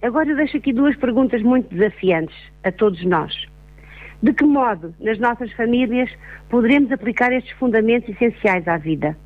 [0.02, 3.34] Agora eu deixo aqui duas perguntas muito desafiantes a todos nós.
[4.22, 6.10] De que modo, nas nossas famílias,
[6.48, 9.16] poderemos aplicar estes fundamentos essenciais à vida?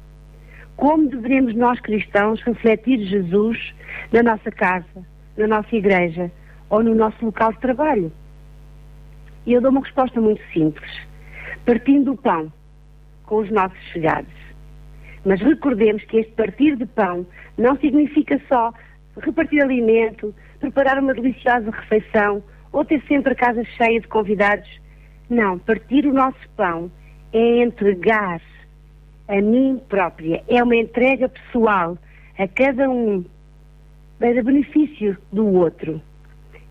[0.76, 3.74] Como deveremos nós cristãos refletir Jesus
[4.12, 6.30] na nossa casa, na nossa igreja
[6.68, 8.12] ou no nosso local de trabalho?
[9.46, 10.90] E eu dou uma resposta muito simples.
[11.64, 12.52] Partindo o pão
[13.26, 14.32] com os nossos chegados.
[15.24, 17.26] Mas recordemos que este partir de pão
[17.56, 18.72] não significa só
[19.20, 22.42] repartir alimento, preparar uma deliciosa refeição
[22.72, 24.68] ou ter sempre a casa cheia de convidados.
[25.28, 26.90] Não, partir o nosso pão
[27.32, 28.40] é entregar
[29.32, 31.96] a mim própria, é uma entrega pessoal
[32.38, 33.24] a cada um
[34.18, 36.00] para benefício do outro.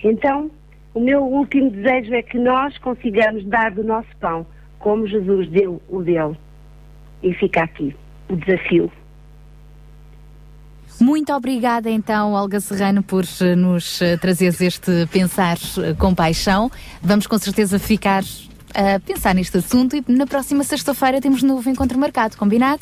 [0.04, 0.52] Então,
[0.94, 4.46] o meu último desejo é que nós consigamos dar do nosso pão
[4.78, 6.38] como Jesus deu o dele.
[7.24, 7.96] E fica aqui
[8.30, 8.92] o desafio.
[11.00, 16.70] Muito obrigada então, Olga Serrano, por eh, nos eh, trazeres este pensar eh, com paixão.
[17.02, 18.24] Vamos com certeza ficar
[18.74, 22.82] a pensar neste assunto e na próxima sexta-feira temos novo encontro marcado, combinado?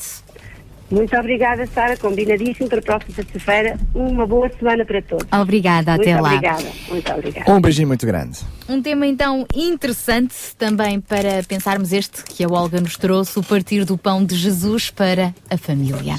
[0.92, 1.96] Muito obrigada, Sara.
[1.96, 3.78] Combinadíssimo para a próxima sexta-feira.
[3.94, 5.28] Uma boa semana para todos.
[5.32, 6.34] Obrigada, até muito lá.
[6.34, 6.66] Obrigada.
[6.90, 7.52] Muito obrigada.
[7.52, 8.40] Um beijinho muito grande.
[8.68, 13.86] Um tema então interessante também para pensarmos este que a Olga nos trouxe, o partir
[13.86, 16.16] do pão de Jesus para a família.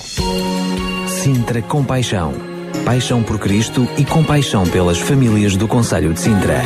[1.09, 2.32] Sintra Compaixão.
[2.84, 6.62] Paixão por Cristo e compaixão pelas famílias do Conselho de Sintra.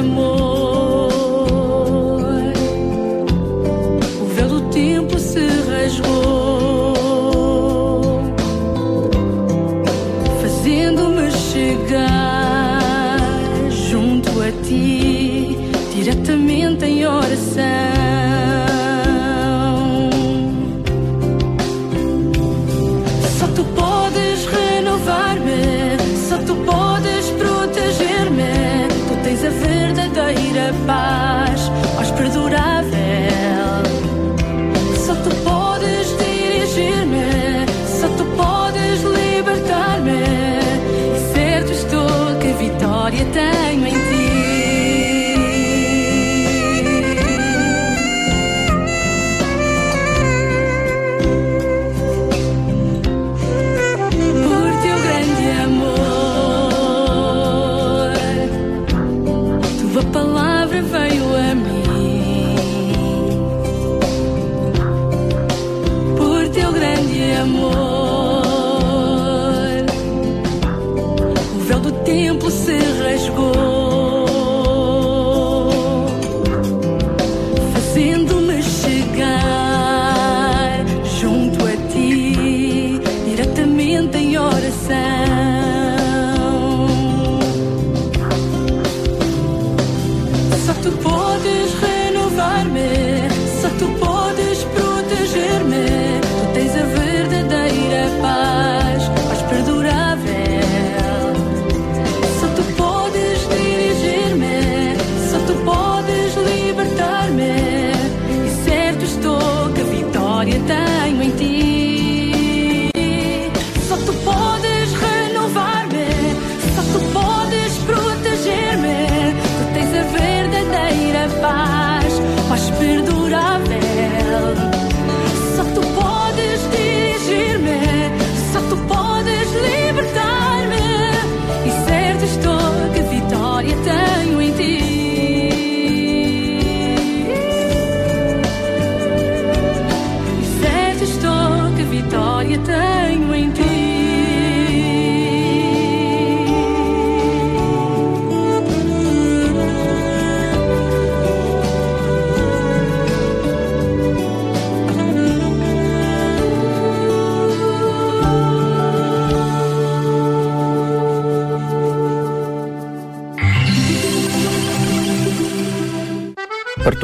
[0.00, 0.49] Grande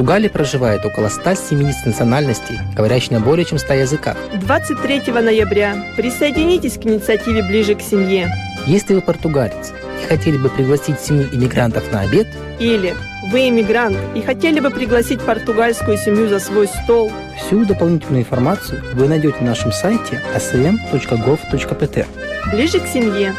[0.06, 4.16] Португалии проживает около 170 национальностей, говорящих на более чем 100 языках.
[4.34, 8.28] 23 ноября присоединитесь к инициативе «Ближе к семье».
[8.66, 12.28] Если вы португалец и хотели бы пригласить семью иммигрантов на обед,
[12.60, 12.94] Или
[13.32, 17.10] вы иммигрант и хотели бы пригласить португальскую семью за свой стол,
[17.44, 22.06] всю дополнительную информацию вы найдете на нашем сайте sm.gov.pt.
[22.52, 23.34] «Ближе к семье»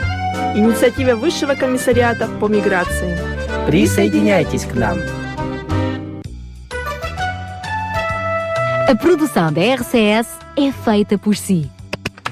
[0.54, 3.18] Инициатива Высшего комиссариата по миграции.
[3.68, 4.98] Присоединяйтесь к нам.
[8.88, 11.70] A produção da RCS é feita por si.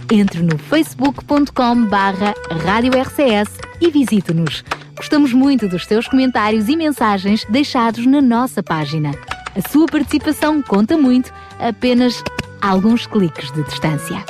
[0.09, 2.33] Entre no facebook.com barra
[2.63, 4.63] Rádio RCS e visite-nos.
[4.95, 9.11] Gostamos muito dos seus comentários e mensagens deixados na nossa página.
[9.53, 11.29] A sua participação conta muito,
[11.59, 12.23] apenas
[12.61, 14.23] alguns cliques de distância.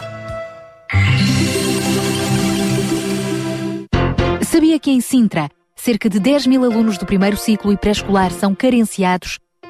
[4.41, 8.56] Sabia que em Sintra, cerca de 10 mil alunos do primeiro ciclo e pré-escolar são
[8.56, 9.38] carenciados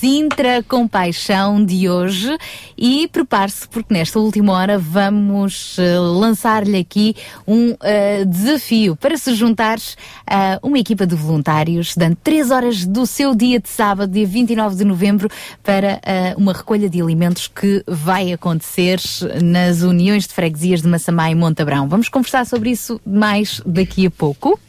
[0.00, 2.38] Sintra Compaixão de hoje
[2.76, 9.34] e prepare-se porque nesta última hora vamos eh, lançar-lhe aqui um eh, desafio para se
[9.34, 9.76] juntar
[10.24, 14.76] a uma equipa de voluntários, dando três horas do seu dia de sábado, dia 29
[14.76, 15.28] de novembro,
[15.64, 19.00] para eh, uma recolha de alimentos que vai acontecer
[19.42, 21.88] nas uniões de freguesias de Massamá e Montabrão.
[21.88, 24.60] Vamos conversar sobre isso mais daqui a pouco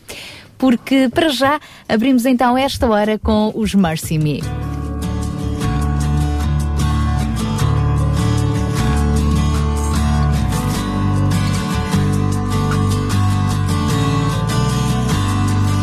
[0.58, 4.42] porque para já abrimos então esta hora com os Mercy Me.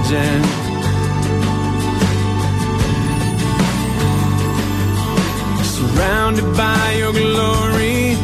[0.00, 0.42] Imagine.
[5.64, 8.14] Surrounded by your glory,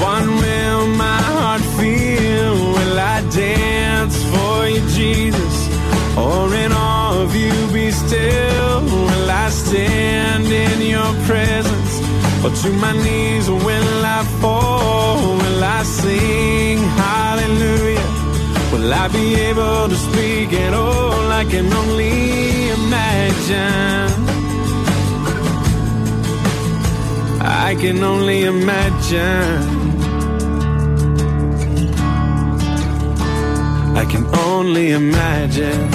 [0.00, 2.54] what will my heart feel?
[2.54, 5.68] Will I dance for you, Jesus?
[6.16, 8.82] Or in awe of you be still?
[8.82, 12.00] Will I stand in your presence?
[12.44, 15.36] Or to my knees will I fall?
[15.36, 17.27] Will I sing hallelujah?
[18.88, 21.30] Will I be able to speak at all?
[21.30, 24.08] I can only imagine.
[27.42, 29.60] I can only imagine.
[33.94, 35.90] I can only imagine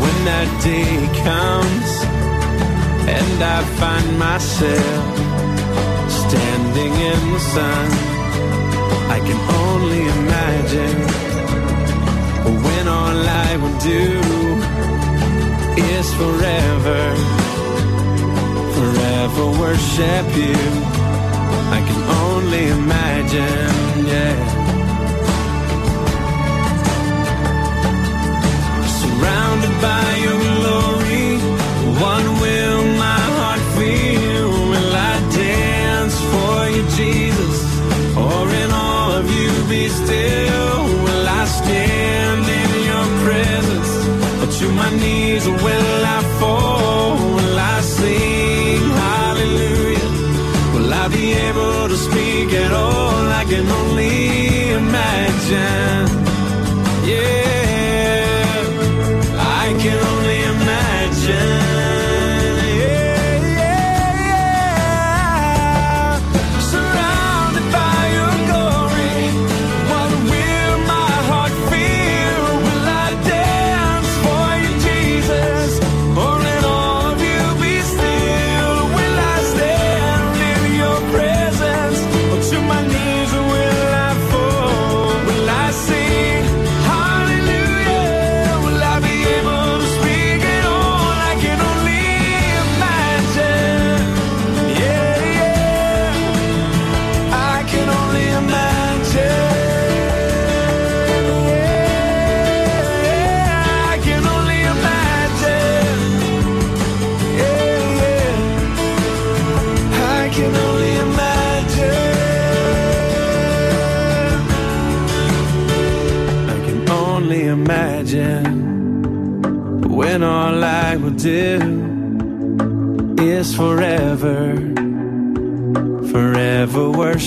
[0.00, 0.94] when that day
[1.26, 1.88] comes
[3.18, 5.02] and I find myself
[6.22, 7.88] standing in the sun.
[9.10, 11.11] I can only imagine
[13.82, 14.22] do
[15.76, 17.02] is forever,
[18.76, 20.56] forever worship you.
[21.76, 24.61] I can only imagine, yeah.
[45.44, 47.16] Knees will I fall?
[47.34, 50.74] Will I sing hallelujah?
[50.74, 53.28] Will I be able to speak at all?
[53.30, 55.81] I can only imagine.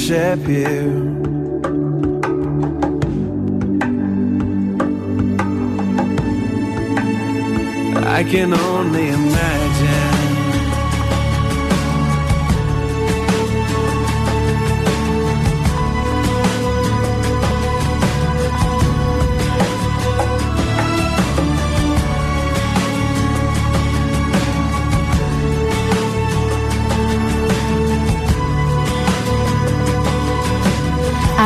[0.07, 1.04] Worship you.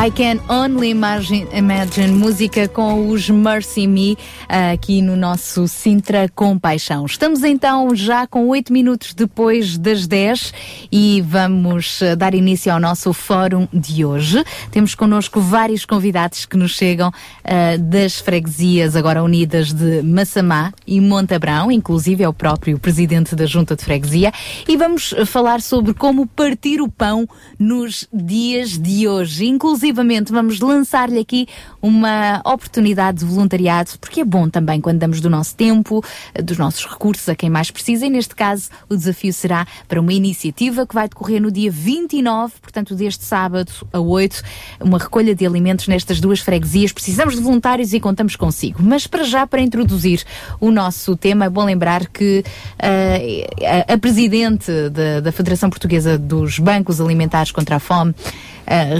[0.02, 4.16] I Can Only Imagine, Imagine, música com os Mercy Me,
[4.50, 7.06] aqui no nosso Sintra Compaixão.
[7.06, 10.52] Estamos então já com 8 minutos depois das 10
[10.90, 14.42] e vamos eh, dar início ao nosso fórum de hoje.
[14.72, 17.12] Temos connosco vários convidados que nos chegam
[17.44, 23.46] eh, das freguesias agora unidas de Massamá e Montabrão, inclusive é o próprio presidente da
[23.46, 24.32] Junta de Freguesia,
[24.66, 29.46] e vamos eh, falar sobre como partir o pão nos dias de hoje.
[29.46, 31.46] Inclusivamente vamos lançar-lhe aqui
[31.80, 36.04] uma oportunidade de voluntariado, porque é bom também quando damos do nosso tempo,
[36.34, 40.00] eh, dos nossos recursos a quem mais precisa, e neste caso o desafio será para
[40.00, 44.42] uma iniciativa que vai decorrer no dia 29, portanto deste sábado a 8,
[44.80, 46.92] uma recolha de alimentos nestas duas freguesias.
[46.92, 48.80] Precisamos de voluntários e contamos consigo.
[48.82, 50.24] Mas para já, para introduzir
[50.60, 52.44] o nosso tema, é bom lembrar que
[52.78, 53.46] eh,
[53.88, 58.14] a, a presidente da, da Federação Portuguesa dos Bancos Alimentares contra a Fome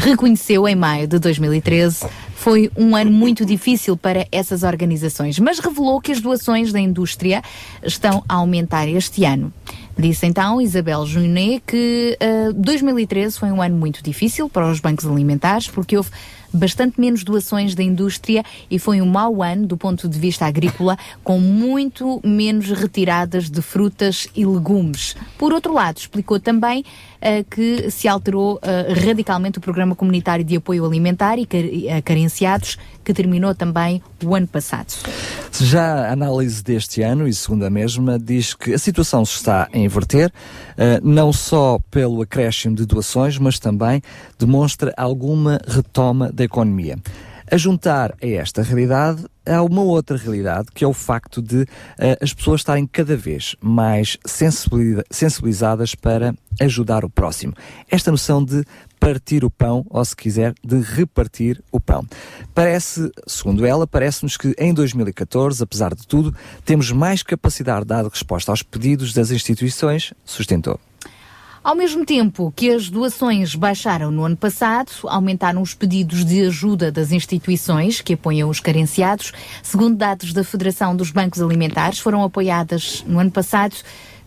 [0.03, 6.01] Reconheceu em maio de 2013 foi um ano muito difícil para essas organizações, mas revelou
[6.01, 7.43] que as doações da indústria
[7.83, 9.53] estão a aumentar este ano.
[9.97, 12.17] Disse então Isabel Junet que
[12.49, 16.11] uh, 2013 foi um ano muito difícil para os bancos alimentares porque houve
[16.53, 20.99] bastante menos doações da indústria e foi um mau ano do ponto de vista agrícola,
[21.23, 25.15] com muito menos retiradas de frutas e legumes.
[25.39, 26.85] Por outro lado, explicou também
[27.51, 28.61] que se alterou uh,
[29.07, 34.35] radicalmente o programa comunitário de apoio alimentar e car uh, carenciados, que terminou também o
[34.35, 34.95] ano passado.
[35.61, 39.69] Já a análise deste ano, e segundo a mesma, diz que a situação se está
[39.73, 40.33] a inverter,
[41.03, 44.01] não só pelo acréscimo de doações, mas também
[44.39, 46.97] demonstra alguma retoma da economia.
[47.51, 51.67] A juntar a esta realidade há uma outra realidade, que é o facto de uh,
[52.21, 54.17] as pessoas estarem cada vez mais
[55.13, 57.55] sensibilizadas para ajudar o próximo.
[57.91, 58.65] Esta noção de
[58.99, 62.07] partir o pão, ou se quiser, de repartir o pão.
[62.55, 68.05] Parece, segundo ela, parece-nos que em 2014, apesar de tudo, temos mais capacidade de dar
[68.05, 70.79] resposta aos pedidos das instituições, sustentou.
[71.63, 76.91] Ao mesmo tempo que as doações baixaram no ano passado, aumentaram os pedidos de ajuda
[76.91, 79.31] das instituições que apoiam os carenciados.
[79.63, 83.77] Segundo dados da Federação dos Bancos Alimentares, foram apoiadas no ano passado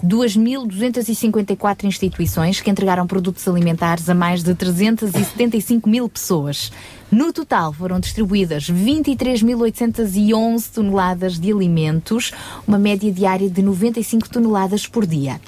[0.04, 6.72] 2.254 instituições que entregaram produtos alimentares a mais de 375 mil pessoas.
[7.10, 12.34] No total foram distribuídas 23.811 toneladas de alimentos,
[12.68, 15.40] uma média diária de 95 toneladas por dia.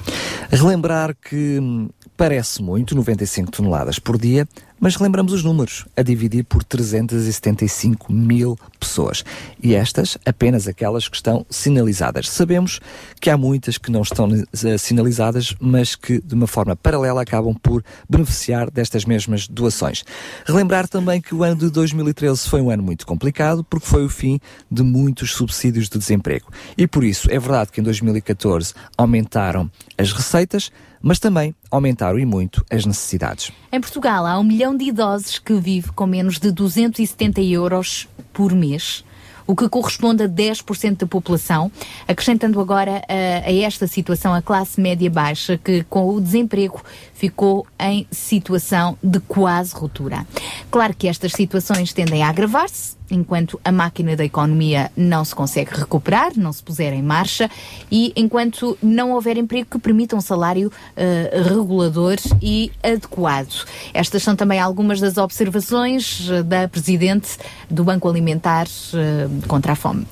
[0.50, 4.48] Relembrar que hum, parece muito, 95 toneladas por dia,
[4.80, 9.24] mas relembramos os números, a dividir por 375 mil pessoas.
[9.62, 12.30] E estas, apenas aquelas que estão sinalizadas.
[12.30, 12.80] Sabemos
[13.22, 17.56] que há muitas que não estão uh, sinalizadas, mas que de uma forma paralela acabam
[17.56, 20.04] por beneficiar destas mesmas doações.
[20.46, 24.10] Relembrar também que o ano de 2013 foi um ano muito complicado, porque foi o
[24.10, 24.40] fim
[24.70, 26.52] de muitos subsídios de desemprego.
[26.78, 30.70] E por isso, é verdade que em 2014 aumentaram as receitas,
[31.06, 33.52] mas também aumentaram e muito as necessidades.
[33.72, 38.52] Em Portugal, há um milhão de idosos que vive com menos de 270 euros por
[38.52, 39.06] mês
[39.48, 41.72] o que corresponde a 10% da população,
[42.08, 46.82] acrescentando agora a, a esta situação a classe média baixa, que com o desemprego
[47.14, 50.26] ficou em situação de quase ruptura.
[50.72, 55.72] Claro que estas situações tendem a agravar-se, enquanto a máquina da economia não se consegue
[55.72, 57.50] recuperar, não se puser em marcha
[57.92, 63.66] e enquanto não houver emprego que permita um salário uh, regulador e adequado.
[63.94, 67.38] Estas são também algumas das observações da Presidente
[67.70, 70.06] do Banco Alimentar uh, contra a Fome.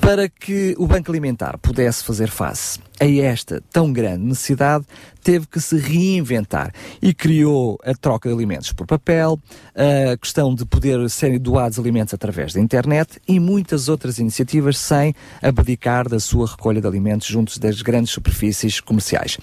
[0.00, 4.84] Para que o Banco Alimentar pudesse fazer face a esta tão grande necessidade,
[5.22, 9.38] teve que se reinventar e criou a troca de alimentos por papel,
[9.74, 15.14] a questão de poder serem doados alimentos através da internet e muitas outras iniciativas sem
[15.40, 19.38] abdicar da sua recolha de alimentos junto das grandes superfícies comerciais.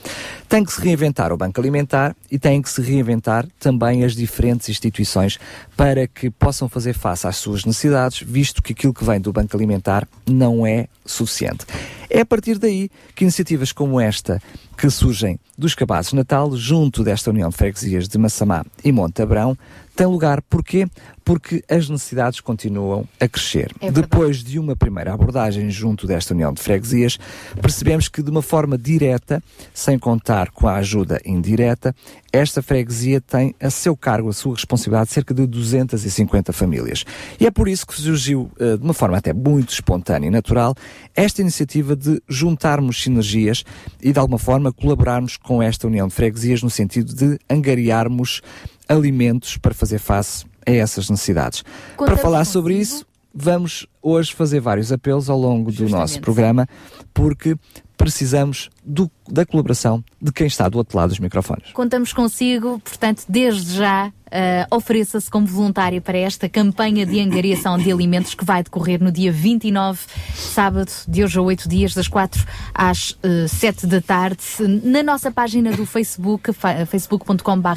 [0.47, 4.69] Tem que se reinventar o Banco Alimentar e tem que se reinventar também as diferentes
[4.69, 5.37] instituições
[5.75, 9.55] para que possam fazer face às suas necessidades, visto que aquilo que vem do Banco
[9.55, 11.65] Alimentar não é suficiente.
[12.09, 14.41] É a partir daí que iniciativas como esta,
[14.79, 19.57] que surgem dos cabazes Natal, junto desta União de Freguesias de Massamá e Monte Abrão,
[19.99, 20.41] tem lugar.
[20.43, 20.87] Porquê?
[21.25, 23.69] Porque as necessidades continuam a crescer.
[23.81, 23.91] É.
[23.91, 27.19] Depois de uma primeira abordagem junto desta União de Freguesias,
[27.61, 29.43] percebemos que de uma forma direta,
[29.73, 31.93] sem contar com a ajuda indireta,
[32.31, 37.03] esta freguesia tem a seu cargo, a sua responsabilidade, cerca de 250 famílias.
[37.37, 40.73] E é por isso que surgiu, eh, de uma forma até muito espontânea e natural,
[41.13, 43.65] esta iniciativa de juntarmos sinergias
[44.01, 48.41] e, de alguma forma, colaborarmos com esta União de Freguesias no sentido de angariarmos
[48.89, 51.63] alimentos para fazer face a essas necessidades.
[51.95, 56.67] Para falar sobre isso, vamos hoje fazer vários apelos ao longo do nosso programa,
[57.13, 57.55] porque
[57.95, 61.71] precisamos do- da colaboração de quem está do outro lado dos microfones.
[61.73, 67.91] Contamos consigo, portanto, desde já eh, ofereça-se como voluntária para esta campanha de angariação de
[67.91, 69.99] alimentos que vai decorrer no dia 29,
[70.33, 74.43] sábado, de hoje a 8 dias, das 4 às eh, 7 da tarde,
[74.83, 77.69] na nossa página do Facebook, fa- facebook.com.br.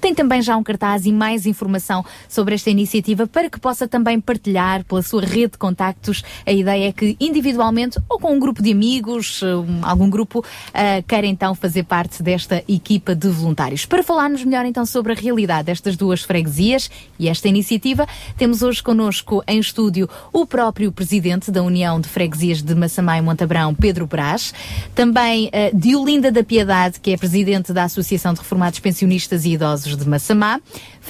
[0.00, 4.20] Tem também já um cartaz e mais informação sobre esta iniciativa para que possa também
[4.20, 6.22] partilhar pela sua rede de contactos.
[6.46, 9.40] A ideia é que individualmente ou com um grupo de amigos,
[9.82, 13.84] algum grupo, eh, queira então fazer parte desta equipa de voluntários.
[13.86, 18.06] Para falarmos melhor então sobre a realidade destas duas freguesias e esta iniciativa,
[18.36, 23.20] temos hoje connosco em estúdio o próprio presidente da União de Freguesias de Massamá e
[23.20, 24.54] Montabrão, Pedro Brás,
[24.94, 29.96] também eh, Diolinda da Piedade, que é presidente da Associação de Reformados Pensionistas e Idosos
[29.96, 30.60] de Massamá,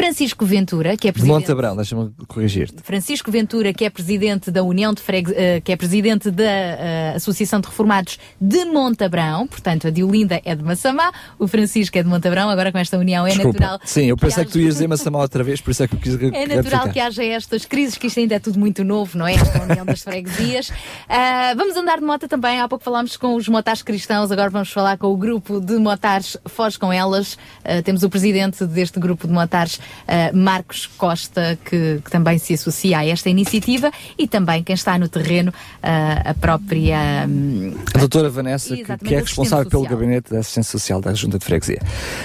[0.03, 2.81] Francisco Ventura, que é De presidente Abrão, deixa-me corrigir-te.
[2.85, 5.33] Francisco Ventura, que é presidente da União de Fregue...
[5.35, 10.55] eh, que é presidente da eh, Associação de Reformados de Montabrão, portanto a Diolinda é
[10.55, 13.59] de Massamá, o Francisco é de Montabrão, agora com esta união é Desculpa.
[13.59, 13.81] natural.
[13.85, 15.97] Sim, eu pensei que, haja- tu ias dizer Massamá outra vez, por isso é que
[15.97, 19.19] eu quis É natural que haja estas crises, que isto ainda é tudo muito novo,
[19.19, 19.35] não é?
[19.35, 20.71] Esta união das freguesias.
[21.11, 22.61] Ah, vamos andar de moto também.
[22.61, 26.37] Há pouco falámos com os motares cristãos, agora vamos falar com o grupo de motares
[26.47, 27.37] Foz com Elas.
[27.65, 32.55] Ah, temos o presidente deste grupo de motares, ah, Marcos Costa, que, que também se
[32.55, 35.53] associa a esta iniciativa e também quem está no terreno,
[35.83, 37.27] ah, a própria.
[37.29, 41.39] hum, A doutora Vanessa, que, que é responsável pelo gabinete da assistência social da Junta
[41.39, 41.81] de Freguesia.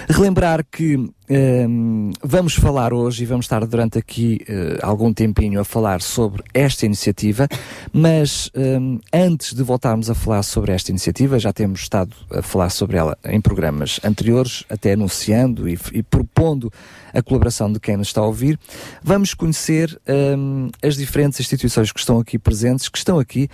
[0.09, 5.63] Relembrar que hum, vamos falar hoje e vamos estar durante aqui eh, algum tempinho a
[5.63, 7.47] falar sobre esta iniciativa,
[7.91, 12.69] mas hum, antes de voltarmos a falar sobre esta iniciativa, já temos estado a falar
[12.69, 16.71] sobre ela em programas anteriores, até anunciando e, e propondo
[17.13, 18.59] a colaboração de quem nos está a ouvir,
[19.03, 19.99] vamos conhecer
[20.37, 23.47] hum, as diferentes instituições que estão aqui presentes, que estão aqui,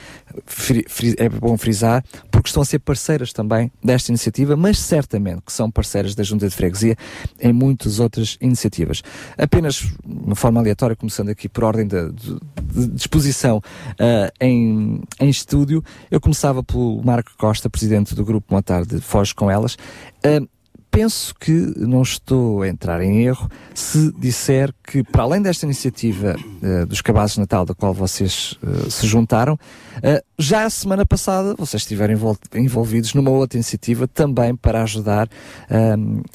[1.17, 5.69] é bom frisar, porque estão a ser parceiras também desta iniciativa, mas certamente que são
[5.69, 6.95] parceiras da Junta de Freguesia
[7.39, 9.01] em muitas outras iniciativas.
[9.37, 12.39] Apenas de uma forma aleatória, começando aqui por ordem de, de-
[12.73, 13.61] de disposição
[13.99, 19.33] ah, em, em estúdio, eu começava pelo Marco Costa, presidente do Grupo Montar de Foz
[19.33, 19.77] com Elas.
[20.23, 20.45] Ah,
[20.91, 26.35] penso que não estou a entrar em erro se disser que, para além desta iniciativa
[26.61, 29.57] eh, dos cabazes de Natal, da qual vocês eh, se juntaram,
[30.01, 35.29] eh, já a semana passada vocês estiveram envol- envolvidos numa outra iniciativa também para ajudar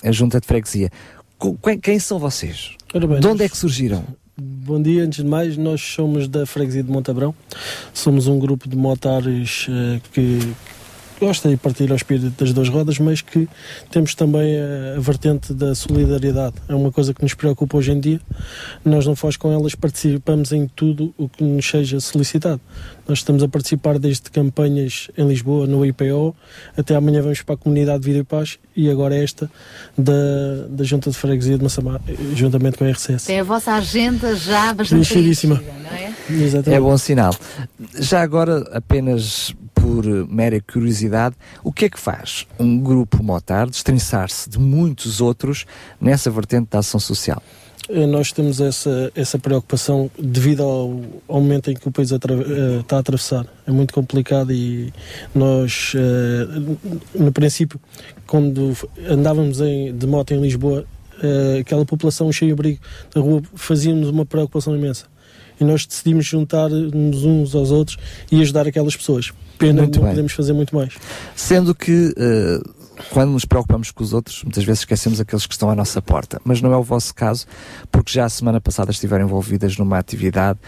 [0.02, 0.90] a junta de freguesia.
[1.82, 2.76] Quem, são vocês?
[2.92, 4.04] Bem, de onde é que surgiram?
[4.36, 7.34] Bom dia, antes de mais, nós somos da Freguesia de Montabrão.
[7.92, 9.66] Somos um grupo de motares
[10.12, 10.38] que
[11.24, 13.48] gosta de partir ao espírito das duas rodas, mas que
[13.90, 16.56] temos também a, a vertente da solidariedade.
[16.68, 18.20] É uma coisa que nos preocupa hoje em dia.
[18.84, 22.60] Nós não faz com elas, participamos em tudo o que nos seja solicitado.
[23.08, 26.36] Nós estamos a participar desde campanhas em Lisboa, no IPO,
[26.76, 29.50] até amanhã vamos para a Comunidade de Vida e Paz e agora esta
[29.96, 30.12] da,
[30.68, 32.00] da Junta de Freguesia de Massamá,
[32.34, 33.30] juntamente com a RCS.
[33.30, 36.12] É a vossa agenda já bastante preenchida, não é?
[36.28, 36.78] Exatamente.
[36.78, 37.34] É bom sinal.
[37.98, 39.54] Já agora, apenas
[39.84, 45.20] por eh, mera curiosidade, o que é que faz um grupo motar destrinçar-se de muitos
[45.20, 45.66] outros
[46.00, 47.42] nessa vertente da ação social?
[47.90, 52.32] Eh, Nós temos essa, essa preocupação devido ao, ao momento em que o país atra-
[52.34, 53.46] eh, está a atravessar.
[53.66, 54.90] É muito complicado e
[55.34, 55.92] nós,
[57.14, 57.78] no princípio,
[58.26, 58.74] quando
[59.06, 60.86] andávamos em- de moto em Lisboa,
[61.60, 62.80] aquela população cheia-abrigo
[63.14, 65.06] da rua fazia-nos uma preocupação imensa.
[65.60, 67.96] E nós decidimos juntar-nos uns aos outros
[68.30, 69.32] e ajudar aquelas pessoas.
[69.58, 70.12] Pena Muito não bem.
[70.12, 70.94] podemos fazer muito mais.
[71.36, 72.60] Sendo que eh,
[73.10, 76.40] quando nos preocupamos com os outros, muitas vezes esquecemos aqueles que estão à nossa porta.
[76.44, 77.46] Mas não é o vosso caso,
[77.90, 80.58] porque já a semana passada estiveram envolvidas numa atividade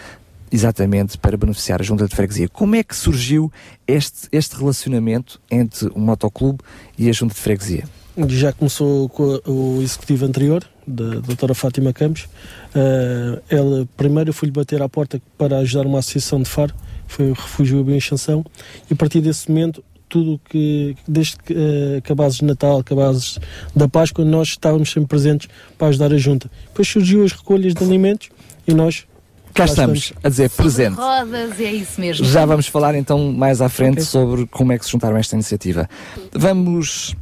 [0.51, 2.47] exatamente para beneficiar a Junta de Freguesia.
[2.47, 3.51] Como é que surgiu
[3.85, 6.59] este, este relacionamento entre o motoclube
[6.97, 7.83] e a Junta de Freguesia?
[8.27, 12.27] Já começou com o executivo anterior, da doutora Fátima Campos.
[12.73, 16.73] Eh, ela, primeiro, eu fui-lhe bater à porta para ajudar uma associação de Faro
[17.07, 18.45] foi o Refúgio Bem Chanção,
[18.89, 23.39] e a partir desse momento tudo que, desde que uh, cabazes de Natal, cabazes
[23.75, 26.49] da Páscoa, nós estávamos sempre presentes para ajudar a junta.
[26.67, 28.29] Depois surgiu as recolhas de alimentos
[28.65, 29.05] e nós
[29.53, 30.95] Cá estamos, a dizer presente.
[30.95, 32.25] Rodas, é isso mesmo.
[32.25, 34.05] Já vamos falar então mais à frente okay.
[34.05, 35.89] sobre como é que se juntaram a esta iniciativa.
[36.31, 37.13] Vamos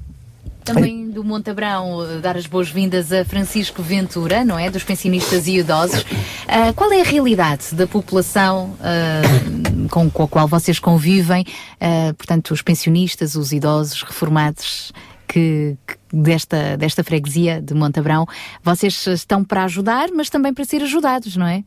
[0.66, 4.70] também do Monte Abrão eh, dar as boas-vindas a Francisco Ventura, não é?
[4.70, 6.02] Dos pensionistas e idosos.
[6.02, 11.46] Uh, qual é a realidade da população uh, com, com, a qual vocês convivem?
[11.76, 14.92] Uh, portanto, os pensionistas, os idosos, reformados
[15.28, 18.26] que, que, desta, desta freguesia de Monte Abrão,
[18.64, 21.64] vocês estão para ajudar, mas também para ser ajudados, não é?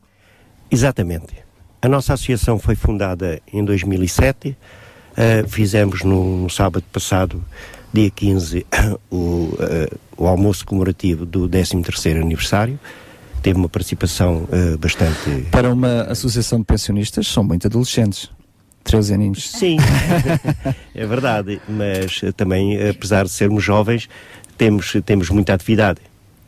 [0.70, 1.34] Exatamente.
[1.80, 4.56] A nossa associação foi fundada em 2007.
[5.46, 7.42] fizemos no, no sábado passado
[7.92, 8.66] dia 15,
[9.10, 12.78] o, uh, o almoço comemorativo do 13º aniversário.
[13.42, 15.46] Teve uma participação uh, bastante...
[15.50, 18.30] Para uma associação de pensionistas, são muito adolescentes.
[18.84, 19.50] 13 aninhos.
[19.50, 19.76] Sim,
[20.94, 24.08] é verdade, mas também, apesar de sermos jovens,
[24.56, 26.00] temos, temos muita atividade.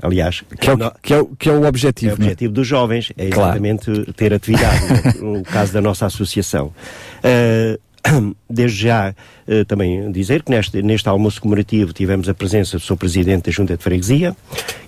[0.03, 2.13] Aliás, que é, o, que, é o, que é o objetivo.
[2.13, 4.13] É o objetivo dos jovens, é exatamente claro.
[4.15, 4.81] ter atividade,
[5.21, 6.73] no caso da nossa associação.
[7.19, 7.79] Uh,
[8.49, 9.15] desde já
[9.47, 12.97] uh, também dizer que neste, neste almoço comemorativo tivemos a presença do Sr.
[12.97, 14.37] Presidente da Junta de Freguesia,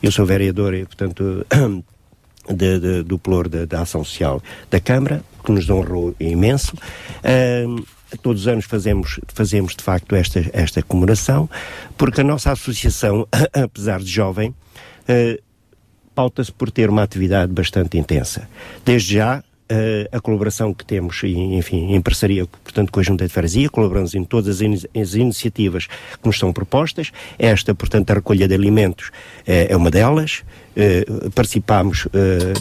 [0.02, 1.46] eu sou vereador e, portanto,
[2.48, 6.74] de, de, do Plor da Ação Social da Câmara, que nos honrou imenso.
[6.76, 7.84] Uh,
[8.22, 11.48] todos os anos fazemos, fazemos de facto esta, esta comemoração,
[11.96, 15.42] porque a nossa associação, apesar de jovem, uh,
[16.14, 18.48] pauta-se por ter uma atividade bastante intensa.
[18.84, 19.42] Desde já,
[20.10, 24.24] a colaboração que temos, enfim, em parceria, portanto, com a Junta de Freguesia, colaboramos em
[24.24, 27.12] todas as, in as, iniciativas que nos são propostas.
[27.38, 29.12] Esta, portanto, a recolha de alimentos uh,
[29.46, 30.42] é uma delas.
[30.74, 32.08] Uh, participámos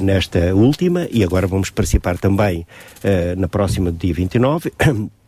[0.01, 2.67] nesta última e agora vamos participar também
[3.38, 4.71] na próxima, dia 29.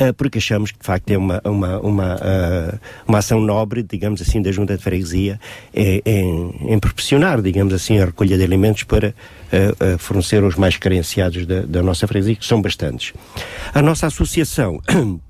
[0.00, 4.20] uh, porque achamos que de facto é uma, uma, uma, uh, uma ação nobre, digamos
[4.22, 5.38] assim, da Junta de Freguesia
[5.74, 10.76] em, em, em proporcionar, digamos assim, a recolha de alimentos para uh, fornecer os mais
[10.76, 13.12] carenciados da, da, nossa freguesia, que são bastantes.
[13.74, 14.80] A nossa associação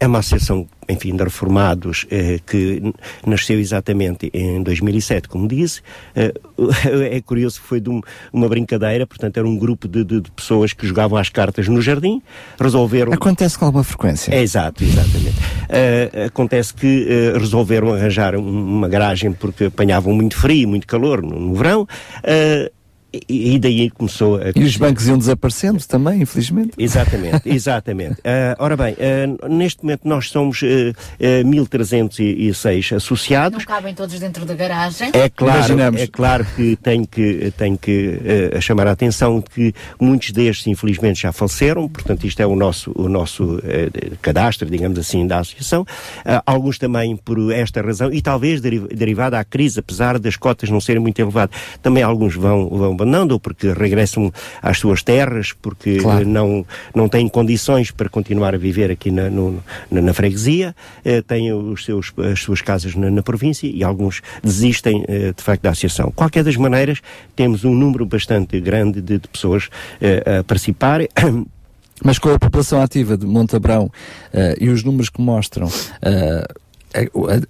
[0.00, 2.94] é uma associação, enfim, de reformados eh, que
[3.26, 5.82] nasceu exatamente em 2007, como disse.
[6.14, 6.32] Eh,
[7.16, 8.00] é curioso que foi de um,
[8.32, 11.82] uma brincadeira, portanto, era um grupo de, de, de, pessoas que jogavam as cartas no
[11.82, 12.22] jardim,
[12.60, 13.12] resolveram.
[13.12, 14.32] Acontece com alguma frequência?
[14.32, 15.36] É, exato, exatamente.
[15.38, 21.38] Uh, acontece que uh, resolveram arranjar uma garagem porque apanhavam muito frio, muito calor no,
[21.40, 21.86] no verão.
[23.10, 24.52] E, e, daí começou a.
[24.54, 26.72] E os bancos iam desaparecendo também, infelizmente.
[26.76, 28.20] Exatamente, exatamente.
[28.20, 30.66] uh, ora bem, uh, neste momento nós somos uh,
[31.42, 33.60] uh, 1306 associados.
[33.60, 35.10] Não cabem todos dentro da garagem.
[35.14, 38.20] É claro, é claro que tenho que, tenho que
[38.54, 42.92] uh, chamar a atenção que muitos destes, infelizmente, já faleceram, portanto, isto é o nosso,
[42.94, 43.58] o nosso
[44.20, 45.86] cadastro, digamos assim, da associação.
[46.44, 50.80] alguns também por esta razão e talvez deriv derivada à crise, apesar das cotas não
[50.80, 55.98] serem muito elevadas, também alguns vão, vão abandonando ou porque regressam às suas terras, porque
[55.98, 56.26] claro.
[56.26, 61.22] não, não têm condições para continuar a viver aqui na, no, na, na, freguesia, eh,
[61.22, 65.62] têm os seus, as suas casas na, na província e alguns desistem eh, de facto
[65.62, 66.12] da associação.
[66.14, 67.00] Qualquer das maneiras,
[67.36, 69.68] temos um número bastante grande de, de pessoas
[70.00, 71.00] eh, a participar.
[72.04, 73.90] Mas com a população ativa de Montabrão uh,
[74.60, 76.60] e os números que mostram uh,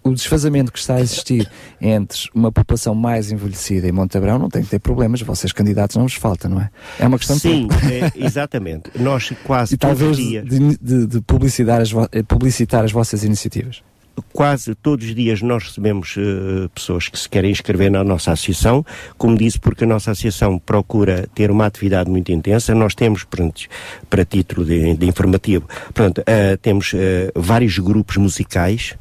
[0.02, 1.48] o desfazamento que está a existir
[1.81, 6.05] entre uma população mais envelhecida e Montabrão não tem que ter problemas, vocês candidatos não
[6.05, 6.70] vos falta, não é?
[6.98, 8.90] É uma questão Sim, de é, exatamente.
[8.98, 10.44] Nós quase e talvez dias...
[10.44, 11.90] de, de, de publicitar, as,
[12.27, 13.82] publicitar as vossas iniciativas
[14.32, 18.85] quase todos os dias nós recebemos uh, pessoas que se querem inscrever na nossa associação,
[19.16, 22.74] como disse, porque a nossa associação procura ter uma atividade muito intensa.
[22.74, 23.62] Nós temos, pronto,
[24.09, 26.97] para título de, de informativo, pronto, uh, temos uh,
[27.35, 28.94] vários grupos musicais,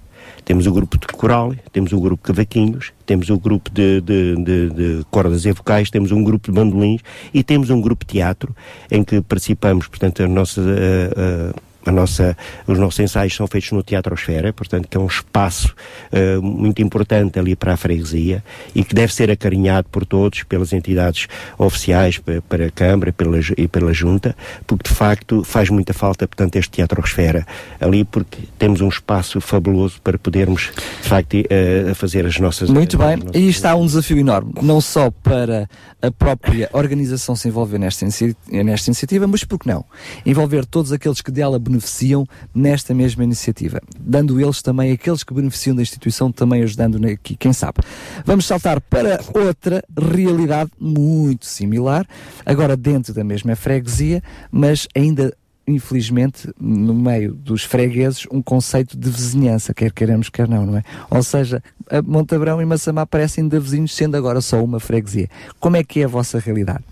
[0.47, 4.35] temos o grupo de coral, temos o grupo de cavaquinhos, temos o grupo de, de,
[4.37, 7.01] de, de, cordas e vocais, temos um grupo de bandolins
[7.33, 8.55] e temos um grupo de teatro
[8.89, 10.61] em que participamos, portanto, a nossa.
[10.61, 15.07] Uh, a nossa, os nossos ensaios são feitos no Teatro Esfera, portanto, que é um
[15.07, 15.76] espaço
[16.11, 18.43] uh, muito importante ali para a freguesia
[18.76, 21.27] e que deve ser acarinhado por todos, pelas entidades
[21.57, 24.35] oficiais, para, para a Câmara pela, e pela Junta,
[24.65, 27.45] porque de facto faz muita falta, portanto, este Teatro Esfera
[27.80, 32.69] ali, porque temos um espaço fabuloso para podermos, de facto, uh, fazer as nossas.
[32.69, 33.35] Muito bem, nossas...
[33.35, 35.68] e está um desafio enorme, não só para
[36.01, 39.84] a própria organização se envolver nesta, nesta iniciativa, mas por que não?
[40.26, 45.33] Envolver todos aqueles que dela beneficiam beneficiam nesta mesma iniciativa, dando eles também, aqueles que
[45.33, 47.79] beneficiam da instituição, também ajudando aqui, quem sabe.
[48.25, 52.05] Vamos saltar para outra realidade muito similar,
[52.45, 54.21] agora dentro da mesma freguesia,
[54.51, 55.33] mas ainda
[55.69, 60.83] infelizmente, no meio dos fregueses, um conceito de vizinhança, quer queremos, quer não, não é?
[61.09, 61.61] Ou seja,
[62.05, 65.29] Montabrão e Massamá parecem ainda vizinhos, sendo agora só uma freguesia.
[65.59, 66.85] Como é que é a vossa realidade?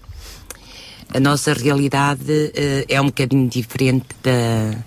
[1.14, 4.78] A nossa realidade eh, é um bocadinho diferente da,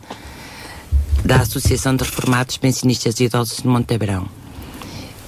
[1.25, 4.29] da Associação de Reformados Pensionistas e Idosos de Montabrão.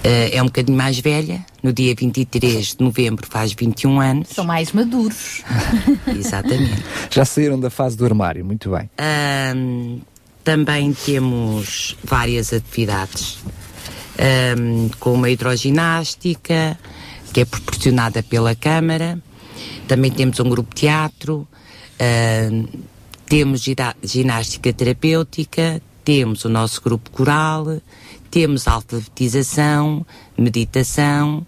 [0.03, 4.29] Eh, é um bocadinho mais velha, no dia 23 de novembro faz 21 anos.
[4.29, 5.43] São mais maduros.
[6.07, 6.83] Exatamente.
[7.09, 8.89] Já saíram da fase do armário, muito bem.
[8.97, 9.99] Ahm,
[10.43, 13.37] também temos várias atividades,
[14.99, 16.77] como a hidroginástica,
[17.31, 19.19] que é proporcionada pela Câmara.
[19.91, 21.45] Também temos um grupo de teatro,
[21.99, 22.65] ahm,
[23.25, 23.61] temos
[24.01, 27.65] ginástica terapêutica, temos o nosso grupo coral,
[28.29, 30.05] temos alfabetização,
[30.37, 31.45] meditação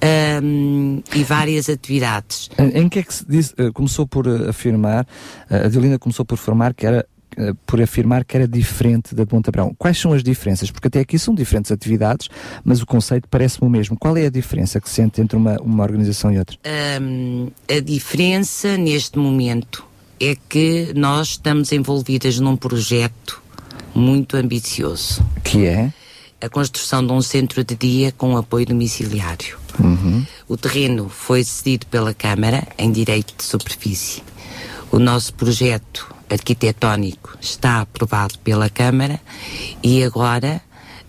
[0.00, 2.48] ahm, e várias atividades.
[2.58, 5.06] Em que é que se diz, eh, começou por eh, afirmar,
[5.50, 7.13] eh, a Adelina começou por afirmar que era eh,
[7.66, 9.74] por afirmar que era diferente da de Montabrão.
[9.76, 10.70] Quais são as diferenças?
[10.70, 12.28] Porque até aqui são diferentes atividades,
[12.64, 13.96] mas o conceito parece-me o mesmo.
[13.98, 16.56] Qual é a diferença que se sente entre uma, uma organização e outra?
[17.00, 19.84] Hum, a diferença neste momento
[20.20, 23.42] é que nós estamos envolvidas num projeto
[23.94, 25.24] muito ambicioso.
[25.42, 25.92] Que é?
[26.40, 29.58] A construção de um centro de dia com apoio domiciliário.
[29.78, 30.24] Uhum.
[30.48, 34.22] O terreno foi cedido pela Câmara em direito de superfície.
[34.90, 39.20] O nosso projeto arquitetónico está aprovado pela Câmara
[39.82, 40.60] e agora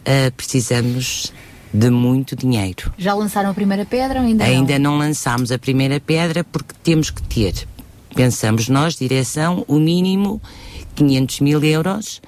[0.06, 1.34] ah, precisamos
[1.74, 2.94] de muito dinheiro.
[2.98, 7.10] Já lançaram a primeira pedra ou ainda, Ainda não lançámos a primeira pedra porque temos
[7.10, 7.68] que ter,
[8.16, 10.42] pensamos nós, direção, o mínimo
[10.96, 12.22] 500 mil euros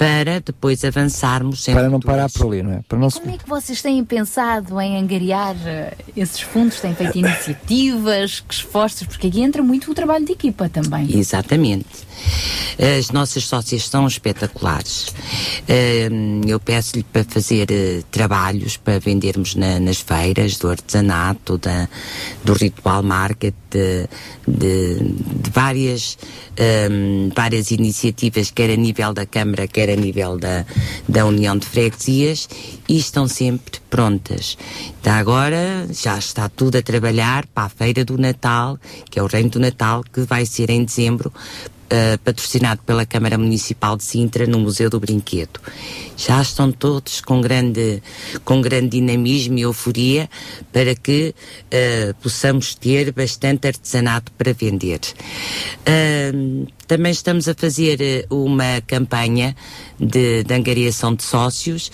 [0.00, 2.80] para depois avançarmos Para não parar por ali, não é?
[2.88, 3.20] Para não se...
[3.20, 6.80] Como é que vocês têm pensado em angariar eh, esses fundos?
[6.80, 8.40] Têm feito iniciativas?
[8.40, 9.06] Que esforços?
[9.06, 11.06] Porque aqui entra muito o trabalho de equipa também.
[11.18, 11.84] Exatamente.
[12.98, 15.08] As nossas sócias são espetaculares.
[16.10, 21.86] Hum, Eu peço-lhe para fazer eh, trabalhos para vendermos na- nas feiras do artesanato, da,
[22.42, 24.08] do ritual market, de,
[24.48, 24.98] de-
[25.42, 26.16] de várias,
[26.90, 30.64] hum, várias iniciativas, quer a nível da Câmara, quer a nível da,
[31.08, 32.48] da União de Freguesias,
[32.88, 34.56] e estão sempre prontas.
[35.00, 38.78] Então agora já está tudo a trabalhar para a Feira do Natal,
[39.10, 41.32] que é o Reino do Natal, que vai ser em dezembro,
[41.92, 45.58] Uh, patrocinado pela Câmara Municipal de Sintra no Museu do Brinquedo.
[46.16, 48.00] Já estão todos com grande,
[48.44, 50.30] com grande dinamismo e euforia
[50.72, 55.00] para que uh, possamos ter bastante artesanato para vender.
[55.80, 59.56] Uh, também estamos a fazer uh, uma campanha
[60.00, 61.90] de, de angariação de sócios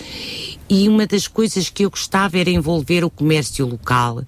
[0.69, 4.23] e uma das coisas que eu gostava era envolver o comércio local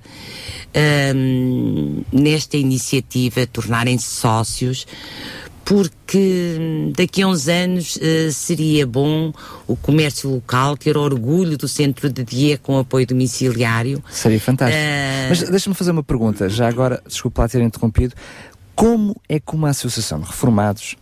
[1.16, 4.86] um, nesta iniciativa, tornarem-se sócios,
[5.66, 9.32] porque hum, daqui a uns anos eh, seria bom
[9.68, 14.04] o comércio local ter orgulho do centro de dia com apoio domiciliário.
[14.10, 14.82] Seria fantástico.
[14.82, 18.16] Eh, Mas deixa-me fazer uma pergunta, já agora, desculpa lá ter interrompido.
[18.74, 20.96] Como é que uma associação de reformados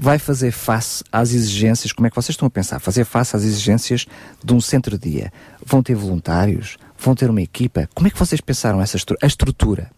[0.00, 3.44] vai fazer face às exigências, como é que vocês estão a pensar, fazer face às
[3.44, 4.06] exigências
[4.42, 5.32] de um centro de dia?
[5.64, 6.78] Vão ter voluntários?
[6.98, 7.88] Vão ter uma equipa?
[7.94, 9.90] Como é que vocês pensaram essa estru a estrutura?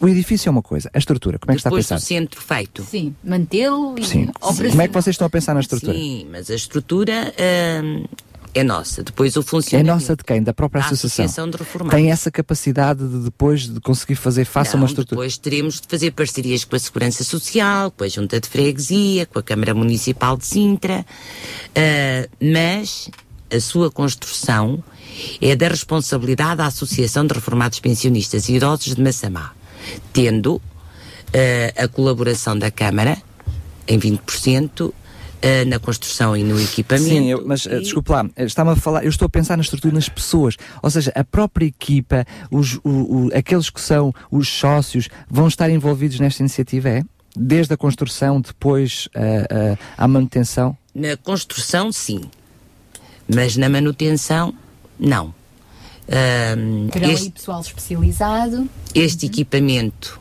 [0.00, 2.82] O edifício é uma coisa, a estrutura, como é que está depois do centro feito.
[2.82, 4.30] Sim, mantê-lo e Sim.
[4.40, 5.92] Como é que vocês estão a pensar na estrutura?
[5.92, 7.34] Sim, mas a estrutura
[7.84, 8.04] hum,
[8.54, 9.02] é nossa.
[9.02, 9.94] Depois o É funcionamento.
[9.94, 10.42] nossa de quem?
[10.42, 11.24] Da própria da associação.
[11.24, 11.94] Associação de Reformados.
[11.96, 15.16] Tem essa capacidade de depois de conseguir fazer face a uma Não, estrutura?
[15.20, 19.38] Depois teremos de fazer parcerias com a Segurança Social, com a Junta de Freguesia, com
[19.38, 21.04] a Câmara Municipal de Sintra,
[21.74, 23.08] ah, mas
[23.50, 24.82] a sua construção
[25.40, 29.52] é da responsabilidade da Associação de Reformados Pensionistas e Idosos de Massamá,
[30.12, 30.60] tendo
[31.34, 33.16] ah, a colaboração da Câmara
[33.88, 34.92] em 20%.
[35.42, 37.08] Ah, na construção e no equipamento.
[37.08, 39.62] Sim, eu- mas eh, desculpe lá, eh, está-me a falar, eu estou a pensar na
[39.62, 44.48] estrutura nas pessoas, ou seja, a própria equipa, os, o- o- aqueles que são os
[44.48, 47.02] sócios, vão estar envolvidos nesta iniciativa, é?
[47.36, 49.08] Desde a construção, depois
[49.96, 50.76] à manutenção?
[50.94, 52.20] Na construção, sim.
[53.34, 54.52] Mas na manutenção,
[55.00, 55.34] não.
[56.08, 58.68] Ahm, Terão este, aí pessoal especializado.
[58.94, 60.20] este equipamento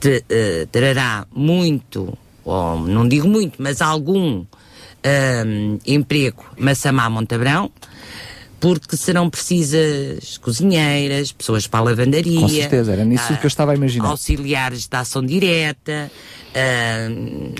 [0.00, 2.16] te- eh, trará muito,
[2.48, 4.44] ou não digo muito, mas algum
[5.04, 7.70] ahm, emprego Massamá Montabrão,
[8.60, 12.40] porque serão precisas cozinheiras, pessoas para a lavandaria.
[12.40, 14.08] Com certeza, era nisso ah, que eu estava a imaginar.
[14.08, 16.10] Auxiliares de ação direta,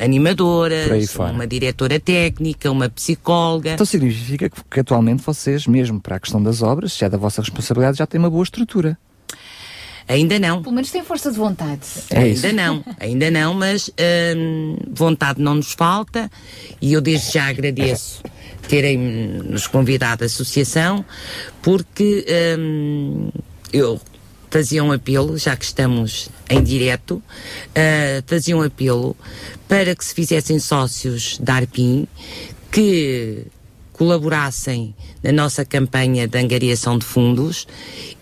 [0.02, 1.32] animadora, Por aí fora.
[1.32, 3.72] uma diretora técnica, uma psicóloga.
[3.74, 7.18] Então significa que, que atualmente vocês, mesmo para a questão das obras, se é da
[7.18, 8.98] vossa responsabilidade, já têm uma boa estrutura.
[10.08, 10.62] Ainda não.
[10.62, 11.82] Pelo menos tem força de vontade.
[12.10, 12.46] É isso.
[12.46, 13.90] Ainda não, ainda não, mas
[14.36, 16.30] hum, vontade não nos falta
[16.80, 18.22] e eu desde já agradeço
[18.66, 21.04] terem nos convidado à associação
[21.62, 22.24] porque
[22.58, 23.30] hum,
[23.72, 24.00] eu
[24.50, 29.14] fazia um apelo, já que estamos em direto, uh, fazia um apelo
[29.68, 32.06] para que se fizessem sócios da ARPIN
[32.70, 33.46] que
[33.98, 37.66] colaborassem na nossa campanha de angariação de fundos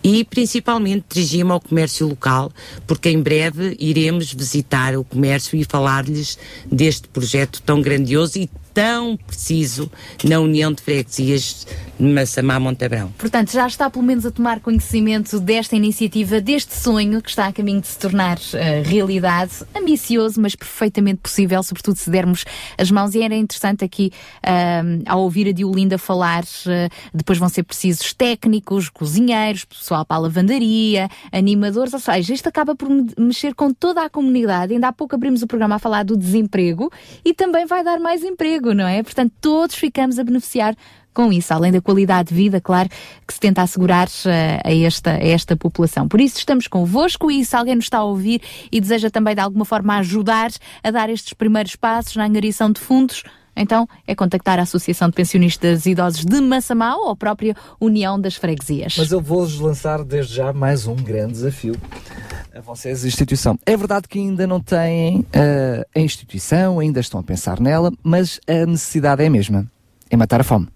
[0.03, 2.51] e principalmente dirigir-me ao comércio local,
[2.87, 9.17] porque em breve iremos visitar o comércio e falar-lhes deste projeto tão grandioso e tão
[9.17, 9.89] preciso
[10.23, 11.65] na União de Freguesias
[11.99, 13.11] de Massamá Montabrão.
[13.17, 17.51] Portanto, já está pelo menos a tomar conhecimento desta iniciativa, deste sonho que está a
[17.51, 22.45] caminho de se tornar eh, realidade, ambicioso, mas perfeitamente possível, sobretudo se dermos
[22.77, 23.15] as mãos.
[23.15, 24.11] E era interessante aqui,
[24.43, 30.17] ahm, ao ouvir a Diolinda falar, eh, depois vão ser precisos técnicos, cozinheiros, pessoal para
[30.17, 34.71] a lavandaria, animadores, ou seja, isto acaba por me- mexer com toda a comunidade.
[34.73, 36.91] Ainda há pouco abrimos o programa a falar do desemprego
[37.25, 39.01] e também vai dar mais emprego, não é?
[39.03, 40.75] Portanto, todos ficamos a beneficiar
[41.17, 42.89] com isso, além da qualidade de vida, claro,
[43.27, 46.07] que se tenta assegurar eh, a, esta, a esta população.
[46.07, 48.39] Por isso estamos convosco e se alguém nos está a ouvir
[48.71, 50.51] e deseja também de alguma forma ajudar
[50.83, 53.23] a dar estes primeiros passos na angariação de fundos,
[53.55, 58.35] então é contactar a Associação de Pensionistas Idosos de Massamá ou a própria União das
[58.35, 58.93] Freguesias.
[58.95, 61.75] Mas eu vou-vos lançar desde já mais um grande desafio
[62.57, 63.57] a vocês, instituição.
[63.65, 68.39] É verdade que ainda não têm eh, a instituição, ainda estão a pensar nela, mas
[68.47, 69.69] a necessidade é a mesma:
[70.09, 70.67] é matar a fome.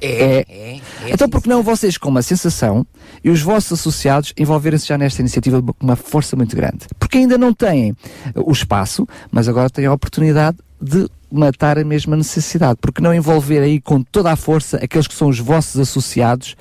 [0.00, 2.86] É, é, é Então, por que não vocês, com uma sensação,
[3.22, 6.86] e os vossos associados envolverem-se já nesta iniciativa com uma força muito grande?
[6.98, 7.96] Porque ainda não têm uh,
[8.36, 12.78] o espaço, mas agora têm a oportunidade de matar a mesma necessidade.
[12.80, 16.56] Porque não envolver aí com toda a força aqueles que são os vossos associados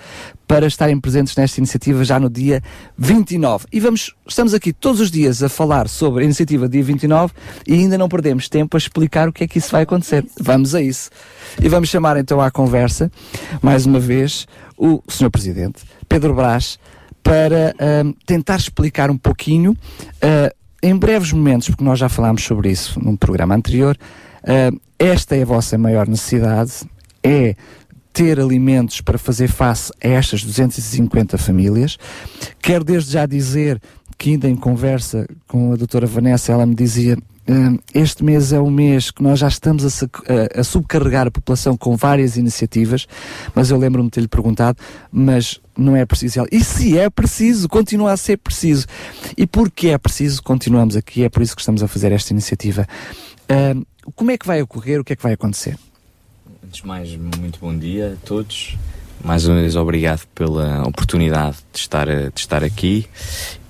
[0.48, 2.62] para estarem presentes nesta iniciativa já no dia
[2.98, 3.66] 29.
[3.72, 7.34] E vamos, estamos aqui todos os dias a falar sobre a iniciativa dia 29
[7.68, 10.26] e ainda não perdemos tempo a explicar o que é que isso vai acontecer.
[10.40, 11.10] Vamos a isso.
[11.62, 13.12] E vamos chamar então à conversa,
[13.62, 15.30] mais uma vez, o Sr.
[15.30, 16.78] Presidente, Pedro Brás,
[17.24, 19.76] para ahm, tentar explicar um pouquinho,
[20.22, 23.98] ah, em breves momentos, porque nós já falámos sobre isso num programa anterior,
[24.44, 26.72] ah, esta é a vossa maior necessidade,
[27.24, 27.56] é
[28.16, 31.98] ter alimentos para fazer face a estas 250 famílias.
[32.62, 33.80] Quero desde já dizer
[34.18, 38.60] que ainda em conversa com a doutora Vanessa, ela me dizia "Hum, este mês é
[38.60, 43.06] o mês que nós já estamos a, a- a subcarregar a população com várias iniciativas,
[43.54, 44.78] mas eu lembro-me de ter-lhe perguntado,
[45.12, 46.46] mas não é preciso.
[46.50, 48.88] E se é preciso, continua a ser preciso.
[49.38, 52.88] E porque é preciso, continuamos aqui, é por isso que estamos a fazer esta iniciativa.
[53.76, 53.84] Hum,
[54.16, 55.78] como é que vai ocorrer, o que é que vai acontecer?
[56.76, 58.76] Antes mais, muito bom dia a todos.
[59.24, 63.08] Mais uma vez, obrigado pela oportunidade de estar, de estar aqui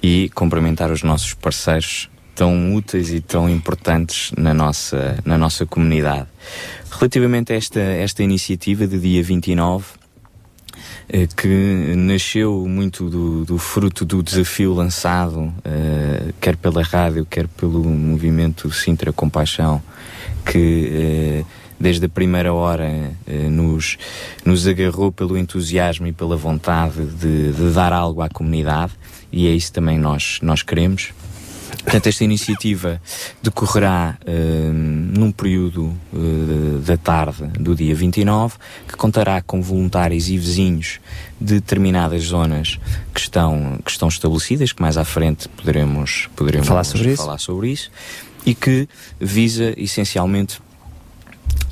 [0.01, 6.25] e cumprimentar os nossos parceiros tão úteis e tão importantes na nossa, na nossa comunidade.
[6.89, 9.85] Relativamente a esta, esta iniciativa de dia 29,
[11.07, 17.47] eh, que nasceu muito do, do fruto do desafio lançado, eh, quer pela rádio, quer
[17.49, 19.79] pelo movimento Sintra Compaixão,
[20.43, 23.97] que eh, desde a primeira hora eh, nos,
[24.43, 28.93] nos agarrou pelo entusiasmo e pela vontade de, de dar algo à comunidade,
[29.31, 31.13] e é isso também nós, nós queremos.
[31.83, 32.99] Portanto, esta iniciativa
[33.43, 38.55] decorrerá eh, num período eh, da tarde do dia 29,
[38.87, 40.99] que contará com voluntários e vizinhos
[41.39, 42.79] de determinadas zonas
[43.13, 47.21] que estão, que estão estabelecidas, que mais à frente poderemos, poderemos Falar sobre isso.
[47.23, 47.91] falar sobre isso,
[48.45, 48.87] e que
[49.19, 50.59] visa essencialmente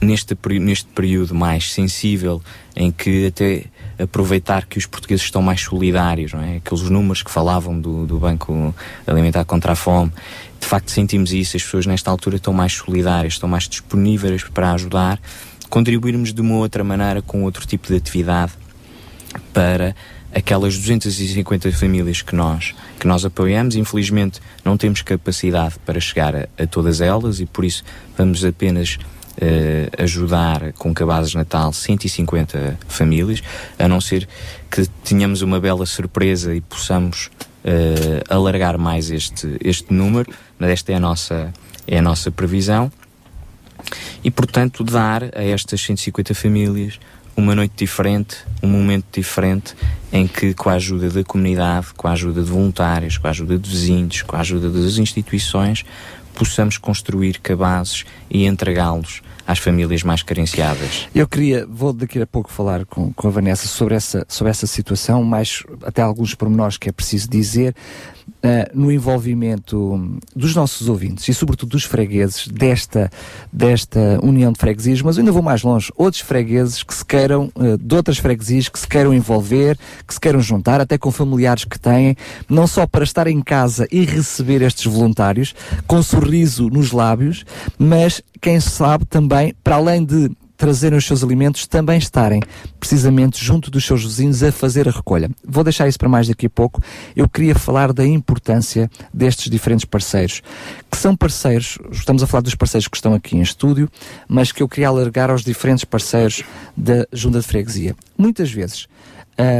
[0.01, 2.41] neste, neste período mais sensível
[2.75, 3.65] em que até
[3.97, 6.57] aproveitar que os portugueses estão mais solidários, não é?
[6.57, 8.73] Aqueles números que falavam do, do Banco
[9.05, 10.11] Alimentar contra a Fome,
[10.59, 14.71] de facto sentimos isso, as pessoas nesta altura estão mais solidárias, estão mais disponíveis para
[14.73, 15.19] ajudar,
[15.69, 18.53] contribuirmos de uma outra maneira com outro tipo de atividade
[19.53, 19.95] para
[20.33, 23.75] aquelas 250 famílias que nós, que nós apoiamos.
[23.75, 27.83] Infelizmente, não temos capacidade para chegar a, a todas elas e por isso
[28.17, 28.97] vamos apenas
[29.39, 33.41] eh, ajudar com cabazes de Natal 150 famílias,
[33.79, 34.27] a não ser
[34.69, 37.29] que tenhamos uma bela surpresa e possamos
[37.63, 41.53] eh, alargar mais este, este número, mas esta é a nossa,
[41.87, 42.91] é a nossa previsão.
[44.23, 46.99] E, portanto, dar a estas 150 famílias
[47.35, 49.75] uma noite diferente, um momento diferente,
[50.11, 53.57] em que, com a ajuda da comunidade, com a ajuda de voluntários, com a ajuda
[53.57, 55.83] de vizinhos, com a ajuda das instituições,
[56.33, 61.07] possamos construir cabazes e entregá-los às famílias mais carenciadas.
[61.13, 64.67] Eu queria, vou daqui a pouco falar com, com a Vanessa sobre essa, sobre essa
[64.67, 67.75] situação, mais até alguns pormenores que é preciso dizer,
[68.27, 73.09] uh, no envolvimento dos nossos ouvintes e sobretudo dos fregueses desta,
[73.51, 77.77] desta união de freguesias, mas ainda vou mais longe, outros fregueses que se queiram, uh,
[77.77, 81.80] de outras freguesias que se queiram envolver, que se queiram juntar, até com familiares que
[81.80, 82.15] têm,
[82.49, 85.53] não só para estar em casa e receber estes voluntários,
[85.88, 87.45] com um sorriso nos lábios,
[87.77, 89.32] mas quem sabe também,
[89.63, 92.39] para além de trazerem os seus alimentos, também estarem
[92.79, 95.29] precisamente junto dos seus vizinhos a fazer a recolha.
[95.45, 96.81] Vou deixar isso para mais daqui a pouco.
[97.15, 100.41] Eu queria falar da importância destes diferentes parceiros,
[100.89, 103.89] que são parceiros, estamos a falar dos parceiros que estão aqui em estúdio,
[104.27, 106.43] mas que eu queria alargar aos diferentes parceiros
[106.77, 107.95] da Junta de Freguesia.
[108.17, 108.87] Muitas vezes,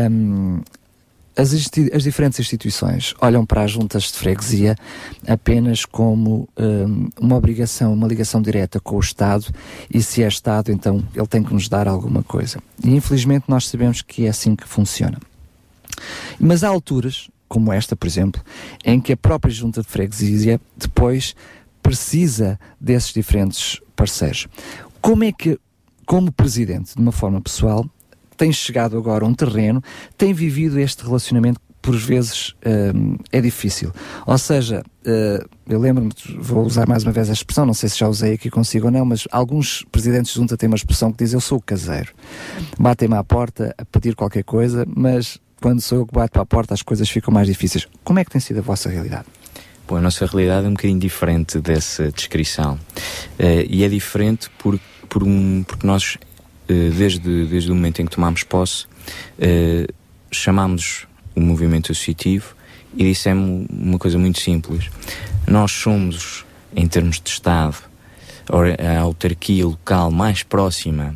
[0.10, 0.62] hum,
[1.36, 4.76] as, as, diferentes instituições olham para as juntas de freguesia
[5.28, 9.48] apenas como um, uma obrigação, uma ligação direta com o Estado
[9.92, 12.60] e se é Estado, então ele tem que nos dar alguma coisa.
[12.84, 15.20] E infelizmente nós sabemos que é assim que funciona.
[16.40, 18.42] Mas há alturas, como esta, por exemplo,
[18.84, 21.36] em que a própria junta de freguesia depois
[21.82, 24.48] precisa desses diferentes parceiros.
[25.02, 25.60] Como é que,
[26.06, 27.86] como presidente, de uma forma pessoal,
[28.44, 29.82] tem chegado agora a um terreno,
[30.18, 32.54] tem vivido este relacionamento que por vezes
[32.94, 33.90] um, é difícil.
[34.28, 37.98] Ou seja, uh, eu lembro-me, vou usar mais uma vez a expressão, não sei se
[37.98, 41.24] já usei aqui consigo ou não, mas alguns presidentes de junta têm uma expressão que
[41.24, 42.12] diz: Eu sou o caseiro.
[42.78, 46.46] Batem-me à porta a pedir qualquer coisa, mas quando sou eu que bato para a
[46.46, 47.88] porta as coisas ficam mais difíceis.
[48.04, 49.26] Como é que tem sido a vossa realidade?
[49.88, 52.74] Bom, a nossa realidade é um bocadinho diferente dessa descrição.
[53.40, 56.18] Uh, e é diferente por, por um, porque nós
[56.68, 59.94] desde, desde o momento em que tomámos posse, uh,
[60.32, 62.56] chamámos o movimento associativo
[62.96, 64.90] e dissemos uma coisa muito simples.
[65.48, 67.78] Nós somos, em termos de Estado,
[68.50, 71.14] a autarquia local mais próxima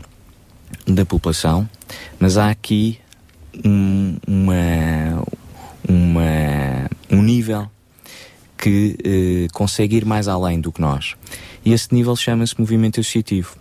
[0.85, 1.69] da população,
[2.19, 2.99] mas há aqui
[3.65, 5.23] um, uma,
[5.87, 7.69] uma, um nível
[8.57, 11.15] que eh, consegue ir mais além do que nós.
[11.63, 13.55] E esse nível chama-se movimento associativo.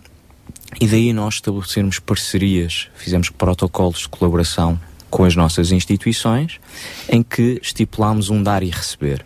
[0.80, 4.78] E daí nós estabelecermos parcerias, fizemos protocolos de colaboração
[5.08, 6.60] com as nossas instituições,
[7.08, 9.24] em que estipulamos um dar e receber.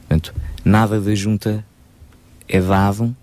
[0.00, 0.34] Portanto,
[0.64, 1.64] nada da junta
[2.48, 3.14] é dado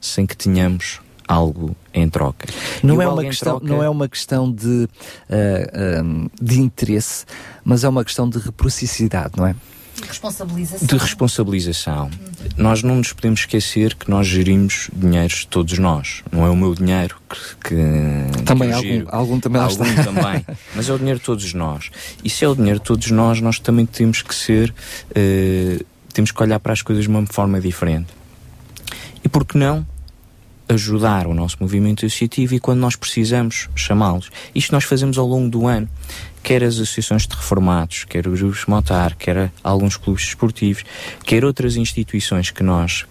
[0.00, 2.46] sem que tenhamos algo em troca.
[2.82, 3.66] Não, é uma, questão, troca...
[3.66, 7.24] não é uma questão de, uh, uh, de interesse,
[7.64, 9.56] mas é uma questão de reciprocidade, não é?
[10.06, 10.86] Responsabilização.
[10.86, 12.04] De responsabilização.
[12.04, 12.48] Uhum.
[12.56, 16.22] Nós não nos podemos esquecer que nós gerimos dinheiros todos nós.
[16.30, 17.68] Não é o meu dinheiro que.
[17.68, 20.44] que também que algum, algum também algum também.
[20.74, 21.90] Mas é o dinheiro de todos nós.
[22.22, 24.74] E se é o dinheiro de todos nós, nós também temos que ser.
[25.10, 28.08] Uh, temos que olhar para as coisas de uma forma diferente.
[29.24, 29.86] E por que não
[30.68, 34.30] ajudar o nosso movimento associativo e quando nós precisamos chamá-los.
[34.54, 35.88] Isto nós fazemos ao longo do ano
[36.42, 40.84] quer as associações de reformados, quer os grupos Motar, quer alguns clubes esportivos,
[41.24, 43.04] quer outras instituições que nós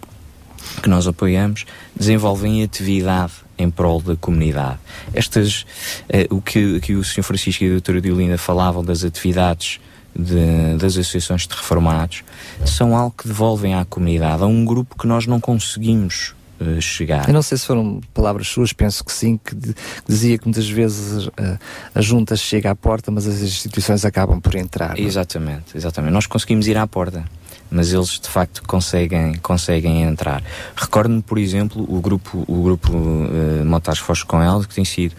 [0.82, 4.80] que nós apoiamos, desenvolvem atividade em prol da comunidade.
[5.14, 5.66] Estas,
[6.10, 7.24] eh, o que, que o Sr.
[7.24, 9.80] Francisco e a doutora Diolinda falavam das atividades
[10.16, 12.24] de, das associações de reformados,
[12.66, 17.28] são algo que devolvem à comunidade, a um grupo que nós não conseguimos uh, chegar.
[17.28, 19.76] Eu não sei se foram palavras suas, penso que sim, que, de,
[20.08, 21.32] dizia que muitas vezes uh,
[21.94, 24.98] a junta chega à porta, mas as instituições acabam por entrar.
[24.98, 25.02] É?
[25.02, 25.80] Exatamente, não?
[25.80, 26.14] exatamente.
[26.14, 27.24] Nós conseguimos ir à porta
[27.70, 30.44] mas eles de facto conseguem, conseguem entrar.
[30.76, 35.16] Recordo-me, por exemplo, o grupo, o grupo uh, Motares Foscos com elas, que tem sido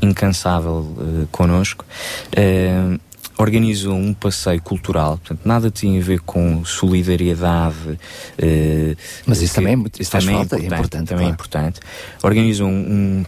[0.00, 1.84] incansável uh, connosco.
[2.32, 3.00] Uh,
[3.38, 7.76] organizou um passeio cultural, portanto, nada tinha a ver com solidariedade.
[8.38, 10.74] Uh, Mas isso também, é isso também é falta, é importante.
[10.74, 11.30] É importante também claro.
[11.30, 11.80] é importante.
[12.22, 13.24] Organizou um,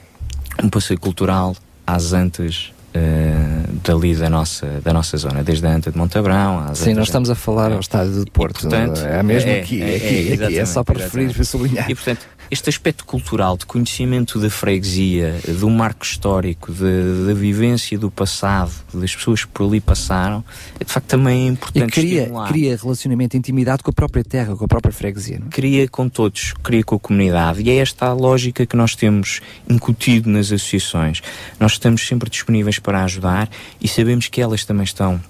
[0.62, 1.56] um passeio cultural
[1.86, 6.78] às Antas Uh, dali da nossa, da nossa zona, desde a Anta de Montabrão às
[6.78, 8.60] Sim, nós estamos a falar ao estádio de Porto.
[8.60, 11.44] E, portanto, é mesmo é, aqui, é, aqui, é, aqui, é só para referir, para
[11.44, 11.88] sublinhar.
[11.88, 18.10] E portanto, este aspecto cultural de conhecimento da freguesia, do marco histórico, da vivência do
[18.10, 20.44] passado, das pessoas que por ali passaram,
[20.78, 21.88] é de facto também é importante.
[21.88, 22.48] E cria, estimular.
[22.48, 25.38] cria relacionamento, intimidade com a própria terra, com a própria freguesia.
[25.38, 25.48] Não?
[25.48, 27.62] Cria com todos, cria com a comunidade.
[27.62, 31.22] E é esta a lógica que nós temos incutido nas associações.
[31.60, 33.48] Nós estamos sempre disponíveis para ajudar
[33.80, 35.20] e sabemos que elas também estão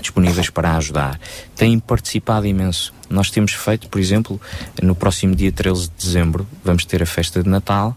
[0.00, 1.18] disponíveis para ajudar.
[1.56, 2.92] Têm participado imenso.
[3.08, 4.40] Nós temos feito, por exemplo,
[4.82, 7.96] no próximo dia 13 de dezembro, vamos ter a festa de Natal.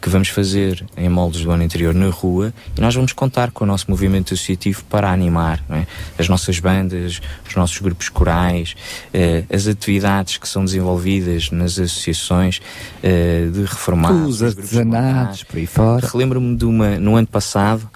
[0.00, 3.64] que vamos fazer em moldes do ano anterior na rua e nós vamos contar com
[3.64, 5.86] o nosso movimento associativo para animar é?
[6.18, 8.76] as nossas bandas, os nossos grupos corais,
[9.12, 12.60] eh, as atividades que são desenvolvidas nas associações
[13.02, 16.06] eh, de reformados, Os artesanatos, por aí fora.
[16.06, 17.90] Relembro-me de uma, no ano passado,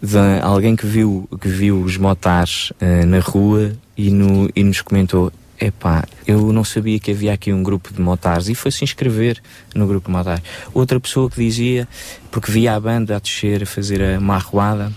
[0.00, 4.80] de alguém que viu, que viu os motares eh, na rua e, no, e nos
[4.82, 8.84] comentou: Epá, eu não sabia que havia aqui um grupo de motares e foi se
[8.84, 9.42] inscrever
[9.74, 10.42] no grupo de motares.
[10.74, 11.88] Outra pessoa que dizia,
[12.30, 14.92] porque via a banda a descer, a fazer a marroada,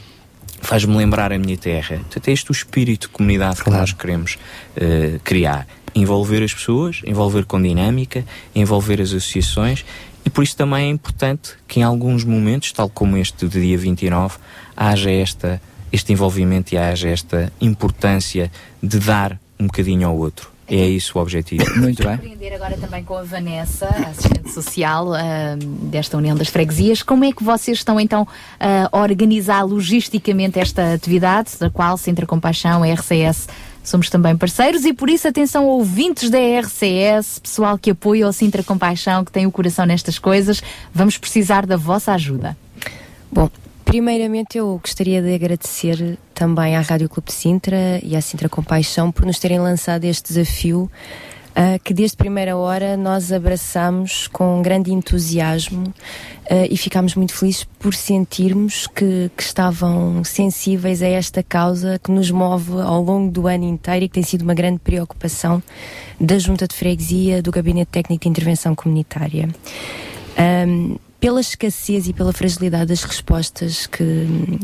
[0.62, 1.98] faz-me lembrar a minha terra.
[1.98, 4.38] Portanto, é este o espírito de comunidade que nós queremos
[4.76, 5.66] eh, criar.
[5.96, 9.84] Envolver as pessoas, envolver com dinâmica, envolver as associações
[10.26, 13.78] e por isso também é importante que em alguns momentos, tal como este do dia
[13.78, 14.38] 29,
[14.80, 18.50] haja esta, este envolvimento e haja esta importância
[18.82, 20.50] de dar um bocadinho ao outro.
[20.70, 21.66] É isso o objetivo.
[21.78, 22.14] Muito bem.
[22.14, 27.04] Aprender agora também com a Vanessa, a assistente social ah, desta União das Freguesias.
[27.04, 28.26] Como é que vocês estão então
[28.60, 33.50] a organizar logisticamente esta atividade, da qual Centro Compaixão, a RCS,
[33.84, 38.64] somos também parceiros e por isso atenção ouvintes da RCS, pessoal que apoia o Sintra
[38.64, 40.62] Compaixão, que tem o coração nestas coisas,
[40.94, 42.56] vamos precisar da vossa ajuda.
[43.32, 43.50] Bom,
[43.90, 49.12] primeiramente eu gostaria de agradecer também à Rádio Clube de Sintra e à Sintra Compaixão
[49.12, 50.92] por nos terem lançado este desafio
[51.56, 55.92] ah, que desde primeira hora nós abraçamos com grande entusiasmo
[56.48, 62.12] ah, e ficámos muito felizes por sentirmos que, que estavam sensíveis a esta causa que
[62.12, 65.64] nos move ao longo do ano inteiro e que tem sido uma grande preocupação
[66.22, 69.50] da Junta de Freguesia, do Gabinete Técnico de Intervenção Comunitária.
[70.38, 74.04] Ahm, pela escassez e pela fragilidade das respostas que,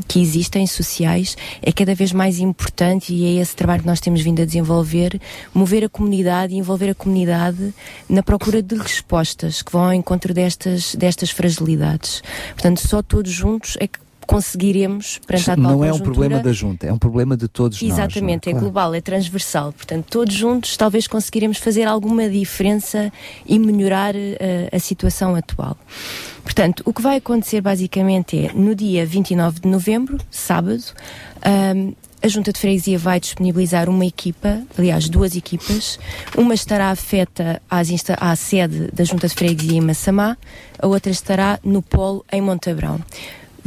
[0.07, 4.21] que existem sociais, é cada vez mais importante e é esse trabalho que nós temos
[4.21, 5.19] vindo a desenvolver,
[5.53, 7.73] mover a comunidade e envolver a comunidade
[8.07, 12.23] na procura de respostas que vão ao encontro destas, destas fragilidades.
[12.53, 16.87] Portanto, só todos juntos é que conseguiremos, perante a Não é um problema da junta,
[16.87, 17.91] é um problema de todos nós.
[17.91, 18.65] Exatamente, não é, Claro.
[18.65, 19.71] global, é transversal.
[19.73, 23.11] Portanto, todos juntos talvez conseguiremos fazer alguma diferença
[23.45, 25.77] e melhorar eh, a situação atual.
[26.43, 30.83] Portanto, o que vai acontecer basicamente é no dia 29 de novembro, sábado,
[31.43, 35.99] ahm, a Junta de Freguesia vai disponibilizar uma equipa, aliás, duas equipas.
[36.35, 40.35] Uma estará afeta à sede da Junta de Freguesia em Massamá,
[40.79, 42.99] a outra estará no Polo em Montabrão.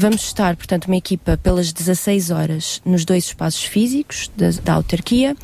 [0.00, 5.36] Vamos estar, portanto, uma equipa pelas 16 horas nos dois espaços físicos da, da autarquia,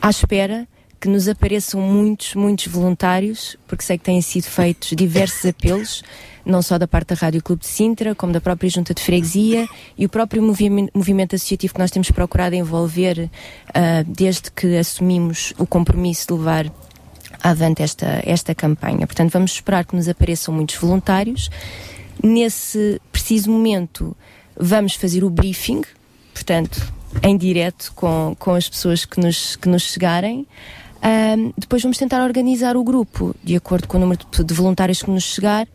[0.00, 0.66] à espera
[0.98, 6.02] que nos apareçam muitos, muitos voluntários, porque sei que têm sido feitos diversos apelos,
[6.46, 9.68] não só da parte da Rádio Clube de Sintra, como da própria Junta de Freguesia
[9.98, 13.28] e o próprio movimento, movimento associativo que nós temos procurado envolver
[13.74, 16.72] ah, desde que assumimos o compromisso de levar
[17.42, 19.06] avante esta, esta campanha.
[19.06, 21.50] Portanto, vamos esperar que nos apareçam muitos voluntários.
[22.22, 23.00] Nesse
[23.30, 24.16] preciso momento,
[24.58, 25.82] vamos fazer o briefing,
[26.34, 26.92] portanto,
[27.22, 30.44] em direto com, com as pessoas que nos, que nos chegarem.
[31.56, 35.10] Depois vamos tentar organizar o grupo, de acordo com o número de, de voluntários que
[35.12, 35.68] nos chegar,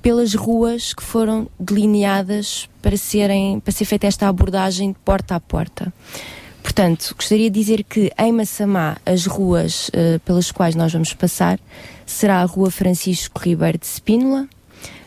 [0.00, 5.40] pelas ruas que foram delineadas para, serem, para ser feita esta abordagem de porta a
[5.40, 5.92] porta.
[6.62, 11.58] Portanto, gostaria de dizer que em Massamá as ruas eh, pelas quais nós vamos passar
[12.06, 14.48] será a Rua Francisco Ribeiro de Spínola,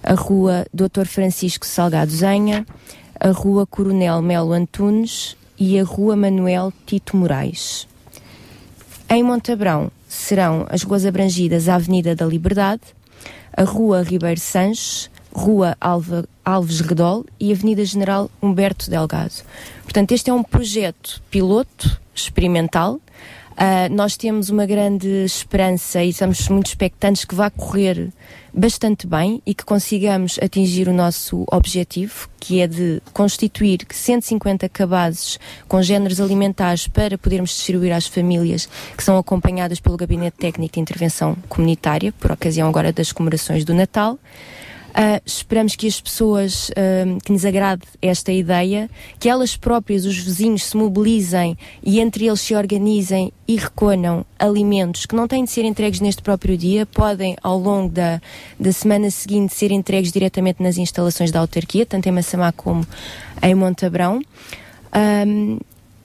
[0.03, 1.05] a Rua Dr.
[1.05, 2.65] Francisco Salgado Zenha,
[3.19, 7.87] a Rua Coronel Melo Antunes e a Rua Manuel Tito Moraes.
[9.09, 12.81] Em Montabrão serão as ruas abrangidas a Avenida da Liberdade,
[13.55, 19.33] a Rua Ribeiro Sanches, Rua Alva- Alves Redol e Avenida General Humberto Delgado.
[19.83, 22.99] Portanto, este é um projeto piloto, experimental.
[23.55, 28.11] Ah, nós temos uma grande esperança e estamos muito expectantes que vá correr
[28.53, 35.39] bastante bem e que consigamos atingir o nosso objetivo, que é de constituir 150 cabazes
[35.67, 38.67] com géneros alimentares para podermos distribuir às famílias
[38.97, 43.73] que são acompanhadas pelo Gabinete Técnico de Intervenção Comunitária, por ocasião agora das comemorações do
[43.73, 44.17] Natal.
[44.93, 48.89] Ah, esperamos que as pessoas ah, que nos agrade esta ideia,
[49.19, 55.05] que elas próprias, os vizinhos, se mobilizem e entre eles se organizem e recolham alimentos
[55.05, 58.21] que não têm de ser entregues neste próprio dia, podem ao longo da,
[58.59, 62.85] da semana seguinte ser entregues diretamente nas instalações da autarquia, tanto em Massamá como
[63.41, 64.21] em Montabrão.
[64.91, 65.57] Ahm,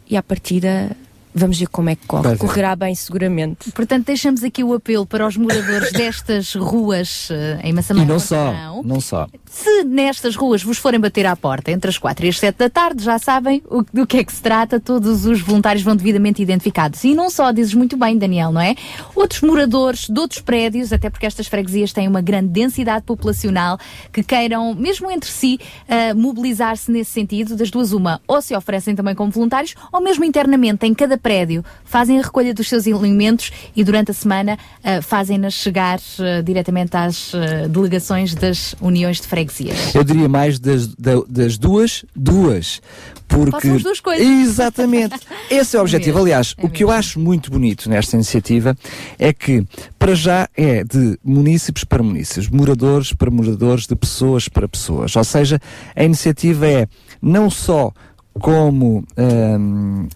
[0.08, 0.96] e à partida
[1.38, 2.36] vamos ver como é que corre.
[2.36, 3.70] Correrá bem, seguramente.
[3.72, 8.02] Portanto, deixamos aqui o apelo para os moradores destas ruas eh, em Massamá.
[8.02, 9.28] E não só, não só.
[9.50, 12.70] Se nestas ruas vos forem bater à porta entre as 4 e as 7 da
[12.70, 16.42] tarde, já sabem o, do que é que se trata, todos os voluntários vão devidamente
[16.42, 17.02] identificados.
[17.04, 18.74] E não só, dizes muito bem, Daniel, não é?
[19.14, 23.78] Outros moradores de outros prédios, até porque estas freguesias têm uma grande densidade populacional,
[24.12, 25.58] que queiram, mesmo entre si,
[25.88, 30.24] ah, mobilizar-se nesse sentido, das duas uma, ou se oferecem também como voluntários, ou mesmo
[30.24, 35.02] internamente, em cada prédio, fazem a recolha dos seus alimentos e durante a semana ah,
[35.02, 39.94] fazem-nas chegar ah, diretamente às ah, delegações das uniões de freguesias.
[39.94, 42.80] Eu diria mais das, da- das duas, duas.
[43.28, 43.50] Porque.
[43.50, 44.26] Façam as duas coisas.
[44.26, 45.16] Exatamente.
[45.50, 46.14] Esse é o objetivo.
[46.14, 48.74] mesmo, Aliás, é o que eu acho muito bonito nesta iniciativa
[49.18, 49.66] é que,
[49.98, 55.14] para já, é de munícipes para munícipes, moradores para moradores, de pessoas para pessoas.
[55.14, 55.60] Ou seja,
[55.94, 56.86] a iniciativa é
[57.20, 57.92] não só
[58.40, 59.04] como.
[59.18, 60.08] hum,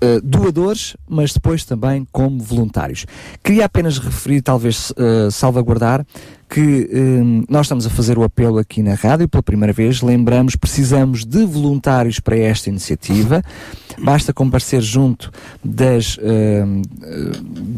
[0.00, 3.04] Uh, doadores, mas depois também como voluntários.
[3.42, 6.06] Queria apenas referir, talvez uh, salvaguardar,
[6.48, 10.00] que um, nós estamos a fazer o apelo aqui na rádio pela primeira vez.
[10.00, 13.42] Lembramos, precisamos de voluntários para esta iniciativa.
[13.98, 15.32] Basta comparecer junto
[15.64, 16.82] das, uh,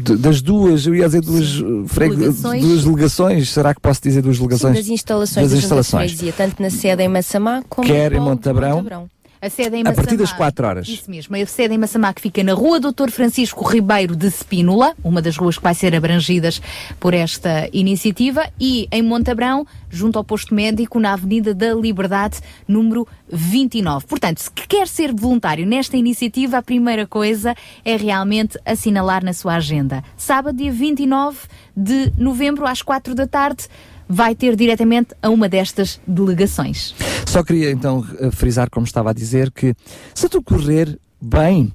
[0.03, 1.59] de- das duas, eu ia dizer duas,
[1.91, 2.61] Delegações.
[2.63, 3.49] duas delegações.
[3.49, 4.75] Será que posso dizer duas Sim, delegações?
[4.77, 6.11] das instalações Das de instalações.
[6.11, 9.09] Freguesia, tanto na sede em Massamá como Quer em de Montabrão.
[9.41, 10.37] A sede em A partir das Massamá.
[10.37, 10.87] 4 horas.
[10.87, 14.93] Isso mesmo, a sede em Massamá que fica na rua Doutor Francisco Ribeiro de Spínola,
[15.03, 16.61] uma das ruas que vai ser abrangidas
[16.99, 23.07] por esta iniciativa, e em Montabrão, junto ao posto médico, na Avenida da Liberdade, número
[23.27, 24.05] 29.
[24.05, 29.55] Portanto, se quer ser voluntário nesta iniciativa, a primeira coisa é realmente assinalar na sua
[29.55, 30.03] agenda.
[30.15, 31.39] Sábado, dia 29
[31.75, 33.67] de novembro, às 4 da tarde,
[34.11, 36.93] vai ter diretamente a uma destas delegações.
[37.25, 39.73] Só queria então eh, frisar, como estava a dizer, que
[40.13, 41.71] se tudo correr bem,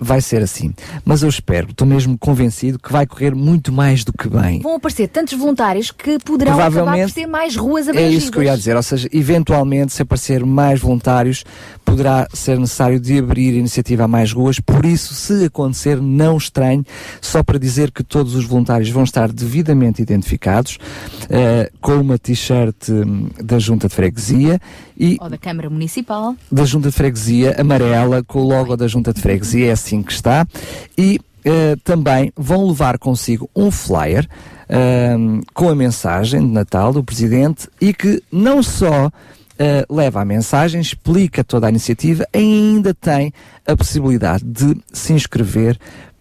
[0.00, 0.72] vai ser assim.
[1.04, 4.60] Mas eu espero, estou mesmo convencido que vai correr muito mais do que bem.
[4.60, 8.22] Vão aparecer tantos voluntários que poderão acabar por Provavelmente ter mais ruas É abrangidas.
[8.22, 11.44] isso que eu ia dizer, ou seja, eventualmente, se aparecer mais voluntários,
[11.84, 14.60] poderá ser necessário de abrir a iniciativa a mais ruas.
[14.60, 16.84] Por isso, se acontecer, não estranhe,
[17.20, 20.78] só para dizer que todos os voluntários vão estar devidamente identificados,
[21.30, 24.60] eh, com uma t-shirt hum, da Junta de Freguesia
[24.98, 26.34] e Ou da Câmara Municipal.
[26.50, 30.12] da Junta de Freguesia, amarela, com o logo da Junta de Freguesia, é assim que
[30.12, 30.46] está.
[30.96, 34.28] E eh, também vão levar consigo um flyer
[34.68, 39.10] ahm, com a mensagem de Natal do Presidente e que não só
[39.58, 43.32] eh, leva a mensagem, explica toda a iniciativa, ainda tem
[43.66, 45.78] a possibilidade de se inscrever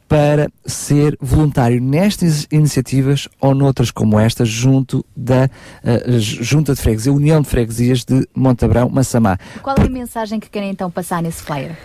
[0.08, 5.50] para ser voluntário nestas iniciativas ou noutras como esta, junto da
[5.84, 9.38] eh, Junta de Freguesia, União de Freguesias de Montabrão, Massamá.
[9.62, 11.76] Qual é a mensagem que querem então passar nesse flyer?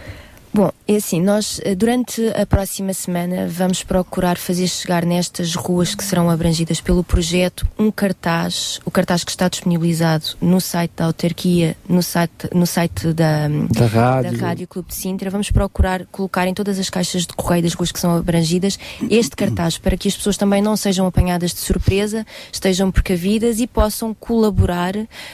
[0.55, 5.95] Bom, é assim, nós eh, durante a próxima semana vamos procurar fazer chegar nestas ruas
[5.95, 11.07] que serão abrangidas pelo projeto um cartaz, o cartaz que está disponibilizado no site da
[11.07, 14.39] autarquia, no site, no site da, Da rádio.
[14.39, 15.31] da Rádio Clube de Sintra.
[15.31, 19.35] Vamos procurar colocar em todas as caixas de correio das ruas que são abrangidas este
[19.35, 24.13] cartaz para que as pessoas também não sejam apanhadas de surpresa, estejam precavidas e possam
[24.13, 24.93] colaborar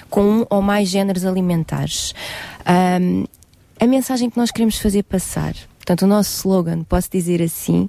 [0.09, 2.15] com um ou mais géneros alimentares.
[2.65, 3.25] Ahm,
[3.81, 7.89] a mensagem que nós queremos fazer passar, portanto, o nosso slogan, posso dizer assim,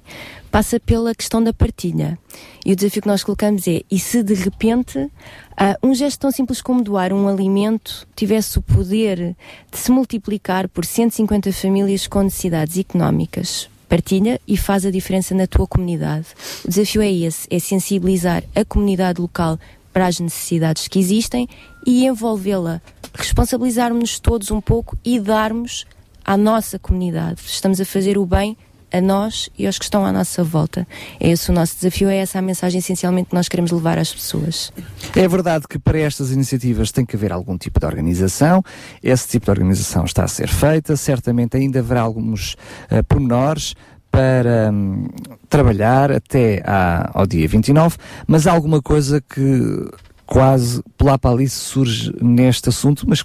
[0.50, 2.18] passa pela questão da partilha.
[2.64, 5.10] E o desafio que nós colocamos é: e se de repente
[5.56, 9.36] ah, um gesto tão simples como doar um alimento tivesse o poder
[9.70, 13.68] de se multiplicar por 150 famílias com necessidades económicas?
[13.88, 16.26] Partilha e faz a diferença na tua comunidade.
[16.64, 19.58] O desafio é esse: é sensibilizar a comunidade local
[19.92, 21.48] para as necessidades que existem
[21.84, 22.80] e envolvê-la.
[23.14, 25.86] Responsabilizarmos-nos todos um pouco e darmos
[26.24, 27.40] à nossa comunidade.
[27.46, 28.56] Estamos a fazer o bem
[28.92, 30.86] a nós e aos que estão à nossa volta.
[31.20, 34.12] É esse o nosso desafio, é essa a mensagem essencialmente que nós queremos levar às
[34.12, 34.72] pessoas.
[35.14, 38.62] É verdade que para estas iniciativas tem que haver algum tipo de organização.
[39.02, 40.96] Esse tipo de organização está a ser feita.
[40.96, 42.54] Certamente ainda haverá alguns
[42.90, 43.74] uh, pormenores
[44.10, 45.06] para hum,
[45.48, 49.88] trabalhar até à- ao dia 29, mas há alguma coisa que
[50.30, 53.22] quase pela ali surge neste assunto, mas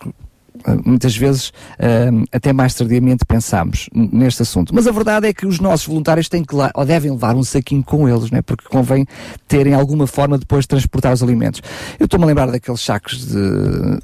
[0.66, 4.74] Uh, muitas vezes, uh, até mais tardiamente, pensamos neste assunto.
[4.74, 7.84] Mas a verdade é que os nossos voluntários têm que ou devem levar um saquinho
[7.84, 8.42] com eles, né?
[8.42, 9.06] porque convém
[9.48, 11.62] terem alguma forma depois de transportar os alimentos.
[12.00, 14.00] Eu estou-me a lembrar daqueles sacos de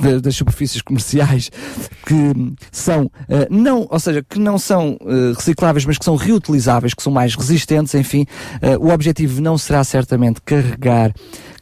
[0.00, 1.50] da- das superfícies comerciais
[2.06, 2.32] que
[2.72, 7.02] são eh, não, ou seja, que não são eh, recicláveis, mas que são reutilizáveis, que
[7.02, 8.26] são mais resistentes, enfim,
[8.62, 11.12] eh, o objetivo não será certamente carregar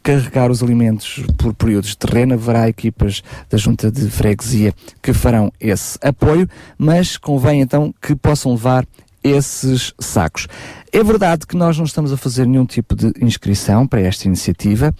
[0.01, 5.49] carregar os alimentos por períodos de terreno, haverá equipas da junta de freguesia que farão
[5.61, 6.45] esse apoio,
[6.77, 8.85] mas convém então que possam levar
[9.23, 10.47] esses sacos.
[10.95, 14.93] É verdade que nós não estamos a fazer nenhum tipo de inscrição para esta iniciativa,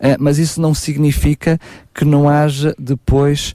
[0.00, 1.56] eh, mas isso não significa
[1.94, 3.54] que não haja depois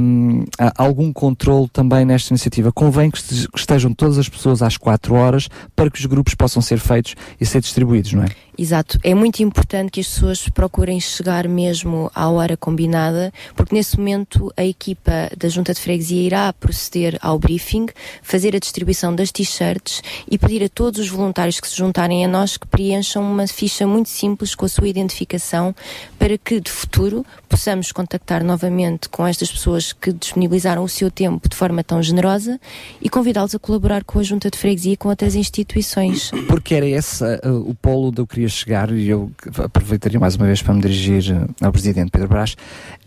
[0.00, 2.70] hum, a- algum controle também nesta iniciativa.
[2.70, 6.34] Convém que este- que estejam todas as pessoas às 4 horas para que os grupos
[6.34, 8.26] possam ser feitos e ser distribuídos, não é?
[8.56, 8.98] Exato.
[9.02, 14.52] É muito importante que as pessoas procurem chegar mesmo à hora combinada, porque nesse momento
[14.56, 17.86] a equipa da Junta de Freguesia irá proceder ao briefing,
[18.22, 21.21] fazer a distribuição das t-shirts e pedir a todos os voluntários
[21.60, 25.74] que se juntarem a nós que preencham uma ficha muito simples com a sua identificação
[26.18, 31.48] para que de futuro possamos contactar novamente com estas pessoas que disponibilizaram o seu tempo
[31.48, 32.58] de forma tão generosa
[33.00, 36.30] e convidá-los a colaborar com a Junta de Freguesia e com outras instituições.
[36.48, 40.46] Porque era esse uh, o polo onde eu queria chegar e eu aproveitaria mais uma
[40.46, 42.56] vez para me dirigir uh, ao Presidente Pedro Brás.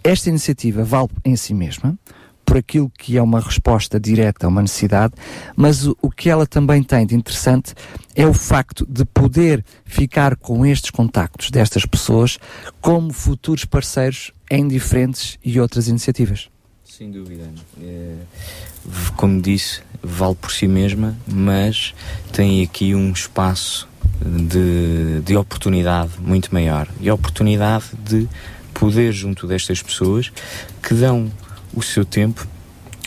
[0.03, 1.98] Esta iniciativa vale em si mesma,
[2.45, 5.14] por aquilo que é uma resposta direta a uma necessidade,
[5.56, 7.74] mas o, o que ela também tem de interessante
[8.15, 12.38] é o facto de poder ficar com estes contactos destas pessoas
[12.80, 16.49] como futuros parceiros em diferentes e outras iniciativas.
[16.83, 17.49] Sem dúvida.
[17.82, 18.14] É,
[19.17, 21.93] como disse, vale por si mesma, mas
[22.32, 23.88] tem aqui um espaço
[24.24, 26.88] de, de oportunidade muito maior.
[27.01, 28.30] E a oportunidade de
[28.74, 30.32] poder, junto destas pessoas
[30.82, 31.32] que dão
[31.76, 32.48] o seu tempo,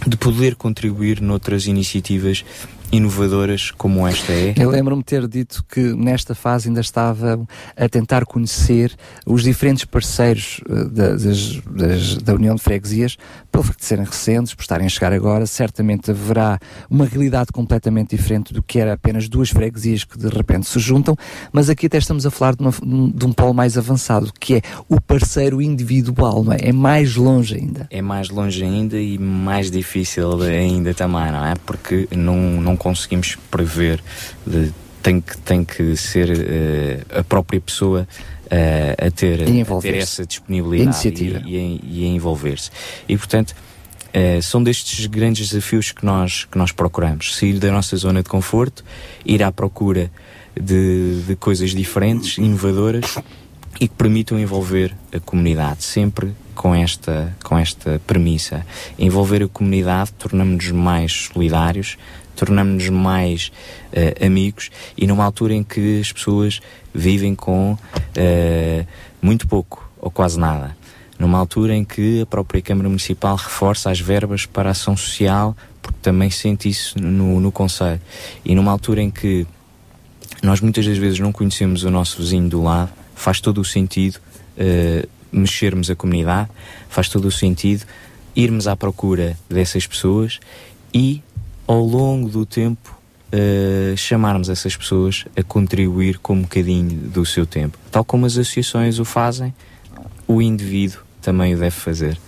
[0.06, 2.44] de poder contribuir noutras iniciativas
[2.90, 4.54] inovadoras como esta é.
[4.56, 8.94] Eu lembro-me ter dito que nesta fase ainda estava a tentar conhecer
[9.26, 13.18] os diferentes parceiros eh, da, das- das- da União de Freguesias,
[13.58, 18.14] pelo facto de serem recentes, por estarem a chegar agora, certamente haverá uma realidade completamente
[18.16, 21.16] diferente do que era apenas duas freguesias que de repente se juntam,
[21.52, 24.62] mas aqui até estamos a falar de, uma- de um polo mais avançado, que é
[24.88, 26.58] o parceiro individual, não é?
[26.60, 27.86] É mais longe ainda.
[27.90, 31.54] é mais longe ainda e mais difícil ainda também, não é?
[31.66, 34.00] Porque não, não conseguimos prever,
[34.46, 38.06] de- tem, que, tem que ser eh, a própria pessoa
[38.50, 42.70] eh, a, ter, a ter essa disponibilidade e, e, e a envolver-se.
[43.08, 43.54] E portanto.
[44.12, 47.36] eh, são destes grandes desafios que nós, que nós procuramos.
[47.36, 48.84] Sair da nossa zona de conforto,
[49.24, 50.10] ir à procura
[50.58, 53.16] de, de coisas diferentes, inovadoras
[53.80, 58.66] e que permitam envolver a comunidade, sempre com esta, com esta premissa.
[58.98, 61.96] Envolver a comunidade tornamos-nos mais solidários,
[62.38, 63.50] tornamos-nos mais
[63.92, 66.60] eh, amigos e numa altura em que as pessoas
[66.94, 67.76] vivem com
[68.14, 68.86] eh,
[69.20, 70.76] muito pouco ou quase nada.
[71.18, 75.56] Numa altura em que a própria Câmara Municipal reforça as verbas para a ação social,
[75.82, 78.00] porque também sente isso no, no Conselho.
[78.44, 79.44] E numa altura em que
[80.40, 84.20] nós muitas das vezes não conhecemos o nosso vizinho do lado, faz todo o sentido
[84.56, 86.48] eh, mexermos a comunidade,
[86.88, 87.84] faz todo o sentido
[88.36, 90.38] irmos à procura dessas pessoas
[90.94, 91.20] e,
[91.68, 92.98] ao longo do tempo,
[93.30, 97.78] eh, chamarmos essas pessoas a contribuir com um bocadinho do seu tempo.
[97.92, 99.54] Tal como as associações o fazem,
[100.26, 102.18] o indivíduo também o deve fazer.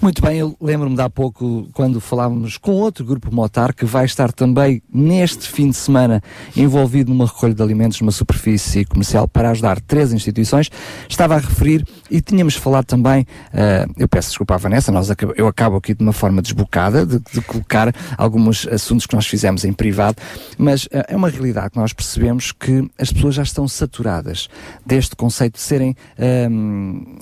[0.00, 4.04] Muito bem, eu lembro-me de há pouco quando falávamos com outro grupo motar que vai
[4.04, 6.22] estar também neste fim de semana
[6.56, 10.70] envolvido numa recolha de alimentos numa superfície comercial para ajudar três instituições.
[11.08, 15.46] Estava a referir e tínhamos falado também, eh, eu peço desculpa à Vanessa, nós, eu
[15.48, 19.72] acabo aqui de uma forma desbocada de, de colocar alguns assuntos que nós fizemos em
[19.72, 20.16] privado,
[20.56, 24.48] mas eh, é uma realidade que nós percebemos que as pessoas já estão saturadas
[24.86, 25.96] deste conceito de serem.
[26.18, 27.18] ehm,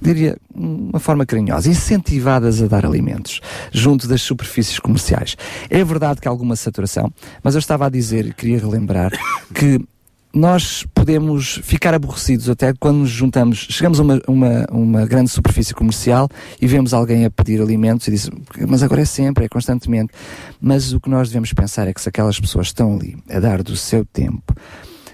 [0.00, 3.40] diria, uma forma carinhosa, incentivadas a dar alimentos
[3.72, 5.36] junto das superfícies comerciais.
[5.68, 7.12] É verdade que há alguma saturação,
[7.42, 9.12] mas eu estava a dizer e queria relembrar
[9.54, 9.80] que
[10.32, 15.74] nós podemos ficar aborrecidos até quando nos juntamos, chegamos a uma, uma, uma grande superfície
[15.74, 16.28] comercial
[16.60, 18.30] e vemos alguém a pedir alimentos e diz,
[18.68, 20.12] mas agora é sempre, é constantemente.
[20.60, 23.62] Mas o que nós devemos pensar é que se aquelas pessoas estão ali a dar
[23.62, 24.54] do seu tempo,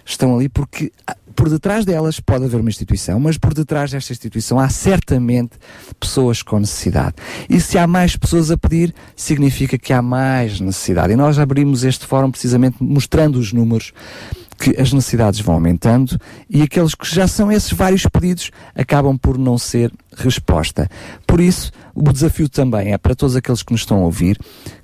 [0.04, 0.92] estão ali porque
[1.36, 5.58] por detrás delas pode haver uma instituição, mas por detrás desta instituição há certamente
[6.00, 7.14] pessoas com necessidade.
[7.48, 11.12] E se há mais pessoas a pedir, significa que há mais necessidade.
[11.12, 13.92] E nós abrimos este fórum precisamente mostrando os números
[14.58, 19.36] que as necessidades vão aumentando e aqueles que já são esses vários pedidos acabam por
[19.36, 20.88] não ser resposta.
[21.26, 24.38] Por isso, o desafio também é para todos aqueles que nos estão a ouvir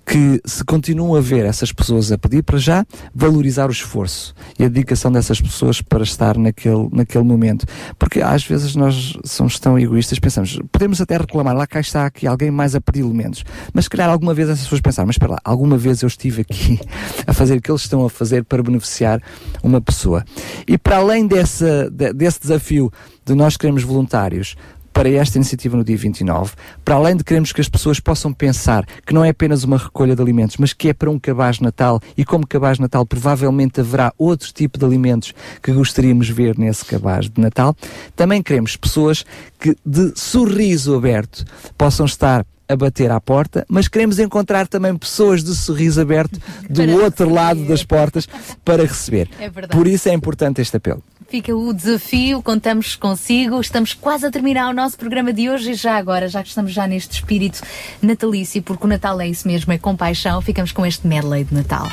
[0.04, 4.64] que se continuam a ver essas pessoas a pedir para já valorizar o esforço e
[4.64, 7.64] a dedicação dessas pessoas para estar naquele, naquele momento.
[7.98, 12.26] Porque às vezes nós somos tão egoístas, pensamos, podemos até reclamar, lá cá está aqui
[12.26, 15.32] alguém mais a pedir elementos, mas se calhar alguma vez essas pessoas pensaram, mas espera
[15.34, 16.80] lá, alguma vez eu estive aqui
[17.24, 19.22] a fazer o que eles estão a fazer para beneficiar
[19.62, 20.24] uma pessoa.
[20.66, 22.92] E para além dessa, de- desse desafio
[23.24, 24.56] de nós queremos voluntários,
[24.92, 26.52] para esta iniciativa no dia 29,
[26.84, 30.14] para além de queremos que as pessoas possam pensar que não é apenas uma recolha
[30.14, 33.06] de alimentos, mas que é para um cabaz de Natal e como cabaz de Natal
[33.06, 37.76] provavelmente haverá outro tipo de alimentos que gostaríamos de ver nesse cabaz de Natal,
[38.14, 39.24] também queremos pessoas
[39.58, 41.44] que de sorriso aberto
[41.76, 46.82] possam estar a bater à porta, mas queremos encontrar também pessoas de sorriso aberto do
[46.82, 48.26] Para outro lado das portas
[48.64, 49.28] para receber.
[49.38, 49.76] É verdade.
[49.76, 51.02] Por isso é importante este apelo.
[51.32, 53.58] Fica o desafio, contamos consigo.
[53.58, 56.74] Estamos quase a terminar o nosso programa de hoje e já agora, já que estamos
[56.74, 57.62] já neste espírito
[58.02, 61.88] natalício, porque o Natal é isso mesmo, é compaixão, ficamos com este medley de Natal.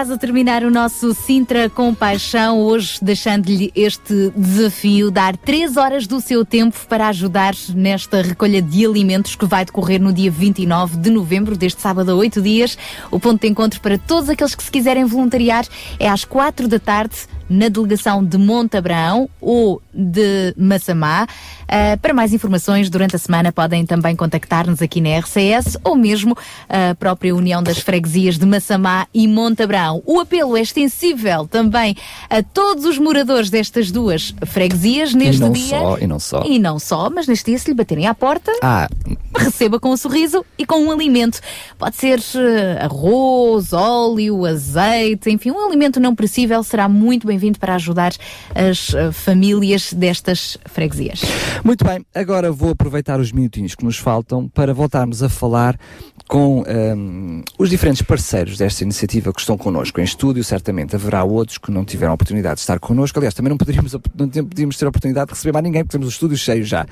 [0.00, 6.06] Quase a terminar o nosso Sintra com Paixão, hoje deixando-lhe este desafio, dar três horas
[6.06, 10.96] do seu tempo para ajudar nesta recolha de alimentos que vai decorrer no dia 29
[10.96, 12.78] de novembro, deste sábado a oito dias.
[13.10, 15.66] O ponto de encontro para todos aqueles que se quiserem voluntariar
[15.98, 17.16] é às quatro da tarde
[17.50, 21.26] na delegação de Montabrão ou de Massamá.
[21.72, 26.36] Ah, para mais informações, durante a semana podem também contactar-nos aqui na RCS ou mesmo
[26.68, 30.02] a própria União das Freguesias de Massamá e Montabrão.
[30.04, 31.96] O apelo é extensível também
[32.28, 35.78] a todos os moradores destas duas freguesias neste e não dia.
[35.78, 36.42] só, e não só.
[36.44, 38.88] E não só, mas neste dia, se lhe baterem à porta, Ah,
[39.36, 41.40] receba com um sorriso e com um alimento.
[41.78, 47.76] Pode ser eh, arroz, óleo, azeite, enfim, um alimento não perecível será muito bem-vindo para
[47.76, 48.12] ajudar
[48.54, 51.20] as eh, famílias destas freguesias.
[51.62, 55.78] Muito bem, agora vou aproveitar os minutinhos que nos faltam para voltarmos a falar
[56.26, 56.64] com
[56.96, 60.42] hum, os diferentes parceiros desta iniciativa que estão connosco em estúdio.
[60.42, 63.18] Certamente haverá outros que não tiveram oportunidade de estar connosco.
[63.18, 66.06] Aliás, também não poderíamos, não podíamos ter a oportunidade de receber mais ninguém, porque temos
[66.06, 66.86] o estúdio cheio já.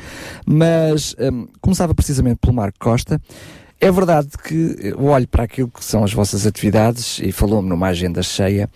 [0.45, 3.21] Mas hum, começava precisamente pelo Marco Costa.
[3.81, 7.87] É verdade que eu olho para aquilo que são as vossas atividades e falou-me numa
[7.87, 8.69] agenda cheia.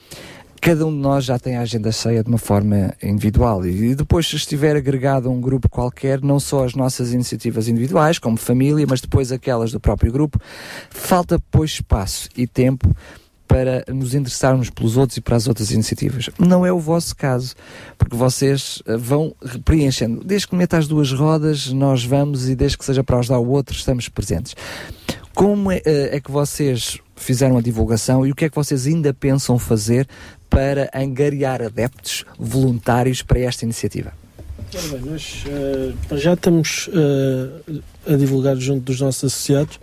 [0.65, 4.29] Cada um de nós já tem a agenda cheia de uma forma individual e depois
[4.29, 8.87] se estiver agregado a um grupo qualquer, não só as nossas iniciativas individuais, como família,
[8.89, 10.39] mas depois aquelas do próprio grupo,
[10.89, 12.95] falta pois espaço e tempo
[13.49, 16.31] para nos interessarmos pelos outros e para as outras iniciativas.
[16.39, 17.57] Não é o vosso caso,
[17.99, 19.35] porque vocês eh, vão
[19.65, 20.23] preenchendo.
[20.25, 23.49] Desde que meta as duas rodas, nós vamos e desde que seja para ajudar o
[23.49, 24.55] outro, estamos presentes.
[25.35, 29.15] Como é, é que vocês fizeram a divulgação e o que é que vocês ainda
[29.15, 30.07] pensam fazer
[30.51, 34.22] para angariar adeptos voluntários para esta iniciativa?
[34.75, 35.44] Ora bem, nós
[36.09, 39.78] para já estamos eh, a divulgar junto dos nossos associados